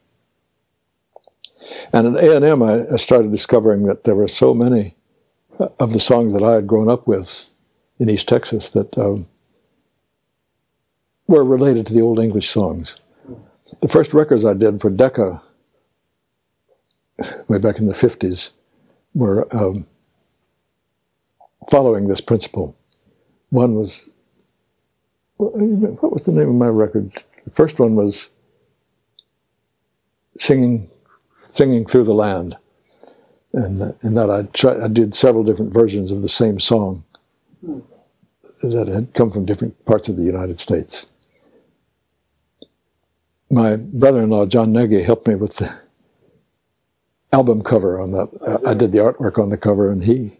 And 1.93 2.17
at 2.17 2.24
A&M, 2.24 2.61
I, 2.61 2.82
I 2.91 2.97
started 2.97 3.32
discovering 3.32 3.84
that 3.84 4.03
there 4.03 4.15
were 4.15 4.28
so 4.28 4.53
many 4.53 4.95
of 5.80 5.93
the 5.93 5.99
songs 5.99 6.34
that 6.34 6.43
I 6.43 6.55
had 6.55 6.67
grown 6.67 6.89
up 6.89 7.07
with 7.07 7.45
in 7.99 8.09
East 8.09 8.28
Texas 8.28 8.69
that 8.72 8.97
um, 8.97 9.28
were 11.28 11.45
related 11.45 11.86
to 11.88 11.93
the 11.93 12.01
old 12.01 12.19
English 12.19 12.49
songs. 12.49 12.99
The 13.80 13.88
first 13.88 14.13
records 14.13 14.43
I 14.43 14.53
did 14.53 14.82
for 14.82 14.89
Decca, 14.89 15.41
way 17.47 17.57
back 17.57 17.78
in 17.78 17.86
the 17.86 17.93
50s, 17.93 18.51
were 19.14 19.47
um, 19.55 19.86
following 21.70 22.07
this 22.07 22.22
principle. 22.22 22.76
One 23.49 23.76
was, 23.76 24.09
what 25.38 26.14
was 26.14 26.24
the 26.24 26.32
name 26.32 26.49
of 26.49 26.55
my 26.55 26.68
record? 26.68 27.24
The 27.45 27.51
first 27.51 27.80
one 27.80 27.95
was 27.95 28.30
Singing, 30.38 30.89
Singing 31.38 31.86
Through 31.86 32.05
the 32.05 32.14
Land. 32.14 32.57
And 33.53 33.95
in 34.03 34.14
that 34.14 34.30
I, 34.30 34.43
tried, 34.43 34.80
I 34.80 34.88
did 34.88 35.14
several 35.14 35.43
different 35.43 35.74
versions 35.74 36.12
of 36.12 36.22
the 36.22 36.30
same 36.30 36.59
song 36.59 37.03
that 38.64 38.88
had 38.88 39.14
come 39.14 39.32
from 39.32 39.45
different 39.45 39.84
parts 39.86 40.07
of 40.07 40.16
the 40.16 40.24
United 40.24 40.59
States. 40.59 41.07
My 43.49 43.76
brother-in-law 43.76 44.45
John 44.45 44.72
Nagy 44.72 45.03
helped 45.03 45.28
me 45.28 45.36
with 45.36 45.55
the 45.55 45.80
album 47.34 47.61
cover 47.63 47.99
on 47.99 48.11
that. 48.11 48.61
I 48.65 48.73
did 48.73 48.91
the 48.91 48.99
artwork 48.99 49.38
on 49.41 49.49
the 49.49 49.57
cover, 49.57 49.91
and 49.91 50.03
he 50.03 50.38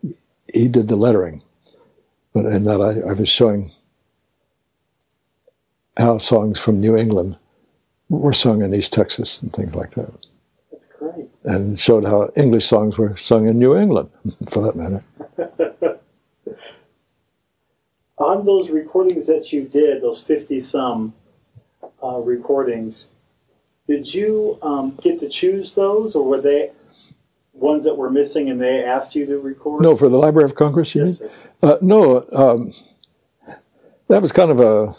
he 0.54 0.68
did 0.68 0.88
the 0.88 0.96
lettering. 0.96 1.42
But 2.34 2.46
in 2.46 2.64
that, 2.66 2.82
I, 2.82 3.10
I 3.10 3.14
was 3.14 3.30
showing 3.30 3.72
how 5.98 6.18
songs 6.18 6.60
from 6.60 6.80
New 6.80 6.96
England 6.96 7.38
were 8.10 8.34
sung 8.34 8.62
in 8.62 8.74
East 8.74 8.94
Texas 8.94 9.42
and 9.42 9.52
things 9.54 9.76
like 9.76 9.96
that. 9.96 10.12
That's 10.72 10.88
great. 10.88 11.28
And 11.44 11.80
showed 11.80 12.06
how 12.06 12.32
English 12.36 12.66
songs 12.66 12.98
were 12.98 13.18
sung 13.18 13.48
in 13.48 13.60
New 13.60 13.78
England, 13.78 14.10
for 14.50 14.62
that 14.64 14.76
matter. 14.76 15.04
On 18.18 18.46
those 18.46 18.70
recordings 18.70 19.28
that 19.28 19.52
you 19.52 19.64
did, 19.64 20.02
those 20.04 20.22
50 20.22 20.60
some 20.60 21.14
uh, 22.04 22.20
recordings, 22.20 23.12
did 23.88 24.14
you 24.14 24.60
um, 24.62 24.98
get 25.02 25.18
to 25.20 25.28
choose 25.28 25.74
those, 25.76 26.16
or 26.16 26.24
were 26.26 26.40
they 26.40 26.72
ones 27.62 27.86
that 27.86 27.96
were 27.96 28.10
missing 28.10 28.50
and 28.50 28.60
they 28.62 28.84
asked 28.84 29.16
you 29.16 29.26
to 29.26 29.40
record? 29.40 29.82
No, 29.82 29.96
for 29.96 30.10
the 30.10 30.18
Library 30.18 30.46
of 30.50 30.56
Congress, 30.56 30.94
you 30.96 31.02
Yes, 31.02 31.22
mean? 31.22 31.30
sir. 31.30 31.36
Uh, 31.64 31.78
no, 31.82 32.24
um, 32.36 32.74
that 34.08 34.22
was 34.22 34.32
kind 34.32 34.52
of 34.52 34.60
a 34.60 34.96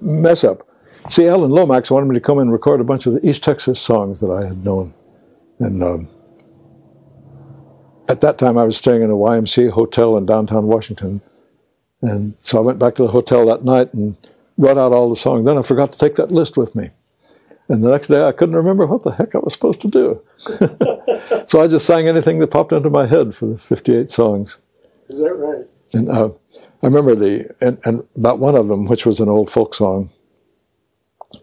mess 0.00 0.44
up. 0.44 0.66
See, 1.08 1.26
Alan 1.26 1.50
Lomax 1.50 1.90
wanted 1.90 2.06
me 2.06 2.14
to 2.14 2.20
come 2.20 2.38
and 2.38 2.52
record 2.52 2.80
a 2.80 2.84
bunch 2.84 3.06
of 3.06 3.14
the 3.14 3.26
East 3.26 3.42
Texas 3.42 3.80
songs 3.80 4.20
that 4.20 4.30
I 4.30 4.46
had 4.46 4.64
known. 4.64 4.92
And 5.60 5.82
um, 5.82 6.08
at 8.08 8.20
that 8.20 8.36
time, 8.38 8.58
I 8.58 8.64
was 8.64 8.76
staying 8.76 9.02
in 9.02 9.10
a 9.10 9.14
YMCA 9.14 9.70
hotel 9.70 10.16
in 10.16 10.26
downtown 10.26 10.66
Washington. 10.66 11.20
And 12.02 12.34
so 12.42 12.58
I 12.58 12.60
went 12.60 12.78
back 12.78 12.94
to 12.96 13.02
the 13.02 13.08
hotel 13.08 13.46
that 13.46 13.64
night 13.64 13.94
and 13.94 14.16
wrote 14.56 14.78
out 14.78 14.92
all 14.92 15.08
the 15.08 15.16
songs. 15.16 15.46
Then 15.46 15.56
I 15.58 15.62
forgot 15.62 15.92
to 15.92 15.98
take 15.98 16.16
that 16.16 16.30
list 16.30 16.56
with 16.56 16.74
me. 16.74 16.90
And 17.68 17.84
the 17.84 17.90
next 17.90 18.08
day, 18.08 18.24
I 18.24 18.32
couldn't 18.32 18.56
remember 18.56 18.86
what 18.86 19.02
the 19.02 19.12
heck 19.12 19.34
I 19.34 19.38
was 19.38 19.52
supposed 19.52 19.82
to 19.82 19.88
do. 19.88 20.22
so 21.46 21.60
I 21.60 21.68
just 21.68 21.84
sang 21.84 22.08
anything 22.08 22.38
that 22.38 22.50
popped 22.50 22.72
into 22.72 22.88
my 22.88 23.04
head 23.06 23.34
for 23.34 23.46
the 23.46 23.58
58 23.58 24.10
songs. 24.10 24.58
Is 25.10 25.18
that 25.18 25.34
right? 25.34 25.66
And 25.92 26.10
uh, 26.10 26.30
I 26.82 26.86
remember 26.86 27.14
the 27.14 27.54
and, 27.60 27.78
and 27.84 28.06
about 28.16 28.38
one 28.38 28.54
of 28.54 28.68
them, 28.68 28.86
which 28.86 29.04
was 29.04 29.20
an 29.20 29.28
old 29.28 29.50
folk 29.50 29.74
song. 29.74 30.10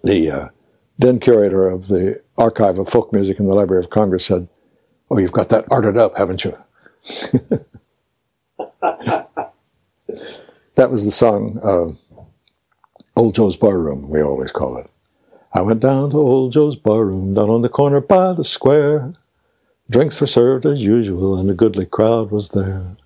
The 0.04 0.32
uh, 0.32 0.48
then 0.98 1.20
curator 1.20 1.68
of 1.68 1.88
the 1.88 2.22
archive 2.38 2.80
of 2.80 2.90
folk 2.90 3.12
music 3.12 3.40
in 3.40 3.48
the 3.48 3.54
Library 3.54 3.84
of 3.84 3.90
Congress 3.90 4.26
said, 4.26 4.48
"Oh, 5.10 5.18
you've 5.18 5.32
got 5.32 5.50
that 5.50 5.66
arted 5.72 5.98
up, 5.98 6.18
haven't 6.18 6.44
you?" 6.44 6.58
that 10.76 10.92
was 10.92 11.06
the 11.06 11.12
song 11.12 11.60
uh, 11.64 11.92
"Old 13.16 13.36
Joe's 13.36 13.58
Barroom." 13.58 14.10
We 14.10 14.22
always 14.22 14.52
call 14.52 14.78
it. 14.78 14.90
I 15.56 15.62
went 15.62 15.80
down 15.80 16.10
to 16.10 16.18
Old 16.18 16.52
Joe's 16.52 16.76
Barroom 16.76 17.34
down 17.34 17.50
on 17.50 17.62
the 17.62 17.70
corner 17.70 18.02
by 18.02 18.34
the 18.34 18.44
square. 18.44 19.14
Drinks 19.90 20.20
were 20.20 20.28
served 20.28 20.66
as 20.66 20.84
usual, 20.84 21.40
and 21.40 21.50
a 21.50 21.54
goodly 21.54 21.86
crowd 21.86 22.30
was 22.30 22.50
there. 22.50 22.98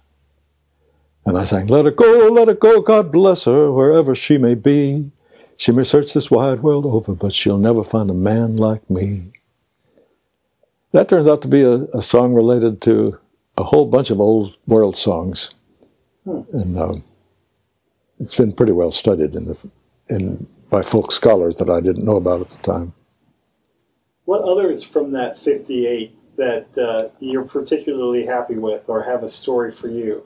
And 1.27 1.37
I 1.37 1.45
sang, 1.45 1.67
Let 1.67 1.85
her 1.85 1.91
go, 1.91 2.27
let 2.29 2.47
her 2.47 2.55
go, 2.55 2.81
God 2.81 3.11
bless 3.11 3.45
her, 3.45 3.71
wherever 3.71 4.15
she 4.15 4.39
may 4.39 4.55
be. 4.55 5.11
She 5.57 5.71
may 5.71 5.83
search 5.83 6.11
this 6.11 6.31
wide 6.31 6.61
world 6.61 6.87
over, 6.87 7.13
but 7.13 7.35
she'll 7.35 7.59
never 7.59 7.83
find 7.83 8.09
a 8.09 8.15
man 8.15 8.57
like 8.57 8.89
me. 8.89 9.31
That 10.91 11.07
turns 11.07 11.27
out 11.27 11.43
to 11.43 11.47
be 11.47 11.61
a, 11.61 11.83
a 11.93 12.01
song 12.01 12.33
related 12.33 12.81
to 12.81 13.19
a 13.59 13.63
whole 13.65 13.85
bunch 13.85 14.09
of 14.09 14.19
old 14.19 14.55
world 14.65 14.97
songs. 14.97 15.51
And 16.25 16.79
um, 16.79 17.03
it's 18.17 18.35
been 18.35 18.53
pretty 18.53 18.71
well 18.71 18.91
studied 18.91 19.35
in 19.35 19.45
the, 19.45 19.69
in, 20.09 20.47
by 20.69 20.81
folk 20.81 21.11
scholars 21.11 21.57
that 21.57 21.69
I 21.69 21.81
didn't 21.81 22.05
know 22.05 22.17
about 22.17 22.41
at 22.41 22.49
the 22.49 22.57
time. 22.57 22.93
What 24.25 24.43
others 24.43 24.83
from 24.83 25.11
that 25.13 25.39
58 25.39 26.37
that 26.37 26.77
uh, 26.77 27.09
you're 27.19 27.43
particularly 27.43 28.25
happy 28.25 28.55
with 28.55 28.87
or 28.87 29.03
have 29.03 29.23
a 29.23 29.27
story 29.27 29.71
for 29.71 29.87
you? 29.87 30.25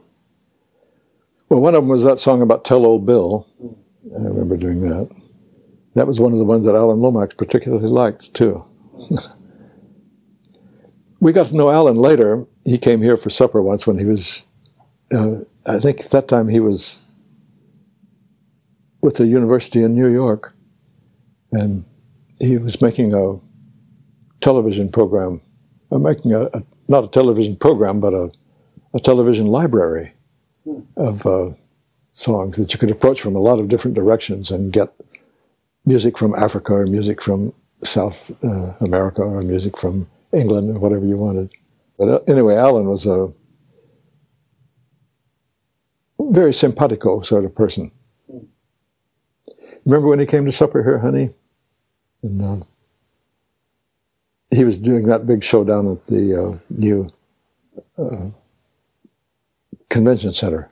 Well, 1.50 1.62
one 1.62 1.76
of 1.76 1.84
them 1.84 1.89
was 1.89 2.04
that 2.04 2.20
song 2.20 2.41
about 2.41 2.66
Tell 2.66 2.86
Old 2.86 3.06
Bill. 3.06 3.48
I 4.14 4.22
remember 4.22 4.58
doing 4.58 4.82
that. 4.82 5.10
That 5.96 6.08
was 6.08 6.20
one 6.20 6.34
of 6.34 6.39
the 6.39 6.46
ones 6.46 6.66
that 6.66 6.76
Alan 6.76 7.00
Lomax 7.00 7.36
particularly 7.36 7.88
liked, 7.88 8.34
too. 8.34 8.66
we 11.20 11.32
got 11.32 11.48
to 11.48 11.56
know 11.56 11.70
Alan 11.70 11.96
later. 11.96 12.46
He 12.66 12.78
came 12.78 13.02
here 13.02 13.18
for 13.18 13.30
supper 13.30 13.62
once 13.62 13.88
when 13.88 14.00
he 14.00 14.06
was, 14.06 14.48
uh, 15.14 15.38
I 15.66 15.80
think 15.80 16.02
at 16.02 16.12
that 16.12 16.28
time 16.28 16.50
he 16.50 16.60
was 16.60 17.10
with 19.04 19.18
the 19.18 19.28
university 19.28 19.84
in 19.84 19.93
New 19.93 20.08
York. 20.08 20.56
And 21.51 21.84
he 22.39 22.58
was 22.58 22.82
making 22.82 23.14
a 23.14 23.38
television 24.39 24.89
program, 24.89 25.41
uh, 25.91 25.99
making 25.99 26.34
a, 26.34 26.43
a, 26.54 26.64
not 26.88 27.04
a 27.04 27.08
television 27.10 27.56
program, 27.56 27.99
but 27.99 28.14
a, 28.14 28.32
a 28.93 28.99
television 28.99 29.45
library 29.47 30.14
of 30.95 31.26
uh, 31.28 31.51
songs 32.14 32.56
that 32.58 32.74
you 32.74 32.80
could 32.80 32.89
approach 32.89 33.22
from 33.22 33.36
a 33.36 33.39
lot 33.39 33.60
of 33.60 33.68
different 33.68 33.93
directions 33.93 34.49
and 34.49 34.72
get 34.72 34.93
music 35.86 36.18
from 36.18 36.34
Africa 36.36 36.74
or 36.74 36.88
music 36.88 37.22
from 37.22 37.54
South 37.84 38.32
uh, 38.43 38.74
America 38.80 39.22
or 39.22 39.43
music 39.43 39.78
from 39.78 40.08
England 40.32 40.70
or 40.70 40.80
whatever 40.80 41.06
you 41.06 41.18
wanted. 41.18 41.51
But 41.99 42.08
uh, 42.08 42.20
anyway, 42.26 42.56
Alan 42.56 42.88
was 42.88 43.06
a 43.06 43.34
very 46.20 46.54
simpatico 46.54 47.22
sort 47.22 47.43
of 47.43 47.54
person. 47.54 47.91
Remember 49.86 50.08
when 50.08 50.20
he 50.20 50.26
came 50.26 50.46
to 50.46 50.52
supper 50.52 50.84
here, 50.84 51.00
honey? 51.00 51.32
And 52.22 52.42
uh, 52.42 52.66
he 54.50 54.64
was 54.64 54.78
doing 54.78 55.08
that 55.08 55.28
big 55.28 55.44
show 55.44 55.64
down 55.64 55.92
at 55.92 56.06
the 56.08 56.42
uh, 56.42 56.58
new 56.70 57.10
uh, 57.98 58.28
convention 59.90 60.34
center. 60.34 60.70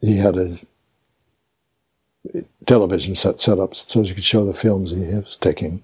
He 0.00 0.16
had 0.16 0.36
a 0.36 0.56
television 2.66 3.14
set 3.14 3.40
set 3.40 3.58
up 3.58 3.74
so 3.74 4.02
he 4.02 4.14
could 4.14 4.24
show 4.24 4.44
the 4.44 4.54
films 4.54 4.90
he 4.90 4.98
was 4.98 5.36
taking. 5.36 5.82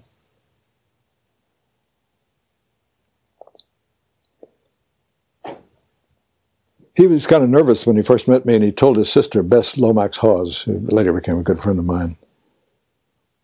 He 7.01 7.07
was 7.07 7.25
kind 7.25 7.43
of 7.43 7.49
nervous 7.49 7.87
when 7.87 7.95
he 7.95 8.03
first 8.03 8.27
met 8.27 8.45
me, 8.45 8.53
and 8.53 8.63
he 8.63 8.71
told 8.71 8.95
his 8.95 9.11
sister, 9.11 9.41
Bess 9.41 9.75
Lomax 9.75 10.17
Hawes, 10.17 10.61
who 10.61 10.77
later 10.81 11.11
became 11.11 11.39
a 11.39 11.43
good 11.43 11.59
friend 11.59 11.79
of 11.79 11.85
mine, 11.85 12.15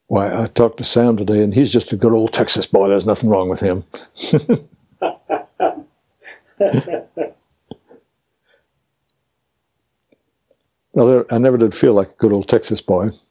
Why, 0.06 0.44
I 0.44 0.46
talked 0.46 0.78
to 0.78 0.84
Sam 0.84 1.18
today, 1.18 1.42
and 1.42 1.56
he's 1.56 1.72
just 1.72 1.92
a 1.92 1.96
good 1.96 2.14
old 2.14 2.34
Texas 2.34 2.68
boy. 2.68 2.88
There's 2.88 3.08
nothing 3.08 3.32
wrong 3.32 3.50
with 3.50 3.62
him. 3.62 3.84
I 10.96 11.40
never 11.40 11.58
did 11.58 11.74
feel 11.74 11.94
like 11.94 12.12
a 12.12 12.18
good 12.20 12.34
old 12.34 12.48
Texas 12.48 12.82
boy. 12.82 13.08
Is 13.08 13.24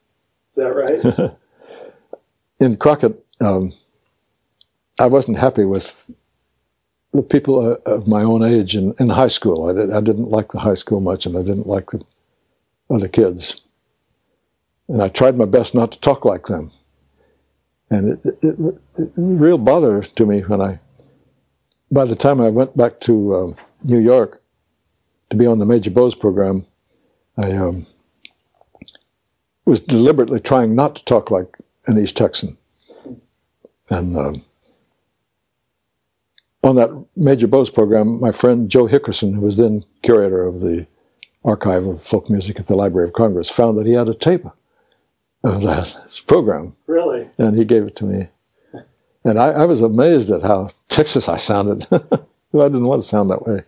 that 0.57 0.75
right? 0.75 1.31
In 2.59 2.75
Crockett, 2.75 3.25
um, 3.39 3.71
I 4.99 5.07
wasn't 5.07 5.37
happy 5.37 5.63
with 5.63 5.95
the 7.13 7.23
people 7.23 7.75
of 7.85 8.07
my 8.07 8.21
own 8.21 8.43
age 8.43 8.75
in, 8.75 8.93
in 8.99 9.09
high 9.09 9.27
school. 9.27 9.69
I, 9.69 9.73
did, 9.73 9.91
I 9.91 10.01
didn't 10.01 10.29
like 10.29 10.51
the 10.51 10.59
high 10.59 10.75
school 10.75 10.99
much, 10.99 11.25
and 11.25 11.37
I 11.37 11.41
didn't 11.41 11.67
like 11.67 11.91
the 11.91 12.03
other 12.89 13.07
kids. 13.07 13.61
And 14.87 15.01
I 15.01 15.09
tried 15.09 15.37
my 15.37 15.45
best 15.45 15.73
not 15.73 15.91
to 15.93 15.99
talk 15.99 16.25
like 16.25 16.45
them. 16.45 16.71
And 17.89 18.09
it, 18.09 18.25
it, 18.25 18.59
it, 18.59 18.81
it 18.97 19.11
real 19.15 19.57
bother 19.57 20.01
to 20.03 20.25
me 20.25 20.41
when 20.41 20.61
I, 20.61 20.79
by 21.91 22.05
the 22.05 22.15
time 22.15 22.41
I 22.41 22.49
went 22.49 22.75
back 22.75 22.99
to 23.01 23.35
uh, 23.35 23.53
New 23.83 23.99
York 23.99 24.41
to 25.29 25.35
be 25.35 25.45
on 25.45 25.59
the 25.59 25.65
Major 25.65 25.91
Bowes 25.91 26.15
program, 26.15 26.65
I 27.37 27.51
um, 27.51 27.85
was 29.65 29.79
deliberately 29.79 30.39
trying 30.39 30.75
not 30.75 30.95
to 30.97 31.05
talk 31.05 31.31
like 31.31 31.57
an 31.85 31.97
East 31.97 32.17
Texan. 32.17 32.57
And 33.89 34.17
um, 34.17 34.45
on 36.63 36.75
that 36.75 37.05
Major 37.15 37.47
Bowes 37.47 37.69
program, 37.69 38.19
my 38.19 38.31
friend 38.31 38.69
Joe 38.69 38.87
Hickerson, 38.87 39.35
who 39.35 39.41
was 39.41 39.57
then 39.57 39.85
curator 40.01 40.45
of 40.45 40.61
the 40.61 40.87
archive 41.43 41.85
of 41.85 42.03
folk 42.03 42.29
music 42.29 42.59
at 42.59 42.67
the 42.67 42.75
Library 42.75 43.07
of 43.07 43.13
Congress, 43.13 43.49
found 43.49 43.77
that 43.77 43.85
he 43.85 43.93
had 43.93 44.09
a 44.09 44.13
tape 44.13 44.45
of 45.43 45.61
that 45.61 45.97
program. 46.25 46.75
Really? 46.87 47.29
And 47.37 47.55
he 47.55 47.63
gave 47.63 47.83
it 47.83 47.95
to 47.97 48.05
me. 48.05 48.27
And 49.23 49.39
I, 49.39 49.49
I 49.49 49.65
was 49.65 49.81
amazed 49.81 50.29
at 50.29 50.41
how 50.41 50.69
Texas 50.89 51.27
I 51.27 51.37
sounded. 51.37 51.85
I 51.91 51.99
didn't 52.51 52.87
want 52.87 53.01
to 53.01 53.07
sound 53.07 53.29
that 53.29 53.45
way. 53.45 53.63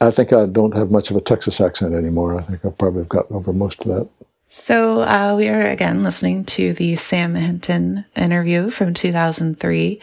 I 0.00 0.10
think 0.10 0.32
I 0.32 0.44
don't 0.46 0.76
have 0.76 0.90
much 0.90 1.10
of 1.10 1.16
a 1.16 1.20
Texas 1.20 1.60
accent 1.60 1.94
anymore. 1.94 2.34
I 2.38 2.42
think 2.42 2.64
I 2.64 2.68
probably 2.68 2.68
have 2.68 2.78
probably 2.78 3.04
gotten 3.04 3.36
over 3.36 3.52
most 3.52 3.86
of 3.86 3.88
that. 3.88 4.08
So 4.48 5.00
uh, 5.00 5.34
we 5.36 5.48
are 5.48 5.60
again 5.60 6.04
listening 6.04 6.44
to 6.44 6.72
the 6.72 6.94
Sam 6.94 7.34
Hinton 7.34 8.04
interview 8.14 8.70
from 8.70 8.94
2003, 8.94 9.98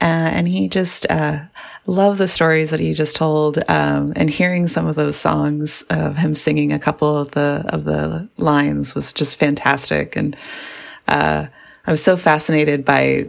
uh, 0.00 0.04
and 0.04 0.46
he 0.46 0.68
just 0.68 1.04
uh, 1.10 1.40
loved 1.84 2.18
the 2.18 2.28
stories 2.28 2.70
that 2.70 2.78
he 2.78 2.94
just 2.94 3.16
told, 3.16 3.58
um, 3.68 4.12
and 4.14 4.30
hearing 4.30 4.68
some 4.68 4.86
of 4.86 4.94
those 4.94 5.16
songs 5.16 5.82
of 5.90 6.16
him 6.16 6.36
singing 6.36 6.72
a 6.72 6.78
couple 6.78 7.18
of 7.18 7.32
the 7.32 7.64
of 7.70 7.84
the 7.84 8.28
lines 8.36 8.94
was 8.94 9.12
just 9.12 9.36
fantastic, 9.36 10.14
and 10.14 10.36
uh, 11.08 11.46
I 11.84 11.90
was 11.90 12.02
so 12.02 12.16
fascinated 12.16 12.84
by 12.84 13.26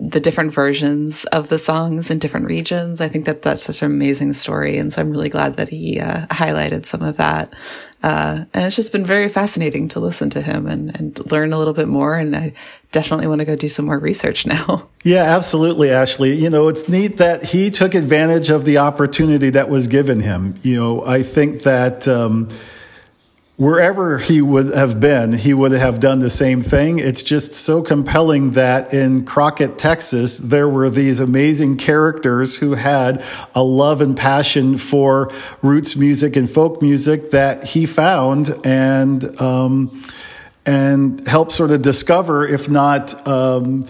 the 0.00 0.20
different 0.20 0.52
versions 0.52 1.24
of 1.26 1.48
the 1.48 1.58
songs 1.58 2.10
in 2.10 2.20
different 2.20 2.46
regions. 2.46 3.00
I 3.00 3.08
think 3.08 3.24
that 3.26 3.42
that's 3.42 3.64
such 3.64 3.82
an 3.82 3.90
amazing 3.90 4.32
story. 4.32 4.78
And 4.78 4.92
so 4.92 5.00
I'm 5.00 5.10
really 5.10 5.28
glad 5.28 5.56
that 5.56 5.70
he 5.70 5.98
uh, 5.98 6.26
highlighted 6.26 6.86
some 6.86 7.02
of 7.02 7.16
that. 7.16 7.52
Uh, 8.00 8.44
and 8.54 8.64
it's 8.64 8.76
just 8.76 8.92
been 8.92 9.04
very 9.04 9.28
fascinating 9.28 9.88
to 9.88 9.98
listen 9.98 10.30
to 10.30 10.40
him 10.40 10.68
and, 10.68 10.94
and 10.96 11.32
learn 11.32 11.52
a 11.52 11.58
little 11.58 11.74
bit 11.74 11.88
more. 11.88 12.14
And 12.14 12.36
I 12.36 12.52
definitely 12.92 13.26
want 13.26 13.40
to 13.40 13.44
go 13.44 13.56
do 13.56 13.68
some 13.68 13.86
more 13.86 13.98
research 13.98 14.46
now. 14.46 14.88
Yeah, 15.04 15.22
absolutely, 15.22 15.90
Ashley. 15.90 16.34
You 16.34 16.50
know, 16.50 16.66
it's 16.68 16.88
neat 16.88 17.16
that 17.18 17.44
he 17.44 17.70
took 17.70 17.94
advantage 17.94 18.50
of 18.50 18.64
the 18.64 18.78
opportunity 18.78 19.48
that 19.50 19.70
was 19.70 19.86
given 19.86 20.20
him. 20.20 20.54
You 20.62 20.78
know, 20.78 21.06
I 21.06 21.22
think 21.22 21.62
that, 21.62 22.06
um, 22.08 22.48
wherever 23.58 24.18
he 24.18 24.40
would 24.40 24.72
have 24.72 25.00
been, 25.00 25.32
he 25.32 25.52
would 25.52 25.72
have 25.72 25.98
done 25.98 26.20
the 26.20 26.30
same 26.30 26.60
thing. 26.60 27.00
It's 27.00 27.24
just 27.24 27.54
so 27.54 27.82
compelling 27.82 28.52
that 28.52 28.94
in 28.94 29.24
Crockett, 29.24 29.76
Texas, 29.76 30.38
there 30.38 30.68
were 30.68 30.88
these 30.88 31.18
amazing 31.18 31.76
characters 31.76 32.56
who 32.56 32.74
had 32.74 33.20
a 33.56 33.62
love 33.62 34.00
and 34.00 34.16
passion 34.16 34.78
for 34.78 35.32
roots 35.60 35.96
music 35.96 36.36
and 36.36 36.48
folk 36.48 36.80
music 36.80 37.32
that 37.32 37.64
he 37.64 37.84
found 37.84 38.54
and, 38.64 39.40
um, 39.40 40.02
and 40.64 41.26
helped 41.26 41.50
sort 41.50 41.72
of 41.72 41.82
discover, 41.82 42.46
if 42.46 42.68
not 42.70 43.26
um, 43.26 43.82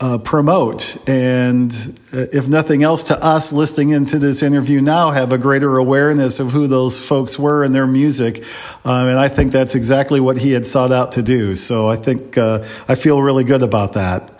uh, 0.00 0.18
promote. 0.18 0.96
And 1.08 1.72
uh, 2.12 2.26
if 2.32 2.48
nothing 2.48 2.82
else, 2.82 3.04
to 3.04 3.24
us 3.24 3.52
listening 3.52 3.90
into 3.90 4.18
this 4.18 4.42
interview 4.42 4.80
now, 4.80 5.10
have 5.10 5.32
a 5.32 5.38
greater 5.38 5.76
awareness 5.76 6.40
of 6.40 6.52
who 6.52 6.66
those 6.66 6.98
folks 6.98 7.38
were 7.38 7.64
and 7.64 7.74
their 7.74 7.86
music. 7.86 8.44
Um, 8.84 9.08
and 9.08 9.18
I 9.18 9.28
think 9.28 9.52
that's 9.52 9.74
exactly 9.74 10.20
what 10.20 10.36
he 10.36 10.52
had 10.52 10.66
sought 10.66 10.92
out 10.92 11.12
to 11.12 11.22
do. 11.22 11.56
So 11.56 11.88
I 11.88 11.96
think 11.96 12.38
uh, 12.38 12.64
I 12.88 12.94
feel 12.94 13.20
really 13.20 13.44
good 13.44 13.62
about 13.62 13.94
that. 13.94 14.37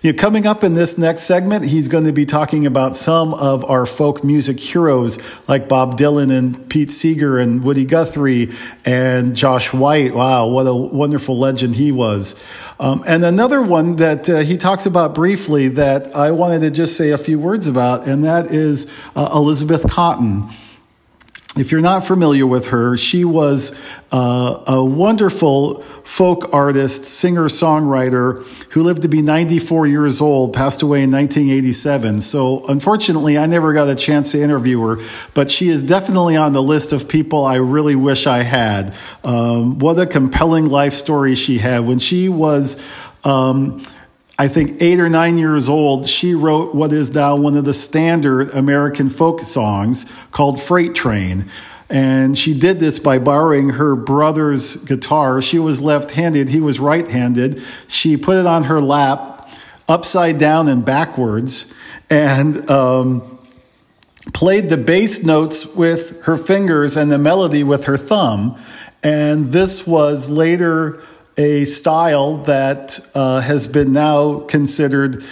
You 0.00 0.12
know, 0.12 0.18
coming 0.18 0.46
up 0.46 0.62
in 0.62 0.74
this 0.74 0.96
next 0.96 1.22
segment, 1.22 1.64
he's 1.64 1.88
going 1.88 2.04
to 2.04 2.12
be 2.12 2.24
talking 2.24 2.66
about 2.66 2.94
some 2.94 3.34
of 3.34 3.68
our 3.68 3.84
folk 3.84 4.22
music 4.22 4.60
heroes 4.60 5.18
like 5.48 5.68
Bob 5.68 5.98
Dylan 5.98 6.30
and 6.30 6.70
Pete 6.70 6.92
Seeger 6.92 7.36
and 7.36 7.64
Woody 7.64 7.84
Guthrie 7.84 8.50
and 8.84 9.34
Josh 9.34 9.74
White. 9.74 10.14
Wow, 10.14 10.46
what 10.46 10.68
a 10.68 10.74
wonderful 10.74 11.36
legend 11.36 11.74
he 11.74 11.90
was. 11.90 12.44
Um, 12.78 13.02
and 13.08 13.24
another 13.24 13.60
one 13.60 13.96
that 13.96 14.30
uh, 14.30 14.38
he 14.38 14.56
talks 14.56 14.86
about 14.86 15.16
briefly 15.16 15.66
that 15.66 16.14
I 16.14 16.30
wanted 16.30 16.60
to 16.60 16.70
just 16.70 16.96
say 16.96 17.10
a 17.10 17.18
few 17.18 17.40
words 17.40 17.66
about, 17.66 18.06
and 18.06 18.24
that 18.24 18.46
is 18.52 18.96
uh, 19.16 19.30
Elizabeth 19.34 19.82
Cotten. 19.82 20.48
If 21.58 21.72
you're 21.72 21.80
not 21.80 22.04
familiar 22.04 22.46
with 22.46 22.68
her, 22.68 22.96
she 22.96 23.24
was 23.24 23.72
uh, 24.12 24.62
a 24.66 24.84
wonderful 24.84 25.82
folk 25.82 26.54
artist, 26.54 27.04
singer, 27.04 27.44
songwriter 27.44 28.42
who 28.72 28.82
lived 28.82 29.02
to 29.02 29.08
be 29.08 29.22
94 29.22 29.86
years 29.86 30.20
old, 30.20 30.54
passed 30.54 30.82
away 30.82 31.02
in 31.02 31.10
1987. 31.10 32.20
So, 32.20 32.64
unfortunately, 32.66 33.36
I 33.36 33.46
never 33.46 33.72
got 33.72 33.88
a 33.88 33.94
chance 33.94 34.32
to 34.32 34.40
interview 34.40 34.80
her, 34.86 34.96
but 35.34 35.50
she 35.50 35.68
is 35.68 35.82
definitely 35.82 36.36
on 36.36 36.52
the 36.52 36.62
list 36.62 36.92
of 36.92 37.08
people 37.08 37.44
I 37.44 37.56
really 37.56 37.96
wish 37.96 38.26
I 38.26 38.42
had. 38.42 38.94
Um, 39.24 39.78
what 39.78 39.98
a 39.98 40.06
compelling 40.06 40.68
life 40.68 40.92
story 40.92 41.34
she 41.34 41.58
had. 41.58 41.80
When 41.80 41.98
she 41.98 42.28
was 42.28 42.78
um, 43.24 43.82
I 44.40 44.46
think 44.46 44.80
eight 44.80 45.00
or 45.00 45.08
nine 45.08 45.36
years 45.36 45.68
old, 45.68 46.08
she 46.08 46.32
wrote 46.32 46.72
what 46.72 46.92
is 46.92 47.12
now 47.12 47.34
one 47.34 47.56
of 47.56 47.64
the 47.64 47.74
standard 47.74 48.50
American 48.50 49.08
folk 49.08 49.40
songs 49.40 50.14
called 50.30 50.60
Freight 50.60 50.94
Train. 50.94 51.50
And 51.90 52.38
she 52.38 52.56
did 52.56 52.78
this 52.78 53.00
by 53.00 53.18
borrowing 53.18 53.70
her 53.70 53.96
brother's 53.96 54.76
guitar. 54.84 55.42
She 55.42 55.58
was 55.58 55.80
left 55.80 56.12
handed, 56.12 56.50
he 56.50 56.60
was 56.60 56.78
right 56.78 57.08
handed. 57.08 57.60
She 57.88 58.16
put 58.16 58.36
it 58.36 58.46
on 58.46 58.64
her 58.64 58.80
lap, 58.80 59.50
upside 59.88 60.38
down 60.38 60.68
and 60.68 60.84
backwards, 60.84 61.74
and 62.08 62.70
um, 62.70 63.40
played 64.32 64.70
the 64.70 64.76
bass 64.76 65.24
notes 65.24 65.74
with 65.74 66.22
her 66.26 66.36
fingers 66.36 66.96
and 66.96 67.10
the 67.10 67.18
melody 67.18 67.64
with 67.64 67.86
her 67.86 67.96
thumb. 67.96 68.56
And 69.02 69.46
this 69.46 69.84
was 69.84 70.30
later 70.30 71.02
a 71.38 71.64
style 71.64 72.38
that 72.38 72.98
uh, 73.14 73.40
has 73.40 73.66
been 73.66 73.92
now 73.92 74.40
considered 74.40 75.22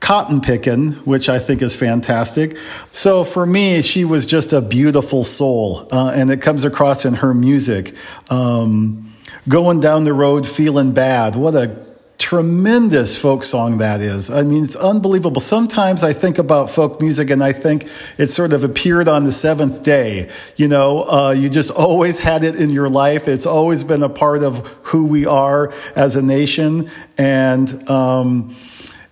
Cotten 0.00 0.44
picking, 0.44 0.92
which 1.04 1.28
I 1.28 1.38
think 1.38 1.62
is 1.62 1.74
fantastic. 1.74 2.56
So 2.92 3.24
for 3.24 3.46
me, 3.46 3.82
she 3.82 4.04
was 4.04 4.26
just 4.26 4.52
a 4.52 4.60
beautiful 4.60 5.24
soul, 5.24 5.88
uh, 5.90 6.12
and 6.14 6.30
it 6.30 6.42
comes 6.42 6.64
across 6.64 7.04
in 7.04 7.14
her 7.14 7.34
music. 7.34 7.94
Um, 8.30 9.14
going 9.48 9.80
down 9.80 10.04
the 10.04 10.12
road 10.12 10.46
feeling 10.46 10.92
bad. 10.92 11.34
What 11.34 11.54
a 11.54 11.85
tremendous 12.18 13.20
folk 13.20 13.44
song 13.44 13.78
that 13.78 14.00
is. 14.00 14.30
I 14.30 14.42
mean, 14.42 14.64
it's 14.64 14.76
unbelievable. 14.76 15.40
Sometimes 15.40 16.02
I 16.02 16.12
think 16.12 16.38
about 16.38 16.70
folk 16.70 17.00
music 17.00 17.30
and 17.30 17.42
I 17.42 17.52
think 17.52 17.88
it 18.18 18.28
sort 18.28 18.52
of 18.52 18.64
appeared 18.64 19.08
on 19.08 19.24
the 19.24 19.32
seventh 19.32 19.82
day. 19.82 20.30
You 20.56 20.68
know, 20.68 21.04
uh, 21.04 21.34
you 21.36 21.48
just 21.48 21.70
always 21.70 22.18
had 22.18 22.42
it 22.42 22.56
in 22.56 22.70
your 22.70 22.88
life. 22.88 23.28
It's 23.28 23.46
always 23.46 23.84
been 23.84 24.02
a 24.02 24.08
part 24.08 24.42
of 24.42 24.66
who 24.82 25.06
we 25.06 25.26
are 25.26 25.72
as 25.94 26.16
a 26.16 26.22
nation. 26.22 26.90
And, 27.18 27.88
um, 27.88 28.56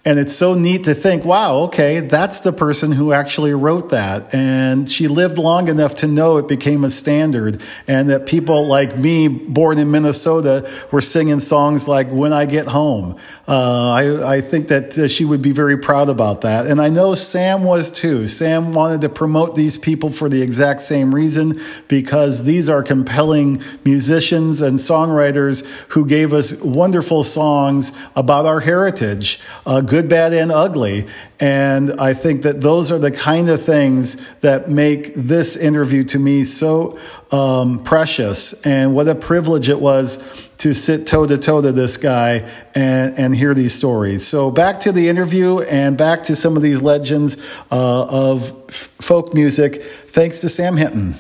and 0.07 0.19
it's 0.19 0.35
so 0.35 0.53
neat 0.53 0.85
to 0.85 0.95
think, 0.95 1.25
wow, 1.25 1.61
okay, 1.63 2.01
that's 2.01 2.41
the 2.41 2.53
person 2.53 2.93
who 2.93 3.15
actually 3.15 3.55
wrote 3.55 3.89
that. 3.89 4.35
And 4.35 4.87
she 4.89 5.09
lived 5.09 5.39
long 5.39 5.69
enough 5.69 5.95
to 5.97 6.07
know 6.07 6.37
it 6.37 6.47
became 6.47 6.85
a 6.85 6.91
standard 6.91 7.63
and 7.89 8.11
that 8.11 8.27
people 8.27 8.67
like 8.67 8.99
me, 8.99 9.29
born 9.29 9.79
in 9.79 9.91
Minnesota, 9.91 10.71
were 10.93 11.01
singing 11.01 11.41
songs 11.41 11.89
like 11.89 12.09
When 12.09 12.35
I 12.35 12.45
Get 12.45 12.69
Home. 12.69 13.19
Uh, 13.49 13.91
I, 13.93 14.37
I, 14.37 14.41
think 14.43 14.69
that 14.69 14.99
uh, 14.99 15.09
she 15.09 15.25
would 15.25 15.41
be 15.41 15.53
very 15.53 15.79
proud 15.79 16.11
about 16.11 16.43
that. 16.43 16.67
And 16.67 16.83
I 16.83 16.91
know 16.91 17.15
Sam 17.15 17.65
was 17.65 17.91
too. 17.91 18.27
Sam 18.27 18.73
wanted 18.73 19.01
to 19.03 19.09
promote 19.09 19.55
these 19.55 19.79
people 19.79 20.11
for 20.11 20.29
the 20.29 20.43
exact 20.43 20.83
same 20.83 21.15
reason 21.15 21.59
because 21.89 22.45
these 22.45 22.69
are 22.69 22.83
compelling 22.83 23.63
musicians 23.85 24.61
and 24.61 24.79
songwriters 24.79 25.67
who 25.93 26.07
gave 26.07 26.35
us 26.35 26.61
wonderful 26.63 27.23
songs 27.23 27.93
about 28.17 28.45
our 28.45 28.61
heritage. 28.61 29.41
Uh, 29.67 29.81
good, 29.95 30.09
bad, 30.09 30.33
and 30.33 30.51
ugly. 30.51 31.07
And 31.39 32.01
I 32.01 32.15
think 32.15 32.43
that 32.43 32.61
those 32.61 32.91
are 32.91 32.99
the 32.99 33.13
kind 33.13 33.49
of 33.49 33.63
things 33.63 34.41
that 34.41 34.69
make 34.69 35.15
this 35.15 35.57
interview 35.57 36.03
to 36.03 36.19
me 36.19 36.43
so 36.43 36.99
um, 37.31 37.81
precious. 37.85 38.67
And 38.67 38.93
what 38.93 39.07
a 39.07 39.15
privilege 39.15 39.69
it 39.69 39.79
was 39.79 40.51
to 40.59 40.75
sit 40.75 41.07
toe 41.07 41.29
to 41.29 41.39
toe 41.39 41.63
to 41.63 41.71
this 41.71 41.97
guy 41.97 42.43
and, 42.75 43.17
and 43.17 43.37
hear 43.37 43.55
these 43.55 43.73
stories. 43.73 44.27
So 44.27 44.51
back 44.51 44.81
to 44.81 44.91
the 44.91 45.09
interview 45.09 45.61
and 45.61 45.97
back 45.97 46.25
to 46.25 46.35
some 46.35 46.57
of 46.57 46.63
these 46.65 46.83
legends 46.83 47.37
uh, 47.71 48.07
of 48.11 48.51
f- 48.69 48.75
folk 49.01 49.33
music. 49.33 49.81
Thanks 49.81 50.41
to 50.41 50.49
Sam 50.49 50.77
Hinton. 50.77 51.15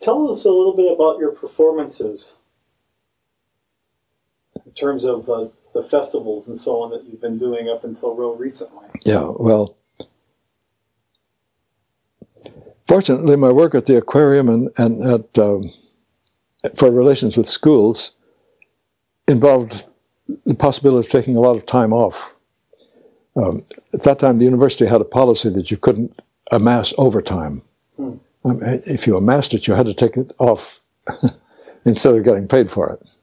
Tell 0.00 0.30
us 0.30 0.46
a 0.46 0.50
little 0.50 0.74
bit 0.74 0.90
about 0.90 1.18
your 1.18 1.32
performances 1.32 2.36
in 4.64 4.72
terms 4.72 5.04
of 5.04 5.28
uh, 5.28 5.48
the 5.74 5.82
festivals 5.82 6.48
and 6.48 6.56
so 6.56 6.82
on 6.82 6.90
that 6.90 7.04
you've 7.04 7.20
been 7.20 7.36
doing 7.36 7.68
up 7.68 7.84
until 7.84 8.14
real 8.14 8.34
recently. 8.34 8.86
Yeah, 9.04 9.32
well, 9.36 9.76
fortunately, 12.86 13.36
my 13.36 13.50
work 13.50 13.74
at 13.74 13.86
the 13.86 13.96
aquarium 13.96 14.48
and, 14.48 14.70
and 14.78 15.04
at 15.04 15.38
um, 15.38 15.70
for 16.76 16.90
relations 16.90 17.36
with 17.36 17.46
schools 17.46 18.12
involved 19.28 19.84
the 20.44 20.54
possibility 20.54 21.06
of 21.06 21.12
taking 21.12 21.36
a 21.36 21.40
lot 21.40 21.56
of 21.56 21.66
time 21.66 21.92
off. 21.92 22.32
Um, 23.36 23.64
at 23.92 24.04
that 24.04 24.20
time, 24.20 24.38
the 24.38 24.44
university 24.44 24.86
had 24.86 25.00
a 25.00 25.04
policy 25.04 25.50
that 25.50 25.70
you 25.70 25.76
couldn't 25.76 26.20
amass 26.52 26.94
overtime. 26.96 27.62
Hmm. 27.96 28.14
Um, 28.44 28.60
if 28.62 29.06
you 29.06 29.16
amassed 29.16 29.54
it, 29.54 29.66
you 29.66 29.74
had 29.74 29.86
to 29.86 29.94
take 29.94 30.16
it 30.16 30.32
off 30.38 30.80
instead 31.84 32.14
of 32.14 32.24
getting 32.24 32.46
paid 32.46 32.70
for 32.70 32.90
it. 32.90 33.16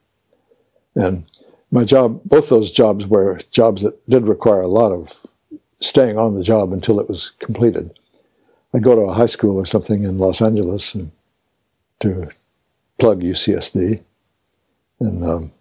And 0.95 1.30
my 1.71 1.85
job, 1.85 2.21
both 2.25 2.49
those 2.49 2.69
jobs 2.69 3.05
were 3.05 3.39
jobs 3.49 3.81
that 3.81 4.07
did 4.09 4.27
require 4.27 4.61
a 4.61 4.67
lot 4.67 4.91
of 4.91 5.25
staying 5.79 6.17
on 6.17 6.35
the 6.35 6.43
job 6.43 6.73
until 6.73 6.99
it 6.99 7.09
was 7.09 7.31
completed. 7.39 7.97
I'd 8.73 8.83
go 8.83 8.95
to 8.95 9.01
a 9.01 9.13
high 9.13 9.25
school 9.25 9.55
or 9.55 9.65
something 9.65 10.03
in 10.03 10.17
Los 10.17 10.41
Angeles 10.41 10.93
and, 10.93 11.11
to 12.01 12.29
plug 12.99 13.21
UCSD, 13.21 14.01
and 14.99 15.23
um, 15.23 15.51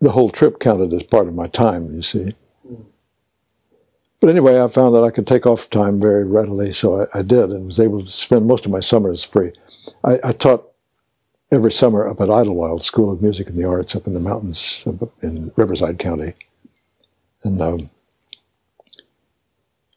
the 0.00 0.12
whole 0.12 0.30
trip 0.30 0.60
counted 0.60 0.92
as 0.92 1.02
part 1.02 1.28
of 1.28 1.34
my 1.34 1.46
time. 1.46 1.94
You 1.94 2.02
see. 2.02 2.34
But 4.20 4.30
anyway, 4.30 4.60
I 4.60 4.68
found 4.68 4.94
that 4.94 5.04
I 5.04 5.10
could 5.10 5.26
take 5.26 5.46
off 5.46 5.68
time 5.68 6.00
very 6.00 6.24
readily, 6.24 6.72
so 6.72 7.02
I, 7.02 7.18
I 7.18 7.22
did, 7.22 7.50
and 7.50 7.66
was 7.66 7.78
able 7.78 8.04
to 8.04 8.10
spend 8.10 8.46
most 8.46 8.64
of 8.64 8.72
my 8.72 8.80
summers 8.80 9.22
free. 9.22 9.52
I, 10.02 10.18
I, 10.24 10.32
taught 10.32 10.72
every 11.50 11.72
summer 11.72 12.08
up 12.08 12.20
at 12.20 12.28
Idyllwild 12.28 12.82
School 12.82 13.12
of 13.12 13.22
Music 13.22 13.48
and 13.48 13.58
the 13.58 13.68
Arts 13.68 13.94
up 13.94 14.06
in 14.06 14.14
the 14.14 14.20
mountains 14.20 14.84
in 15.22 15.52
Riverside 15.56 15.98
County, 15.98 16.34
and 17.42 17.60
um, 17.62 17.90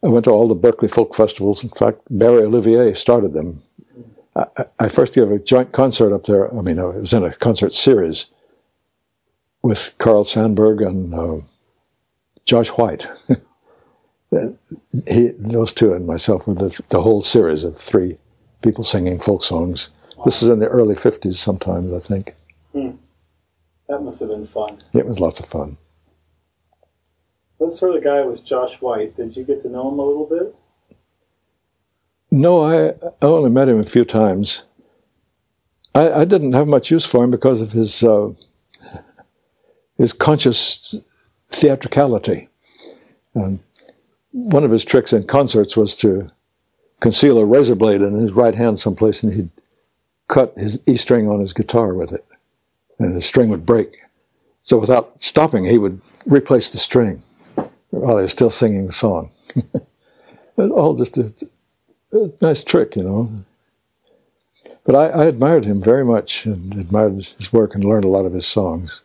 I 0.02 0.08
went 0.08 0.24
to 0.24 0.30
all 0.30 0.48
the 0.48 0.54
Berkeley 0.54 0.88
folk 0.88 1.14
festivals. 1.14 1.62
In 1.62 1.70
fact, 1.70 2.00
Barry 2.08 2.44
Olivier 2.44 2.94
started 2.94 3.34
them. 3.34 3.62
I, 4.34 4.46
I 4.78 4.88
first 4.88 5.14
gave 5.14 5.30
a 5.30 5.38
joint 5.38 5.72
concert 5.72 6.14
up 6.14 6.24
there. 6.24 6.52
I 6.56 6.62
mean, 6.62 6.78
it 6.78 7.00
was 7.00 7.12
in 7.12 7.24
a 7.24 7.34
concert 7.34 7.74
series 7.74 8.30
with 9.62 9.94
Carl 9.98 10.24
Sandburg 10.24 10.86
and 10.86 11.14
uh, 11.14 11.44
Josh 12.46 12.68
White. 12.68 13.06
he, 15.06 15.32
those 15.36 15.72
two 15.72 15.92
and 15.92 16.06
myself 16.06 16.46
were 16.46 16.54
the, 16.54 16.80
the 16.88 17.02
whole 17.02 17.22
series 17.22 17.64
of 17.64 17.76
three 17.76 18.18
people 18.62 18.84
singing 18.84 19.20
folk 19.20 19.42
songs. 19.42 19.90
This 20.24 20.42
is 20.42 20.48
in 20.48 20.58
the 20.58 20.66
early 20.66 20.94
50s 20.94 21.36
sometimes, 21.36 21.92
I 21.92 22.00
think. 22.00 22.34
Hmm. 22.72 22.90
That 23.88 24.02
must 24.02 24.20
have 24.20 24.28
been 24.28 24.46
fun. 24.46 24.78
It 24.92 25.06
was 25.06 25.18
lots 25.18 25.40
of 25.40 25.46
fun. 25.46 25.76
What 27.58 27.72
sort 27.72 27.96
of 27.96 28.04
guy 28.04 28.22
was 28.22 28.40
Josh 28.40 28.80
White? 28.80 29.16
Did 29.16 29.36
you 29.36 29.44
get 29.44 29.60
to 29.62 29.68
know 29.68 29.90
him 29.90 29.98
a 29.98 30.04
little 30.04 30.26
bit? 30.26 30.54
No, 32.30 32.62
I, 32.62 32.90
I 33.20 33.26
only 33.26 33.50
met 33.50 33.68
him 33.68 33.80
a 33.80 33.84
few 33.84 34.04
times. 34.04 34.62
I, 35.94 36.12
I 36.12 36.24
didn't 36.24 36.52
have 36.52 36.68
much 36.68 36.90
use 36.90 37.04
for 37.04 37.24
him 37.24 37.30
because 37.30 37.60
of 37.60 37.72
his 37.72 38.02
uh, 38.02 38.30
his 39.98 40.12
conscious 40.12 40.94
theatricality. 41.48 42.48
And 43.34 43.60
one 44.32 44.64
of 44.64 44.70
his 44.70 44.84
tricks 44.84 45.12
in 45.12 45.26
concerts 45.26 45.76
was 45.76 45.94
to 45.96 46.30
conceal 47.00 47.38
a 47.38 47.44
razor 47.44 47.74
blade 47.74 48.00
in 48.02 48.14
his 48.14 48.32
right 48.32 48.54
hand 48.54 48.78
someplace, 48.78 49.22
and 49.22 49.34
he'd 49.34 49.50
cut 50.30 50.56
his 50.56 50.80
E 50.86 50.96
string 50.96 51.28
on 51.28 51.40
his 51.40 51.52
guitar 51.52 51.92
with 51.92 52.12
it, 52.12 52.24
and 52.98 53.14
the 53.14 53.20
string 53.20 53.50
would 53.50 53.66
break. 53.66 53.98
So 54.62 54.78
without 54.78 55.20
stopping, 55.22 55.64
he 55.64 55.76
would 55.76 56.00
replace 56.24 56.70
the 56.70 56.78
string 56.78 57.22
while 57.90 58.16
he 58.16 58.22
was 58.22 58.32
still 58.32 58.50
singing 58.50 58.86
the 58.86 58.92
song. 58.92 59.30
all 60.56 60.94
just 60.94 61.18
a, 61.18 61.34
a, 62.12 62.30
nice 62.40 62.62
trick, 62.62 62.96
you 62.96 63.02
know. 63.02 63.44
But 64.84 64.94
I, 64.94 65.08
I 65.08 65.24
admired 65.26 65.64
him 65.64 65.82
very 65.82 66.04
much 66.04 66.46
and 66.46 66.74
admired 66.74 67.14
his 67.14 67.52
work 67.52 67.74
and 67.74 67.84
learned 67.84 68.04
a 68.04 68.08
lot 68.08 68.26
of 68.26 68.32
his 68.32 68.46
songs. 68.46 69.02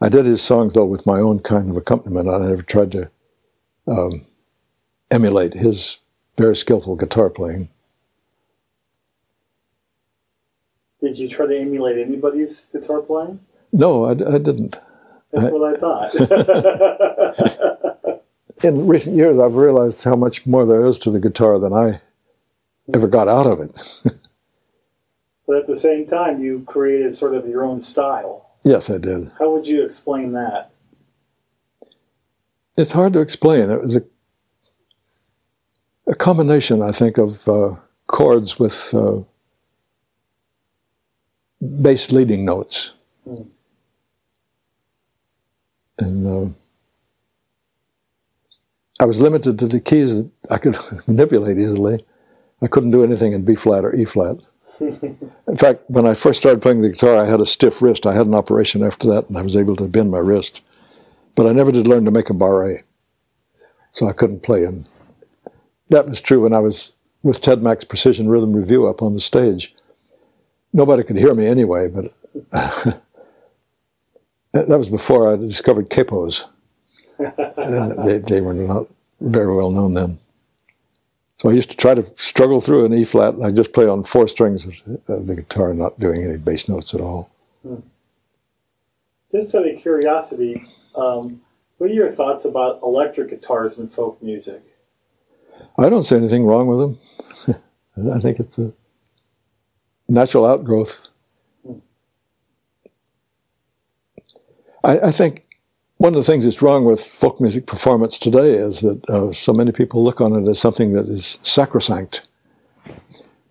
I 0.00 0.08
did 0.08 0.24
his 0.24 0.42
songs 0.42 0.74
though 0.74 0.84
with 0.84 1.06
my 1.06 1.20
own 1.20 1.40
kind 1.40 1.70
of 1.70 1.76
accompaniment. 1.76 2.28
I 2.28 2.38
never 2.38 2.62
tried 2.62 2.90
to 2.92 3.10
um, 3.86 4.26
emulate 5.10 5.54
his 5.54 5.98
very 6.36 6.56
skillful 6.56 6.96
guitar 6.96 7.30
playing. 7.30 7.68
Did 11.02 11.18
you 11.18 11.28
try 11.28 11.46
to 11.46 11.58
emulate 11.58 11.98
anybody's 11.98 12.66
guitar 12.66 13.00
playing? 13.00 13.40
No, 13.72 14.04
I, 14.04 14.12
I 14.12 14.38
didn't. 14.38 14.80
That's 15.32 15.46
I, 15.46 15.50
what 15.50 15.74
I 15.74 15.78
thought. 15.78 16.14
in 18.64 18.86
recent 18.86 19.16
years, 19.16 19.38
I've 19.38 19.56
realized 19.56 20.04
how 20.04 20.14
much 20.14 20.46
more 20.46 20.64
there 20.64 20.86
is 20.86 20.98
to 21.00 21.10
the 21.10 21.18
guitar 21.18 21.58
than 21.58 21.72
I 21.72 22.00
ever 22.94 23.08
got 23.08 23.28
out 23.28 23.46
of 23.46 23.60
it. 23.60 24.02
but 25.46 25.56
at 25.56 25.66
the 25.66 25.76
same 25.76 26.06
time, 26.06 26.42
you 26.42 26.62
created 26.66 27.12
sort 27.12 27.34
of 27.34 27.48
your 27.48 27.64
own 27.64 27.80
style. 27.80 28.50
Yes, 28.64 28.88
I 28.88 28.98
did. 28.98 29.32
How 29.38 29.50
would 29.50 29.66
you 29.66 29.84
explain 29.84 30.32
that? 30.32 30.70
It's 32.76 32.92
hard 32.92 33.12
to 33.14 33.20
explain. 33.20 33.70
It 33.70 33.82
was 33.82 33.96
a 33.96 34.04
a 36.06 36.14
combination, 36.14 36.82
I 36.82 36.92
think, 36.92 37.18
of 37.18 37.46
uh, 37.48 37.76
chords 38.06 38.58
with 38.58 38.92
uh, 38.92 39.20
bass 41.62 42.10
leading 42.10 42.44
notes. 42.44 42.92
Mm. 43.28 43.46
And 45.98 46.26
uh, 46.26 46.52
I 48.98 49.04
was 49.04 49.20
limited 49.20 49.58
to 49.58 49.66
the 49.66 49.80
keys 49.80 50.16
that 50.16 50.30
I 50.50 50.58
could 50.58 50.76
manipulate 51.06 51.58
easily. 51.58 52.04
I 52.60 52.66
couldn't 52.66 52.90
do 52.90 53.04
anything 53.04 53.32
in 53.32 53.44
B 53.44 53.54
flat 53.54 53.84
or 53.84 53.94
E 53.94 54.04
flat. 54.04 54.36
in 54.80 55.56
fact, 55.56 55.82
when 55.88 56.06
I 56.06 56.14
first 56.14 56.40
started 56.40 56.62
playing 56.62 56.82
the 56.82 56.88
guitar, 56.88 57.16
I 57.16 57.26
had 57.26 57.40
a 57.40 57.46
stiff 57.46 57.82
wrist. 57.82 58.06
I 58.06 58.14
had 58.14 58.26
an 58.26 58.34
operation 58.34 58.82
after 58.82 59.08
that, 59.08 59.28
and 59.28 59.36
I 59.36 59.42
was 59.42 59.56
able 59.56 59.76
to 59.76 59.88
bend 59.88 60.10
my 60.10 60.18
wrist. 60.18 60.60
But 61.34 61.46
I 61.46 61.52
never 61.52 61.72
did 61.72 61.86
learn 61.86 62.04
to 62.04 62.10
make 62.10 62.30
a 62.30 62.34
barre, 62.34 62.82
so 63.92 64.08
I 64.08 64.12
couldn't 64.12 64.42
play. 64.42 64.64
And 64.64 64.86
that 65.88 66.08
was 66.08 66.20
true 66.20 66.42
when 66.42 66.54
I 66.54 66.58
was 66.58 66.94
with 67.22 67.40
Ted 67.40 67.62
Mack's 67.62 67.84
Precision 67.84 68.28
Rhythm 68.28 68.54
Review 68.54 68.86
up 68.86 69.02
on 69.02 69.14
the 69.14 69.20
stage. 69.20 69.74
Nobody 70.72 71.02
could 71.02 71.16
hear 71.16 71.34
me 71.34 71.46
anyway, 71.46 71.88
but 71.88 72.12
that 74.52 74.78
was 74.78 74.88
before 74.88 75.32
I 75.32 75.36
discovered 75.36 75.90
capos. 75.90 76.44
they, 77.18 78.18
they 78.18 78.40
were 78.40 78.54
not 78.54 78.86
very 79.20 79.54
well 79.54 79.70
known 79.70 79.94
then. 79.94 80.18
So 81.36 81.50
I 81.50 81.52
used 81.52 81.70
to 81.70 81.76
try 81.76 81.94
to 81.94 82.06
struggle 82.16 82.60
through 82.60 82.84
an 82.84 82.94
E 82.94 83.04
flat. 83.04 83.34
I 83.42 83.50
just 83.50 83.72
play 83.72 83.86
on 83.88 84.04
four 84.04 84.28
strings 84.28 84.66
of 85.08 85.26
the 85.26 85.34
guitar, 85.34 85.74
not 85.74 85.98
doing 85.98 86.22
any 86.22 86.38
bass 86.38 86.68
notes 86.68 86.94
at 86.94 87.00
all. 87.00 87.30
Hmm. 87.62 87.80
Just 89.30 89.54
out 89.54 89.66
of 89.66 89.80
curiosity, 89.80 90.64
um, 90.94 91.40
what 91.78 91.90
are 91.90 91.94
your 91.94 92.12
thoughts 92.12 92.44
about 92.44 92.80
electric 92.82 93.30
guitars 93.30 93.78
in 93.78 93.88
folk 93.88 94.22
music? 94.22 94.62
I 95.78 95.88
don't 95.88 96.04
see 96.04 96.16
anything 96.16 96.44
wrong 96.44 96.66
with 96.68 96.78
them. 96.78 97.56
I 98.14 98.20
think 98.20 98.38
it's 98.38 98.58
a 98.58 98.72
natural 100.12 100.44
outgrowth. 100.44 101.00
I, 104.84 104.98
I 104.98 105.10
think 105.10 105.46
one 105.96 106.14
of 106.14 106.18
the 106.24 106.30
things 106.30 106.44
that's 106.44 106.60
wrong 106.60 106.84
with 106.84 107.02
folk 107.02 107.40
music 107.40 107.66
performance 107.66 108.18
today 108.18 108.54
is 108.54 108.80
that 108.80 109.08
uh, 109.08 109.32
so 109.32 109.52
many 109.52 109.72
people 109.72 110.04
look 110.04 110.20
on 110.20 110.34
it 110.34 110.48
as 110.48 110.58
something 110.58 110.92
that 110.92 111.08
is 111.08 111.38
sacrosanct. 111.42 112.26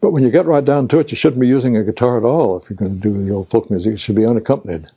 But 0.02 0.12
when 0.12 0.24
you 0.24 0.30
get 0.30 0.46
right 0.46 0.66
down 0.66 0.88
to 0.90 1.00
it, 1.00 1.12
you 1.12 1.16
shouldn't 1.18 1.40
be 1.40 1.48
using 1.48 1.78
a 1.78 1.84
guitar 1.84 2.18
at 2.18 2.24
all 2.24 2.58
if 2.58 2.70
you're 2.70 2.78
going 2.78 3.00
to 3.00 3.10
do 3.10 3.24
the 3.24 3.34
old 3.34 3.50
folk 3.50 3.70
music. 3.72 3.94
It 3.94 4.00
should 4.00 4.16
be 4.16 4.26
unaccompanied, 4.26 4.88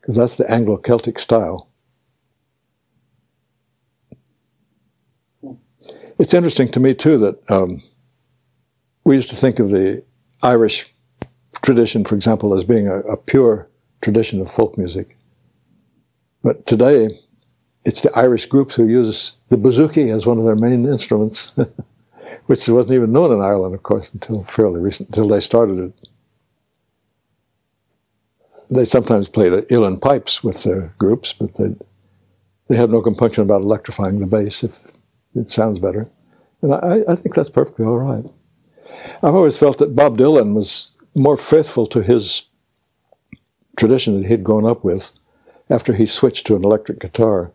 because 0.00 0.16
that's 0.16 0.36
the 0.36 0.50
Anglo 0.50 0.76
Celtic 0.76 1.18
style. 1.18 1.68
It's 6.18 6.34
interesting 6.34 6.70
to 6.72 6.80
me, 6.80 6.94
too, 6.94 7.18
that 7.18 7.50
um, 7.50 7.82
we 9.04 9.16
used 9.16 9.30
to 9.30 9.36
think 9.36 9.58
of 9.58 9.70
the 9.70 10.04
Irish 10.42 10.92
tradition, 11.66 12.04
for 12.04 12.14
example, 12.14 12.54
as 12.54 12.64
being 12.64 12.88
a, 12.88 13.00
a 13.00 13.16
pure 13.16 13.68
tradition 14.00 14.40
of 14.40 14.50
folk 14.50 14.78
music. 14.78 15.18
But 16.42 16.64
today, 16.64 17.10
it's 17.84 18.00
the 18.00 18.16
Irish 18.16 18.46
groups 18.46 18.76
who 18.76 18.86
use 18.86 19.36
the 19.48 19.56
bouzouki 19.56 20.14
as 20.14 20.26
one 20.26 20.38
of 20.38 20.44
their 20.44 20.54
main 20.54 20.86
instruments, 20.86 21.54
which 22.46 22.68
wasn't 22.68 22.94
even 22.94 23.12
known 23.12 23.32
in 23.32 23.42
Ireland, 23.42 23.74
of 23.74 23.82
course, 23.82 24.12
until 24.14 24.44
fairly 24.44 24.80
recent, 24.80 25.08
until 25.08 25.26
they 25.26 25.40
started 25.40 25.78
it. 25.80 26.08
They 28.70 28.84
sometimes 28.84 29.28
play 29.28 29.48
the 29.48 29.62
uilleann 29.62 30.00
pipes 30.00 30.44
with 30.44 30.62
their 30.62 30.94
groups, 30.98 31.32
but 31.32 31.56
they 31.56 31.74
they 32.68 32.76
have 32.76 32.90
no 32.90 33.00
compunction 33.00 33.42
about 33.42 33.62
electrifying 33.62 34.18
the 34.18 34.26
bass 34.26 34.64
if 34.64 34.80
it 35.36 35.50
sounds 35.50 35.78
better. 35.78 36.08
And 36.62 36.74
I, 36.74 37.04
I 37.08 37.14
think 37.14 37.36
that's 37.36 37.50
perfectly 37.50 37.86
all 37.86 37.98
right. 37.98 38.24
I've 39.22 39.36
always 39.36 39.56
felt 39.56 39.78
that 39.78 39.94
Bob 39.94 40.18
Dylan 40.18 40.54
was 40.54 40.95
more 41.16 41.36
faithful 41.36 41.86
to 41.86 42.02
his 42.02 42.42
tradition 43.76 44.20
that 44.20 44.28
he'd 44.28 44.44
grown 44.44 44.66
up 44.66 44.84
with 44.84 45.12
after 45.70 45.94
he 45.94 46.06
switched 46.06 46.46
to 46.46 46.56
an 46.56 46.64
electric 46.64 47.00
guitar 47.00 47.52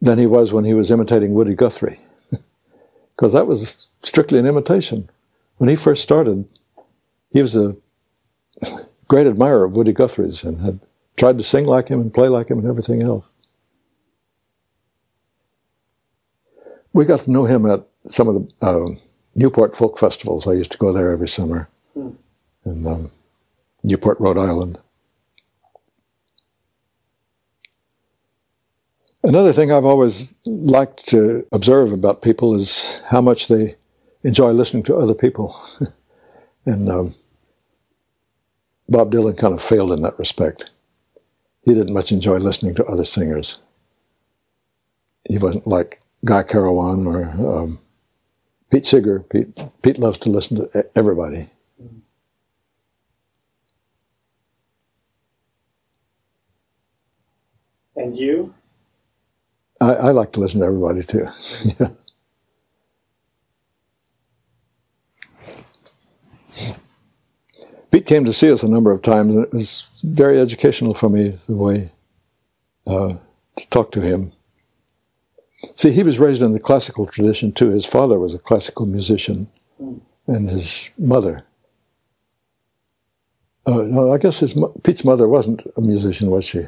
than 0.00 0.18
he 0.18 0.26
was 0.26 0.52
when 0.52 0.64
he 0.64 0.74
was 0.74 0.90
imitating 0.90 1.32
Woody 1.32 1.54
Guthrie. 1.54 2.00
Because 3.14 3.34
that 3.34 3.46
was 3.46 3.88
strictly 4.02 4.38
an 4.38 4.46
imitation. 4.46 5.08
When 5.58 5.68
he 5.68 5.76
first 5.76 6.02
started, 6.02 6.48
he 7.30 7.40
was 7.40 7.54
a 7.54 7.76
great 9.06 9.26
admirer 9.26 9.64
of 9.64 9.76
Woody 9.76 9.92
Guthrie's 9.92 10.42
and 10.42 10.60
had 10.62 10.80
tried 11.16 11.38
to 11.38 11.44
sing 11.44 11.66
like 11.66 11.88
him 11.88 12.00
and 12.00 12.12
play 12.12 12.28
like 12.28 12.48
him 12.48 12.58
and 12.58 12.66
everything 12.66 13.02
else. 13.02 13.28
We 16.92 17.04
got 17.04 17.20
to 17.20 17.30
know 17.30 17.44
him 17.44 17.64
at 17.66 17.86
some 18.08 18.28
of 18.28 18.34
the 18.34 18.66
uh, 18.66 18.94
Newport 19.36 19.76
folk 19.76 19.98
festivals. 19.98 20.48
I 20.48 20.54
used 20.54 20.72
to 20.72 20.78
go 20.78 20.90
there 20.90 21.12
every 21.12 21.28
summer 21.28 21.68
hmm. 21.94 22.12
In 22.64 22.86
um, 22.86 23.10
Newport, 23.82 24.20
Rhode 24.20 24.38
Island. 24.38 24.78
Another 29.24 29.52
thing 29.52 29.70
I've 29.70 29.84
always 29.84 30.34
liked 30.44 31.06
to 31.08 31.46
observe 31.52 31.92
about 31.92 32.22
people 32.22 32.54
is 32.54 33.00
how 33.06 33.20
much 33.20 33.46
they 33.46 33.76
enjoy 34.24 34.50
listening 34.50 34.82
to 34.84 34.96
other 34.96 35.14
people. 35.14 35.56
and 36.66 36.90
um, 36.90 37.14
Bob 38.88 39.12
Dylan 39.12 39.38
kind 39.38 39.54
of 39.54 39.62
failed 39.62 39.92
in 39.92 40.02
that 40.02 40.18
respect. 40.18 40.70
He 41.64 41.74
didn't 41.74 41.94
much 41.94 42.10
enjoy 42.10 42.38
listening 42.38 42.74
to 42.76 42.84
other 42.84 43.04
singers. 43.04 43.58
He 45.28 45.38
wasn't 45.38 45.68
like 45.68 46.02
Guy 46.24 46.42
Carawan 46.42 47.06
or 47.06 47.62
um, 47.62 47.78
Pete 48.70 48.86
Seeger. 48.86 49.20
Pete, 49.20 49.56
Pete 49.82 49.98
loves 49.98 50.18
to 50.18 50.30
listen 50.30 50.56
to 50.56 50.90
everybody. 50.96 51.48
And 58.02 58.16
you? 58.16 58.52
I, 59.80 59.94
I 59.94 60.10
like 60.10 60.32
to 60.32 60.40
listen 60.40 60.58
to 60.60 60.66
everybody 60.66 61.04
too. 61.04 61.28
Pete 67.92 68.06
came 68.06 68.24
to 68.24 68.32
see 68.32 68.50
us 68.50 68.64
a 68.64 68.68
number 68.68 68.90
of 68.90 69.02
times, 69.02 69.36
and 69.36 69.44
it 69.44 69.52
was 69.52 69.86
very 70.02 70.40
educational 70.40 70.94
for 70.94 71.08
me 71.08 71.38
the 71.46 71.54
way 71.54 71.92
uh, 72.88 73.14
to 73.54 73.70
talk 73.70 73.92
to 73.92 74.00
him. 74.00 74.32
See, 75.76 75.92
he 75.92 76.02
was 76.02 76.18
raised 76.18 76.42
in 76.42 76.50
the 76.50 76.58
classical 76.58 77.06
tradition 77.06 77.52
too. 77.52 77.70
His 77.70 77.86
father 77.86 78.18
was 78.18 78.34
a 78.34 78.40
classical 78.40 78.84
musician, 78.84 79.46
and 80.26 80.50
his 80.50 80.90
mother. 80.98 81.44
Uh, 83.64 83.82
no, 83.82 84.12
I 84.12 84.18
guess 84.18 84.40
his 84.40 84.58
Pete's 84.82 85.04
mother 85.04 85.28
wasn't 85.28 85.62
a 85.76 85.80
musician, 85.80 86.32
was 86.32 86.44
she? 86.44 86.66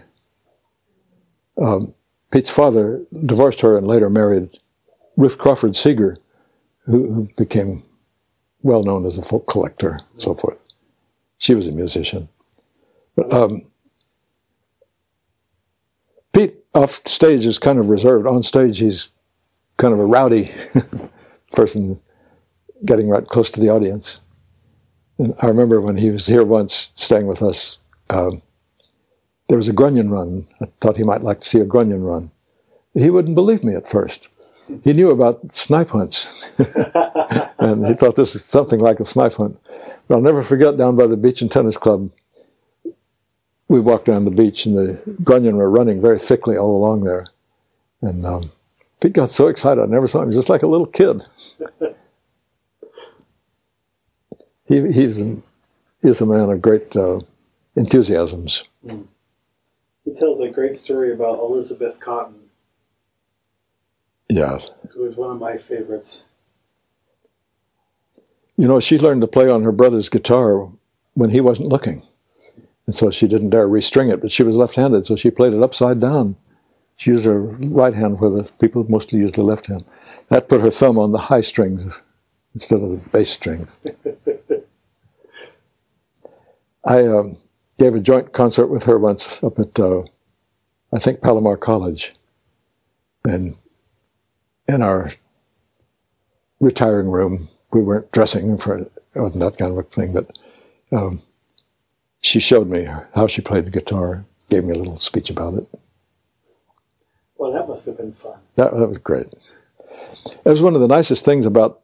Um, 1.61 1.95
Pete's 2.31 2.51
father 2.51 3.03
divorced 3.25 3.61
her 3.61 3.77
and 3.77 3.87
later 3.87 4.11
married 4.11 4.59
Ruth 5.17 5.39
Crawford 5.39 5.77
Seeger, 5.77 6.19
who, 6.87 7.13
who 7.13 7.29
became 7.37 7.85
well 8.63 8.83
known 8.83 9.07
as 9.07 9.19
a 9.19 9.23
folk 9.23 9.47
collector 9.47 10.01
and 10.13 10.23
so 10.23 10.35
forth. 10.35 10.59
She 11.39 11.55
was 11.55 11.67
a 11.67 11.73
musician. 11.73 12.29
But 13.15 13.33
um, 13.33 13.67
Pete 16.33 16.57
off 16.75 17.07
stage 17.07 17.47
is 17.47 17.59
kind 17.59 17.79
of 17.79 17.89
reserved. 17.89 18.27
On 18.27 18.43
stage, 18.43 18.79
he's 18.79 19.11
kind 19.77 19.95
of 19.95 20.01
a 20.01 20.05
rowdy 20.05 20.51
person 21.53 22.01
getting 22.85 23.09
right 23.09 23.27
close 23.27 23.51
to 23.51 23.61
the 23.61 23.69
audience. 23.69 24.21
And 25.19 25.35
I 25.41 25.47
remember 25.47 25.81
when 25.81 25.97
he 25.97 26.11
was 26.11 26.27
here 26.27 26.45
once 26.45 26.91
staying 26.97 27.27
with 27.27 27.43
us, 27.43 27.79
um, 28.11 28.43
there 29.49 29.59
was 29.59 29.69
a 29.69 29.73
grunion 29.73 30.11
run. 30.11 30.47
I 30.61 30.67
thought 30.81 30.97
he 30.97 31.05
might 31.05 31.23
like 31.23 31.41
to 31.41 31.49
see 31.49 31.61
a 31.61 31.65
grunion 31.65 32.03
run. 32.03 32.31
He 32.95 33.11
wouldn't 33.11 33.35
believe 33.35 33.65
me 33.65 33.75
at 33.75 33.89
first. 33.89 34.29
He 34.83 34.93
knew 34.93 35.11
about 35.11 35.53
snipe 35.53 35.91
hunts, 35.91 36.51
and 37.59 37.87
he 37.87 37.95
thought 37.95 38.17
this 38.17 38.35
is 38.35 38.45
something 38.45 38.81
like 38.81 38.99
a 38.99 39.05
snipe 39.05 39.35
hunt. 39.35 39.59
But 40.09 40.15
I'll 40.15 40.23
never 40.23 40.43
forget 40.43 40.77
down 40.77 40.97
by 40.97 41.07
the 41.07 41.19
beach 41.19 41.43
and 41.43 41.51
tennis 41.51 41.77
club. 41.77 42.11
We 43.69 43.81
walked 43.81 44.07
down 44.07 44.25
the 44.25 44.31
beach, 44.31 44.65
and 44.65 44.77
the 44.77 45.01
grunion 45.23 45.57
were 45.57 45.69
running 45.69 46.01
very 46.01 46.19
thickly 46.19 46.57
all 46.57 46.77
along 46.77 47.05
there. 47.05 47.27
And 48.01 48.25
um, 48.25 48.53
Pete 49.01 49.13
got 49.13 49.31
so 49.31 49.49
excited, 49.49 49.83
I 49.83 49.87
never 49.87 50.09
saw 50.09 50.21
him. 50.21 50.29
Was 50.29 50.37
just 50.37 50.49
like 50.49 50.63
a 50.63 50.67
little 50.67 50.87
kid. 50.87 51.23
he, 54.67 54.93
he's, 54.93 55.23
he's 56.03 56.21
a 56.21 56.27
man 56.27 56.51
of 56.51 56.63
great 56.63 56.97
uh, 56.97 57.21
enthusiasms. 57.77 58.65
Mm. 58.87 59.07
He 60.15 60.21
tells 60.21 60.39
a 60.39 60.49
great 60.49 60.77
story 60.77 61.13
about 61.13 61.41
Elizabeth 61.41 61.99
Cotten. 61.99 62.39
Yes. 64.31 64.71
Who 64.93 65.01
was 65.01 65.17
one 65.17 65.33
of 65.33 65.41
my 65.41 65.57
favorites. 65.57 66.23
You 68.57 68.69
know, 68.69 68.79
she 68.79 68.97
learned 68.97 69.23
to 69.23 69.27
play 69.27 69.51
on 69.51 69.65
her 69.65 69.73
brother's 69.73 70.09
guitar 70.09 70.71
when 71.15 71.31
he 71.31 71.41
wasn't 71.41 71.67
looking. 71.67 72.05
And 72.87 72.95
so 72.95 73.11
she 73.11 73.27
didn't 73.27 73.51
dare 73.51 73.67
restring 73.67 74.13
it, 74.13 74.21
but 74.21 74.31
she 74.31 74.45
was 74.45 74.55
left 74.55 74.77
handed, 74.77 75.05
so 75.05 75.17
she 75.17 75.33
played 75.33 75.53
it 75.53 75.65
upside 75.65 75.99
down. 75.99 76.37
She 76.95 77.11
used 77.11 77.25
her 77.25 77.41
right 77.41 77.95
hand 77.95 78.21
where 78.21 78.31
the 78.31 78.49
people 78.61 78.89
mostly 78.89 79.19
use 79.19 79.33
the 79.33 79.43
left 79.43 79.67
hand. 79.67 79.85
That 80.29 80.49
put 80.49 80.61
her 80.61 80.71
thumb 80.71 80.97
on 80.97 81.11
the 81.11 81.19
high 81.19 81.41
strings 81.41 82.03
instead 82.55 82.83
of 82.83 82.93
the 82.93 82.99
bass 82.99 83.31
strings. 83.31 83.77
I 86.85 87.05
um, 87.05 87.37
gave 87.79 87.95
a 87.95 88.01
joint 88.01 88.33
concert 88.33 88.67
with 88.67 88.85
her 88.85 88.99
once 88.99 89.43
up 89.43 89.59
at, 89.59 89.79
uh, 89.79 90.03
I 90.93 90.99
think, 90.99 91.21
Palomar 91.21 91.57
College. 91.57 92.15
And 93.25 93.57
in 94.69 94.83
our 94.83 95.13
retiring 96.61 97.09
room, 97.09 97.49
we 97.73 97.83
weren't 97.83 98.13
dressing 98.13 98.57
for 98.57 98.79
it 98.79 98.91
wasn't 99.17 99.41
that 99.41 99.59
kind 99.59 99.73
of 99.73 99.79
a 99.79 99.83
thing, 99.83 100.13
but 100.13 100.31
um, 100.93 101.23
she 102.21 102.39
showed 102.39 102.69
me 102.69 102.89
how 103.15 103.27
she 103.27 103.43
played 103.43 103.67
the 103.67 103.71
guitar, 103.71 104.25
gave 104.49 104.65
me 104.65 104.73
a 104.73 104.79
little 104.79 104.99
speech 104.99 105.31
about 105.31 105.55
it. 105.55 105.67
Well, 107.37 107.53
that 107.53 107.69
must 107.69 107.87
have 107.87 107.97
been 107.97 108.13
fun. 108.13 108.39
That, 108.57 108.75
that 108.75 108.89
was 108.89 108.99
great. 108.99 109.27
It 110.27 110.49
was 110.49 110.63
one 110.63 110.75
of 110.75 110.81
the 110.81 110.89
nicest 110.89 111.25
things 111.25 111.45
about 111.45 111.83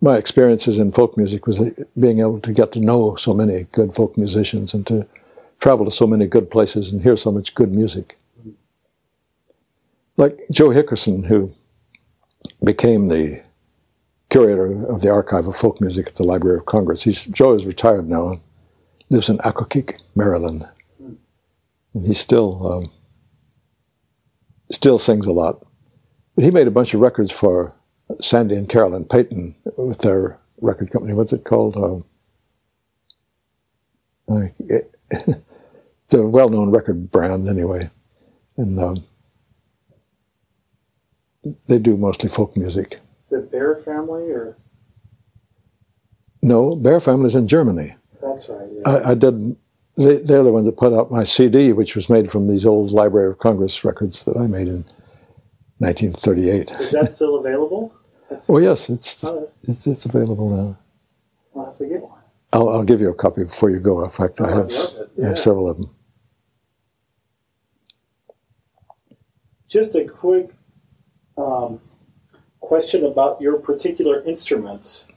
my 0.00 0.16
experiences 0.16 0.78
in 0.78 0.92
folk 0.92 1.16
music 1.16 1.46
was 1.46 1.58
being 1.98 2.20
able 2.20 2.40
to 2.40 2.52
get 2.52 2.72
to 2.72 2.80
know 2.80 3.16
so 3.16 3.34
many 3.34 3.64
good 3.72 3.94
folk 3.94 4.16
musicians 4.16 4.72
and 4.72 4.86
to 4.86 5.06
travel 5.58 5.84
to 5.84 5.90
so 5.90 6.06
many 6.06 6.26
good 6.26 6.50
places 6.50 6.92
and 6.92 7.02
hear 7.02 7.16
so 7.16 7.32
much 7.32 7.54
good 7.54 7.72
music. 7.72 8.16
Like 10.16 10.38
Joe 10.50 10.68
Hickerson, 10.68 11.26
who 11.26 11.52
became 12.62 13.06
the 13.06 13.42
curator 14.30 14.86
of 14.86 15.00
the 15.00 15.10
archive 15.10 15.46
of 15.46 15.56
folk 15.56 15.80
music 15.80 16.08
at 16.08 16.14
the 16.16 16.22
Library 16.22 16.58
of 16.58 16.66
Congress. 16.66 17.02
He's, 17.02 17.24
Joe 17.24 17.54
is 17.54 17.66
retired 17.66 18.08
now 18.08 18.28
and 18.28 18.40
lives 19.10 19.28
in 19.28 19.38
Accokeek, 19.38 20.00
Maryland. 20.14 20.68
And 20.98 22.06
he 22.06 22.14
still 22.14 22.72
um, 22.72 22.90
still 24.70 24.98
sings 24.98 25.26
a 25.26 25.32
lot. 25.32 25.64
But 26.34 26.44
he 26.44 26.50
made 26.50 26.66
a 26.66 26.72
bunch 26.72 26.94
of 26.94 27.00
records 27.00 27.32
for 27.32 27.74
Sandy 28.20 28.56
and 28.56 28.68
Carolyn 28.68 29.04
Paton 29.04 29.54
with 29.76 29.98
their 29.98 30.38
record 30.60 30.90
company. 30.90 31.12
What's 31.12 31.32
it 31.32 31.44
called? 31.44 31.76
Um, 31.76 32.04
it, 34.58 34.96
it's 35.10 36.14
a 36.14 36.22
well-known 36.22 36.70
record 36.70 37.10
brand 37.10 37.48
anyway, 37.48 37.90
and 38.56 38.78
um, 38.78 39.04
they 41.68 41.78
do 41.78 41.96
mostly 41.96 42.28
folk 42.28 42.56
music. 42.56 43.00
The 43.30 43.40
Bear 43.40 43.76
Family, 43.76 44.30
or 44.30 44.56
no, 46.42 46.78
Bear 46.82 47.00
Family's 47.00 47.34
in 47.34 47.48
Germany. 47.48 47.94
That's 48.22 48.48
right. 48.48 48.68
Yeah. 48.70 48.90
I, 48.90 49.10
I 49.10 49.14
did. 49.14 49.56
They, 49.96 50.18
they're 50.18 50.44
the 50.44 50.52
ones 50.52 50.66
that 50.66 50.76
put 50.76 50.92
out 50.92 51.10
my 51.10 51.24
CD, 51.24 51.72
which 51.72 51.96
was 51.96 52.08
made 52.08 52.30
from 52.30 52.48
these 52.48 52.64
old 52.64 52.92
Library 52.92 53.30
of 53.30 53.38
Congress 53.38 53.84
records 53.84 54.24
that 54.24 54.36
I 54.36 54.46
made 54.46 54.68
in 54.68 54.84
1938. 55.78 56.70
Is 56.80 56.92
that 56.92 57.12
still 57.12 57.36
available? 57.36 57.94
That's 58.28 58.50
oh 58.50 58.58
yes, 58.58 58.90
it's, 58.90 59.24
oh, 59.24 59.50
it's 59.62 59.86
it's 59.86 60.04
available 60.04 60.50
now. 60.50 60.78
I'll 61.56 61.66
have 61.66 61.78
to 61.78 61.86
get 61.86 62.02
one. 62.02 62.20
I'll, 62.52 62.68
I'll 62.68 62.84
give 62.84 63.00
you 63.00 63.10
a 63.10 63.14
copy 63.14 63.44
before 63.44 63.70
you 63.70 63.80
go. 63.80 64.02
In 64.04 64.10
fact, 64.10 64.40
oh, 64.40 64.44
I 64.44 64.50
have, 64.50 64.70
yeah. 65.16 65.24
I 65.24 65.28
have 65.28 65.38
several 65.38 65.68
of 65.68 65.76
them. 65.76 65.90
Just 69.68 69.94
a 69.94 70.04
quick 70.04 70.50
um, 71.36 71.80
question 72.60 73.04
about 73.04 73.40
your 73.40 73.58
particular 73.58 74.22
instruments. 74.22 75.08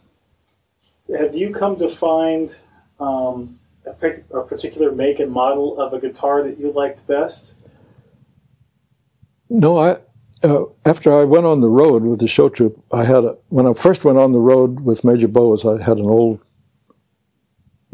Have 1.18 1.36
you 1.36 1.54
come 1.54 1.78
to 1.78 1.88
find 1.90 2.60
um, 3.00 3.60
a, 3.86 4.20
a 4.34 4.44
particular 4.44 4.92
make 4.92 5.20
and 5.20 5.32
model 5.32 5.80
of 5.80 5.94
a 5.94 6.00
guitar 6.00 6.44
that 6.44 6.60
you 6.60 6.72
liked 6.72 7.08
best? 7.08 7.56
No, 9.50 9.78
I 9.78 9.98
uh, 10.44 10.66
after 10.86 11.14
I 11.14 11.24
went 11.24 11.46
on 11.46 11.62
the 11.62 11.70
road 11.70 12.04
with 12.04 12.20
the 12.20 12.28
show 12.28 12.50
troupe, 12.50 12.84
I 12.92 13.04
had 13.04 13.24
a, 13.24 13.38
when 13.50 13.68
I 13.68 13.74
first 13.74 14.04
went 14.04 14.18
on 14.18 14.32
the 14.32 14.40
road 14.40 14.82
with 14.82 15.04
Major 15.04 15.28
Bowes, 15.28 15.66
I 15.66 15.82
had 15.82 15.98
an 15.98 16.06
old 16.06 16.40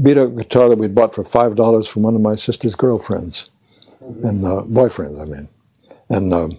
beat 0.02 0.18
up 0.18 0.36
guitar 0.36 0.70
that 0.70 0.78
we'd 0.78 0.96
bought 0.96 1.16
for 1.16 1.24
five 1.24 1.56
dollars 1.56 1.88
from 1.88 2.04
one 2.04 2.16
of 2.16 2.22
my 2.22 2.36
sister's 2.36 2.76
girlfriends 2.76 3.50
mm-hmm. 4.02 4.26
and 4.26 4.46
uh, 4.46 4.62
boyfriends. 4.62 5.20
I 5.20 5.26
mean, 5.26 5.50
and 6.10 6.34
um, 6.34 6.58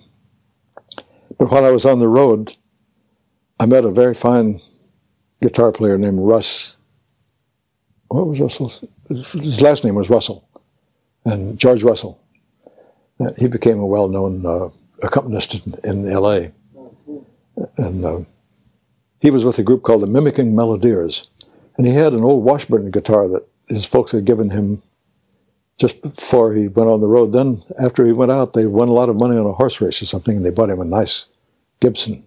but 1.39 1.51
while 1.51 1.65
I 1.65 1.71
was 1.71 1.85
on 1.85 1.99
the 2.01 2.09
road, 2.09 2.57
I 3.61 3.67
met 3.67 3.85
a 3.85 3.91
very 3.91 4.15
fine 4.15 4.61
guitar 5.41 5.73
player 5.73 5.97
named 5.97 6.21
Russ. 6.21 6.77
What 8.09 8.27
was 8.27 8.41
Russell's? 8.41 8.85
His 9.09 9.61
last 9.61 9.85
name 9.85 9.95
was 9.95 10.11
Russell, 10.11 10.49
and 11.25 11.59
George 11.59 11.83
Russell. 11.83 12.21
He 13.37 13.49
became 13.49 13.81
a 13.81 13.87
well-known 13.87 14.47
uh, 14.47 14.69
accompanist 15.03 15.55
in, 15.55 15.75
in 15.85 16.09
L.A. 16.09 16.53
And 17.77 18.05
uh, 18.05 18.21
he 19.21 19.31
was 19.31 19.45
with 19.45 19.59
a 19.59 19.63
group 19.63 19.83
called 19.83 20.03
the 20.03 20.07
Mimicking 20.07 20.53
Melodeers, 20.55 21.27
And 21.77 21.87
he 21.87 21.95
had 21.95 22.13
an 22.13 22.25
old 22.25 22.45
Washburn 22.45 22.91
guitar 22.91 23.29
that 23.29 23.47
his 23.69 23.87
folks 23.87 24.13
had 24.13 24.25
given 24.25 24.51
him 24.51 24.83
just 25.77 26.03
before 26.03 26.55
he 26.55 26.69
went 26.69 26.91
on 26.91 27.01
the 27.01 27.07
road. 27.07 27.33
Then, 27.33 27.63
after 27.81 28.05
he 28.07 28.13
went 28.13 28.33
out, 28.33 28.53
they 28.53 28.67
won 28.67 28.89
a 28.89 28.93
lot 28.93 29.09
of 29.09 29.17
money 29.17 29.37
on 29.37 29.47
a 29.47 29.53
horse 29.53 29.81
race 29.81 30.03
or 30.03 30.07
something, 30.07 30.37
and 30.37 30.45
they 30.47 30.51
bought 30.51 30.71
him 30.71 30.81
a 30.81 30.85
nice 30.85 31.27
Gibson. 31.81 32.25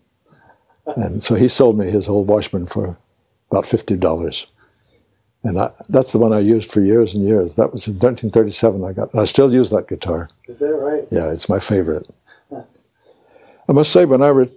And 0.86 1.22
so 1.22 1.36
he 1.36 1.48
sold 1.48 1.78
me 1.78 1.90
his 1.90 2.10
old 2.10 2.28
Washburn 2.28 2.68
for 2.68 2.98
about 3.50 3.66
fifty 3.66 3.96
dollars, 3.96 4.48
and 5.44 5.60
I, 5.60 5.72
that's 5.90 6.12
the 6.12 6.18
one 6.18 6.34
I 6.34 6.40
used 6.40 6.72
for 6.72 6.82
years 6.82 7.14
and 7.14 7.26
years. 7.26 7.56
That 7.56 7.72
was 7.72 7.88
in 7.88 7.94
1937. 7.94 8.84
I 8.84 8.94
got, 8.94 9.12
and 9.14 9.22
I 9.22 9.26
still 9.26 9.54
use 9.54 9.70
that 9.70 9.88
guitar. 9.88 10.30
Is 10.48 10.60
that 10.60 10.74
right? 10.74 11.08
Yeah, 11.12 11.32
it's 11.32 11.50
my 11.50 11.60
favorite. 11.60 12.08
I 13.70 13.74
must 13.74 13.91
say, 13.91 14.05
when 14.05 14.22
I 14.22 14.30
re- 14.30 14.49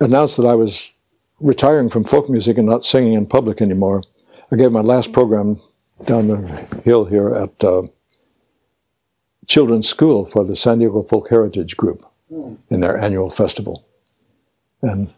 announced 0.00 0.36
that 0.36 0.46
I 0.46 0.54
was 0.54 0.92
retiring 1.40 1.90
from 1.90 2.04
folk 2.04 2.30
music 2.30 2.56
and 2.58 2.66
not 2.66 2.84
singing 2.84 3.14
in 3.14 3.26
public 3.26 3.60
anymore, 3.60 4.02
I 4.50 4.56
gave 4.56 4.72
my 4.72 4.80
last 4.80 5.12
program 5.12 5.60
down 6.04 6.28
the 6.28 6.38
hill 6.84 7.04
here 7.06 7.34
at 7.34 7.64
uh, 7.64 7.82
Children's 9.46 9.88
School 9.88 10.26
for 10.26 10.44
the 10.44 10.56
San 10.56 10.78
Diego 10.78 11.02
Folk 11.02 11.28
Heritage 11.30 11.76
Group 11.76 12.04
mm. 12.30 12.58
in 12.70 12.80
their 12.80 12.98
annual 12.98 13.30
festival. 13.30 13.86
And 14.82 15.12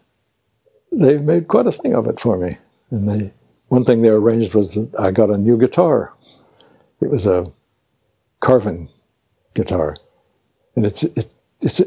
they 0.91 1.17
made 1.19 1.47
quite 1.47 1.67
a 1.67 1.71
thing 1.71 1.93
of 1.93 2.07
it 2.07 2.19
for 2.19 2.37
me. 2.37 2.57
And 2.89 3.09
they, 3.09 3.33
one 3.67 3.85
thing 3.85 4.01
they 4.01 4.09
arranged 4.09 4.55
was 4.55 4.75
that 4.75 4.89
I 4.99 5.11
got 5.11 5.29
a 5.29 5.37
new 5.37 5.57
guitar. 5.57 6.13
It 7.01 7.09
was 7.09 7.27
a 7.27 7.51
Carvin 8.39 8.89
guitar. 9.53 9.97
And 10.75 10.85
it's, 10.85 11.03
it, 11.03 11.13
it's, 11.17 11.35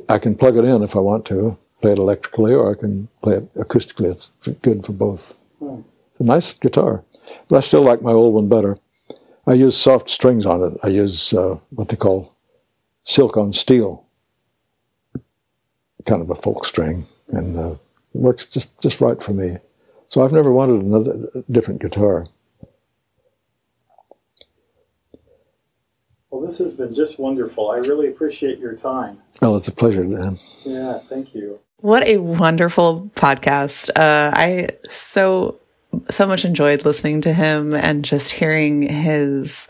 I 0.09 0.18
can 0.18 0.35
plug 0.35 0.57
it 0.57 0.64
in 0.64 0.83
if 0.83 0.97
I 0.97 1.01
want 1.01 1.25
to, 1.27 1.57
play 1.81 1.93
it 1.93 1.99
electrically, 1.99 2.55
or 2.55 2.71
I 2.71 2.75
can 2.75 3.09
play 3.23 3.37
it 3.37 3.55
acoustically. 3.55 4.11
It's 4.11 4.33
good 4.62 4.85
for 4.85 4.93
both. 4.93 5.35
Mm. 5.62 5.85
It's 6.11 6.21
a 6.21 6.25
nice 6.25 6.53
guitar. 6.55 7.05
But 7.49 7.57
I 7.57 7.61
still 7.61 7.83
like 7.83 8.03
my 8.03 8.12
old 8.12 8.35
one 8.35 8.49
better. 8.49 8.79
I 9.47 9.55
use 9.55 9.77
soft 9.77 10.11
strings 10.11 10.45
on 10.47 10.62
it. 10.62 10.79
I 10.83 10.89
use 10.89 11.33
uh, 11.33 11.59
what 11.71 11.89
they 11.89 11.97
call 11.97 12.35
silk 13.05 13.37
on 13.37 13.53
steel, 13.53 14.05
kind 16.05 16.23
of 16.23 16.31
a 16.31 16.35
folk 16.35 16.64
string, 16.64 17.07
and 17.29 17.59
uh, 17.59 17.71
it 18.14 18.21
works 18.21 18.45
just, 18.45 18.79
just 18.81 19.01
right 19.01 19.23
for 19.23 19.33
me. 19.33 19.59
So 20.09 20.23
I've 20.23 20.33
never 20.33 20.53
wanted 20.53 20.83
another 20.83 21.45
different 21.51 21.81
guitar. 21.81 22.27
Well, 26.31 26.41
this 26.41 26.59
has 26.59 26.74
been 26.74 26.95
just 26.95 27.18
wonderful. 27.18 27.70
I 27.70 27.78
really 27.78 28.09
appreciate 28.09 28.59
your 28.59 28.74
time. 28.74 29.18
Oh, 29.43 29.57
it's 29.57 29.68
a 29.68 29.72
pleasure, 29.72 30.05
Dan. 30.05 30.39
Yeah, 30.64 30.99
thank 30.99 31.35
you. 31.35 31.59
What 31.78 32.07
a 32.07 32.18
wonderful 32.18 33.11
podcast. 33.14 33.91
Uh, 33.91 34.31
I 34.35 34.68
so 34.89 35.59
so 36.09 36.26
much 36.26 36.45
enjoyed 36.45 36.85
listening 36.85 37.20
to 37.22 37.33
him 37.33 37.74
and 37.74 38.05
just 38.05 38.33
hearing 38.33 38.83
his 38.83 39.66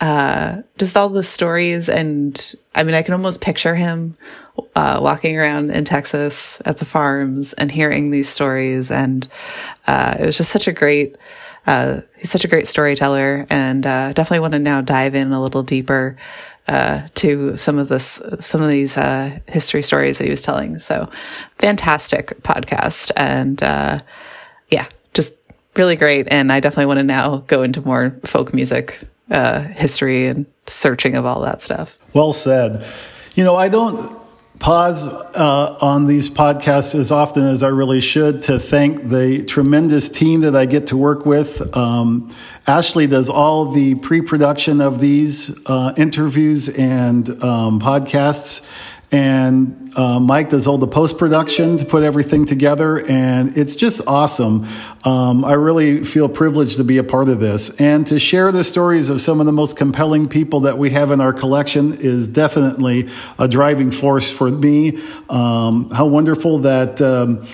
uh, 0.00 0.62
just 0.78 0.96
all 0.96 1.08
the 1.08 1.22
stories. 1.22 1.88
And 1.88 2.54
I 2.74 2.84
mean, 2.84 2.94
I 2.94 3.02
can 3.02 3.14
almost 3.14 3.40
picture 3.40 3.74
him 3.74 4.16
uh, 4.74 5.00
walking 5.02 5.36
around 5.38 5.70
in 5.70 5.84
Texas 5.84 6.60
at 6.64 6.78
the 6.78 6.84
farms 6.84 7.52
and 7.54 7.72
hearing 7.72 8.10
these 8.10 8.28
stories. 8.28 8.90
And 8.90 9.26
uh, 9.86 10.16
it 10.20 10.26
was 10.26 10.36
just 10.36 10.52
such 10.52 10.68
a 10.68 10.72
great. 10.72 11.16
Uh, 11.66 12.00
he's 12.16 12.30
such 12.30 12.44
a 12.44 12.48
great 12.48 12.66
storyteller, 12.66 13.46
and 13.50 13.84
uh, 13.86 14.12
definitely 14.12 14.40
want 14.40 14.52
to 14.52 14.58
now 14.58 14.80
dive 14.80 15.14
in 15.14 15.32
a 15.32 15.42
little 15.42 15.62
deeper 15.62 16.16
uh, 16.68 17.06
to 17.14 17.56
some 17.56 17.78
of 17.78 17.88
this, 17.88 18.22
some 18.40 18.62
of 18.62 18.68
these 18.68 18.96
uh, 18.96 19.38
history 19.48 19.82
stories 19.82 20.18
that 20.18 20.24
he 20.24 20.30
was 20.30 20.42
telling. 20.42 20.78
So, 20.78 21.10
fantastic 21.58 22.42
podcast, 22.42 23.10
and 23.16 23.62
uh, 23.62 24.00
yeah, 24.70 24.86
just 25.14 25.38
really 25.76 25.96
great. 25.96 26.28
And 26.30 26.52
I 26.52 26.60
definitely 26.60 26.86
want 26.86 26.98
to 26.98 27.04
now 27.04 27.38
go 27.38 27.62
into 27.62 27.80
more 27.82 28.18
folk 28.24 28.54
music 28.54 29.00
uh, 29.30 29.62
history 29.62 30.26
and 30.26 30.46
searching 30.66 31.16
of 31.16 31.26
all 31.26 31.40
that 31.42 31.62
stuff. 31.62 31.98
Well 32.14 32.32
said. 32.32 32.84
You 33.34 33.44
know, 33.44 33.54
I 33.56 33.68
don't 33.68 34.25
pause 34.58 35.06
uh, 35.34 35.76
on 35.80 36.06
these 36.06 36.28
podcasts 36.30 36.94
as 36.94 37.12
often 37.12 37.44
as 37.44 37.62
I 37.62 37.68
really 37.68 38.00
should 38.00 38.42
to 38.42 38.58
thank 38.58 39.08
the 39.08 39.44
tremendous 39.44 40.08
team 40.08 40.40
that 40.40 40.56
I 40.56 40.66
get 40.66 40.88
to 40.88 40.96
work 40.96 41.26
with. 41.26 41.76
Um, 41.76 42.30
Ashley 42.66 43.06
does 43.06 43.30
all 43.30 43.70
the 43.72 43.94
pre 43.96 44.22
production 44.22 44.80
of 44.80 45.00
these 45.00 45.58
uh, 45.66 45.94
interviews 45.96 46.68
and 46.68 47.28
um, 47.42 47.80
podcasts 47.80 48.94
and 49.12 49.92
uh, 49.96 50.18
Mike 50.20 50.50
does 50.50 50.66
all 50.66 50.78
the 50.78 50.86
post 50.86 51.16
production 51.16 51.78
to 51.78 51.84
put 51.84 52.02
everything 52.02 52.44
together, 52.44 53.04
and 53.08 53.56
it's 53.56 53.76
just 53.76 54.06
awesome. 54.06 54.66
Um, 55.04 55.44
I 55.44 55.54
really 55.54 56.04
feel 56.04 56.28
privileged 56.28 56.76
to 56.78 56.84
be 56.84 56.98
a 56.98 57.04
part 57.04 57.28
of 57.28 57.40
this, 57.40 57.80
and 57.80 58.06
to 58.08 58.18
share 58.18 58.50
the 58.52 58.64
stories 58.64 59.08
of 59.08 59.20
some 59.20 59.40
of 59.40 59.46
the 59.46 59.52
most 59.52 59.76
compelling 59.76 60.28
people 60.28 60.60
that 60.60 60.76
we 60.78 60.90
have 60.90 61.12
in 61.12 61.20
our 61.20 61.32
collection 61.32 61.98
is 62.00 62.28
definitely 62.28 63.08
a 63.38 63.48
driving 63.48 63.90
force 63.90 64.30
for 64.30 64.50
me. 64.50 64.98
Um, 65.28 65.90
how 65.90 66.06
wonderful 66.06 66.58
that. 66.58 67.00
Um, 67.00 67.46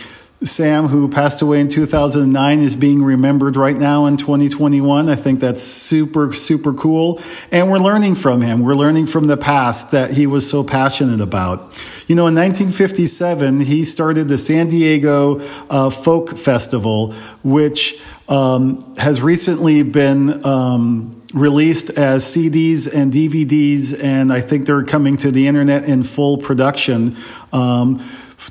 Sam, 0.44 0.88
who 0.88 1.08
passed 1.08 1.42
away 1.42 1.60
in 1.60 1.68
2009, 1.68 2.58
is 2.60 2.76
being 2.76 3.02
remembered 3.02 3.56
right 3.56 3.76
now 3.76 4.06
in 4.06 4.16
2021. 4.16 5.08
I 5.08 5.14
think 5.14 5.40
that's 5.40 5.62
super, 5.62 6.32
super 6.32 6.72
cool. 6.72 7.20
And 7.50 7.70
we're 7.70 7.78
learning 7.78 8.16
from 8.16 8.40
him. 8.40 8.60
We're 8.60 8.74
learning 8.74 9.06
from 9.06 9.26
the 9.26 9.36
past 9.36 9.92
that 9.92 10.12
he 10.12 10.26
was 10.26 10.48
so 10.48 10.64
passionate 10.64 11.20
about. 11.20 11.78
You 12.08 12.16
know, 12.16 12.26
in 12.26 12.34
1957, 12.34 13.60
he 13.60 13.84
started 13.84 14.28
the 14.28 14.38
San 14.38 14.68
Diego 14.68 15.40
uh, 15.70 15.90
Folk 15.90 16.36
Festival, 16.36 17.12
which 17.42 18.02
um, 18.28 18.80
has 18.96 19.22
recently 19.22 19.82
been. 19.82 20.44
Um, 20.44 21.18
released 21.32 21.88
as 21.88 22.24
CDs 22.24 22.94
and 22.94 23.10
DVDs, 23.10 23.98
and 24.04 24.30
I 24.30 24.42
think 24.42 24.66
they're 24.66 24.84
coming 24.84 25.16
to 25.16 25.30
the 25.30 25.46
internet 25.46 25.84
in 25.84 26.02
full 26.02 26.36
production. 26.36 27.16
Um, 27.54 28.04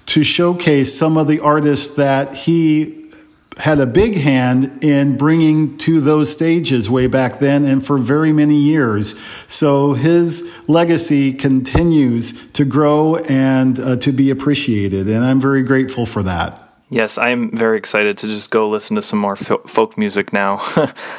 to 0.08 0.24
showcase 0.24 0.98
some 0.98 1.18
of 1.18 1.28
the 1.28 1.40
artists 1.40 1.96
that 1.96 2.36
he 2.36 3.02
had 3.58 3.80
a 3.80 3.86
big 3.86 4.16
hand 4.16 4.84
in 4.84 5.18
bringing 5.18 5.78
to 5.78 6.00
those 6.00 6.32
stages 6.32 6.90
way 6.90 7.08
back 7.08 7.40
then 7.40 7.66
and 7.66 7.86
for 7.86 7.98
very 7.98 8.32
many 8.32 8.56
years. 8.56 9.20
So 9.48 9.94
his 9.94 10.64
legacy 10.68 11.34
continues 11.34 12.52
to 12.54 12.66
grow 12.66 13.18
and 13.18 13.80
uh, 13.80 13.98
to 13.98 14.12
be 14.12 14.30
appreciated. 14.30 15.08
And 15.08 15.24
I'm 15.24 15.40
very 15.40 15.64
grateful 15.64 16.06
for 16.06 16.24
that. 16.24 16.61
Yes, 16.92 17.18
I'm 17.18 17.56
very 17.56 17.78
excited 17.78 18.18
to 18.18 18.28
just 18.28 18.52
go 18.52 18.68
listen 18.68 18.98
to 18.98 19.02
some 19.02 19.18
more 19.18 19.38
folk 19.38 19.98
music 19.98 20.34
now. 20.34 20.58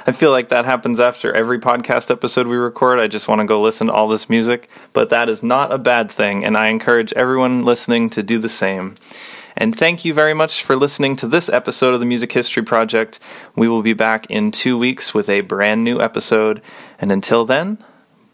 I 0.06 0.12
feel 0.12 0.30
like 0.30 0.50
that 0.50 0.66
happens 0.66 1.00
after 1.00 1.32
every 1.32 1.58
podcast 1.58 2.10
episode 2.10 2.46
we 2.46 2.56
record. 2.56 3.00
I 3.00 3.08
just 3.08 3.26
want 3.26 3.40
to 3.40 3.46
go 3.46 3.58
listen 3.58 3.86
to 3.86 3.92
all 3.94 4.06
this 4.06 4.28
music, 4.28 4.68
but 4.92 5.08
that 5.08 5.30
is 5.30 5.42
not 5.42 5.72
a 5.72 5.78
bad 5.78 6.10
thing, 6.10 6.44
and 6.44 6.58
I 6.58 6.68
encourage 6.68 7.14
everyone 7.14 7.64
listening 7.64 8.10
to 8.10 8.22
do 8.22 8.38
the 8.38 8.50
same. 8.50 8.96
And 9.56 9.74
thank 9.74 10.04
you 10.04 10.12
very 10.12 10.34
much 10.34 10.62
for 10.62 10.76
listening 10.76 11.16
to 11.16 11.26
this 11.26 11.48
episode 11.48 11.94
of 11.94 12.00
the 12.00 12.06
Music 12.06 12.30
History 12.32 12.62
Project. 12.62 13.18
We 13.56 13.66
will 13.66 13.82
be 13.82 13.94
back 13.94 14.26
in 14.28 14.50
two 14.50 14.76
weeks 14.76 15.14
with 15.14 15.30
a 15.30 15.40
brand 15.40 15.84
new 15.84 16.02
episode. 16.02 16.60
And 16.98 17.10
until 17.10 17.46
then, 17.46 17.78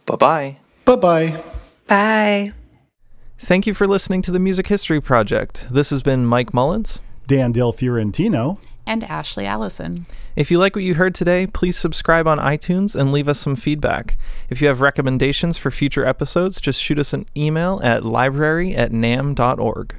bye 0.07 0.17
bye. 0.17 0.57
Bye 0.85 0.97
bye. 0.97 1.45
Bye. 1.87 2.53
Thank 3.39 3.69
you 3.69 3.75
for 3.75 3.87
listening 3.87 4.23
to 4.23 4.33
the 4.33 4.41
Music 4.41 4.67
History 4.67 5.01
Project. 5.01 5.69
This 5.71 5.91
has 5.91 6.03
been 6.03 6.27
Mike 6.27 6.53
Mullins. 6.53 7.01
Dan 7.29 7.53
Del 7.53 7.73
Fiorentino, 7.73 8.59
and 8.87 9.05
Ashley 9.05 9.45
Allison. 9.45 10.07
If 10.35 10.51
you 10.51 10.59
like 10.59 10.75
what 10.75 10.83
you 10.83 10.95
heard 10.95 11.15
today, 11.15 11.47
please 11.47 11.77
subscribe 11.77 12.27
on 12.27 12.39
iTunes 12.39 12.99
and 12.99 13.13
leave 13.13 13.29
us 13.29 13.39
some 13.39 13.55
feedback. 13.55 14.17
If 14.49 14.63
you 14.63 14.69
have 14.69 14.81
recommendations 14.81 15.59
for 15.59 15.71
future 15.71 16.07
episodes, 16.07 16.59
just 16.59 16.81
shoot 16.81 16.99
us 16.99 17.13
an 17.13 17.27
email 17.37 17.81
at 17.85 18.03
library 18.03 18.75
at 18.75 18.93
namm.org. 18.93 19.95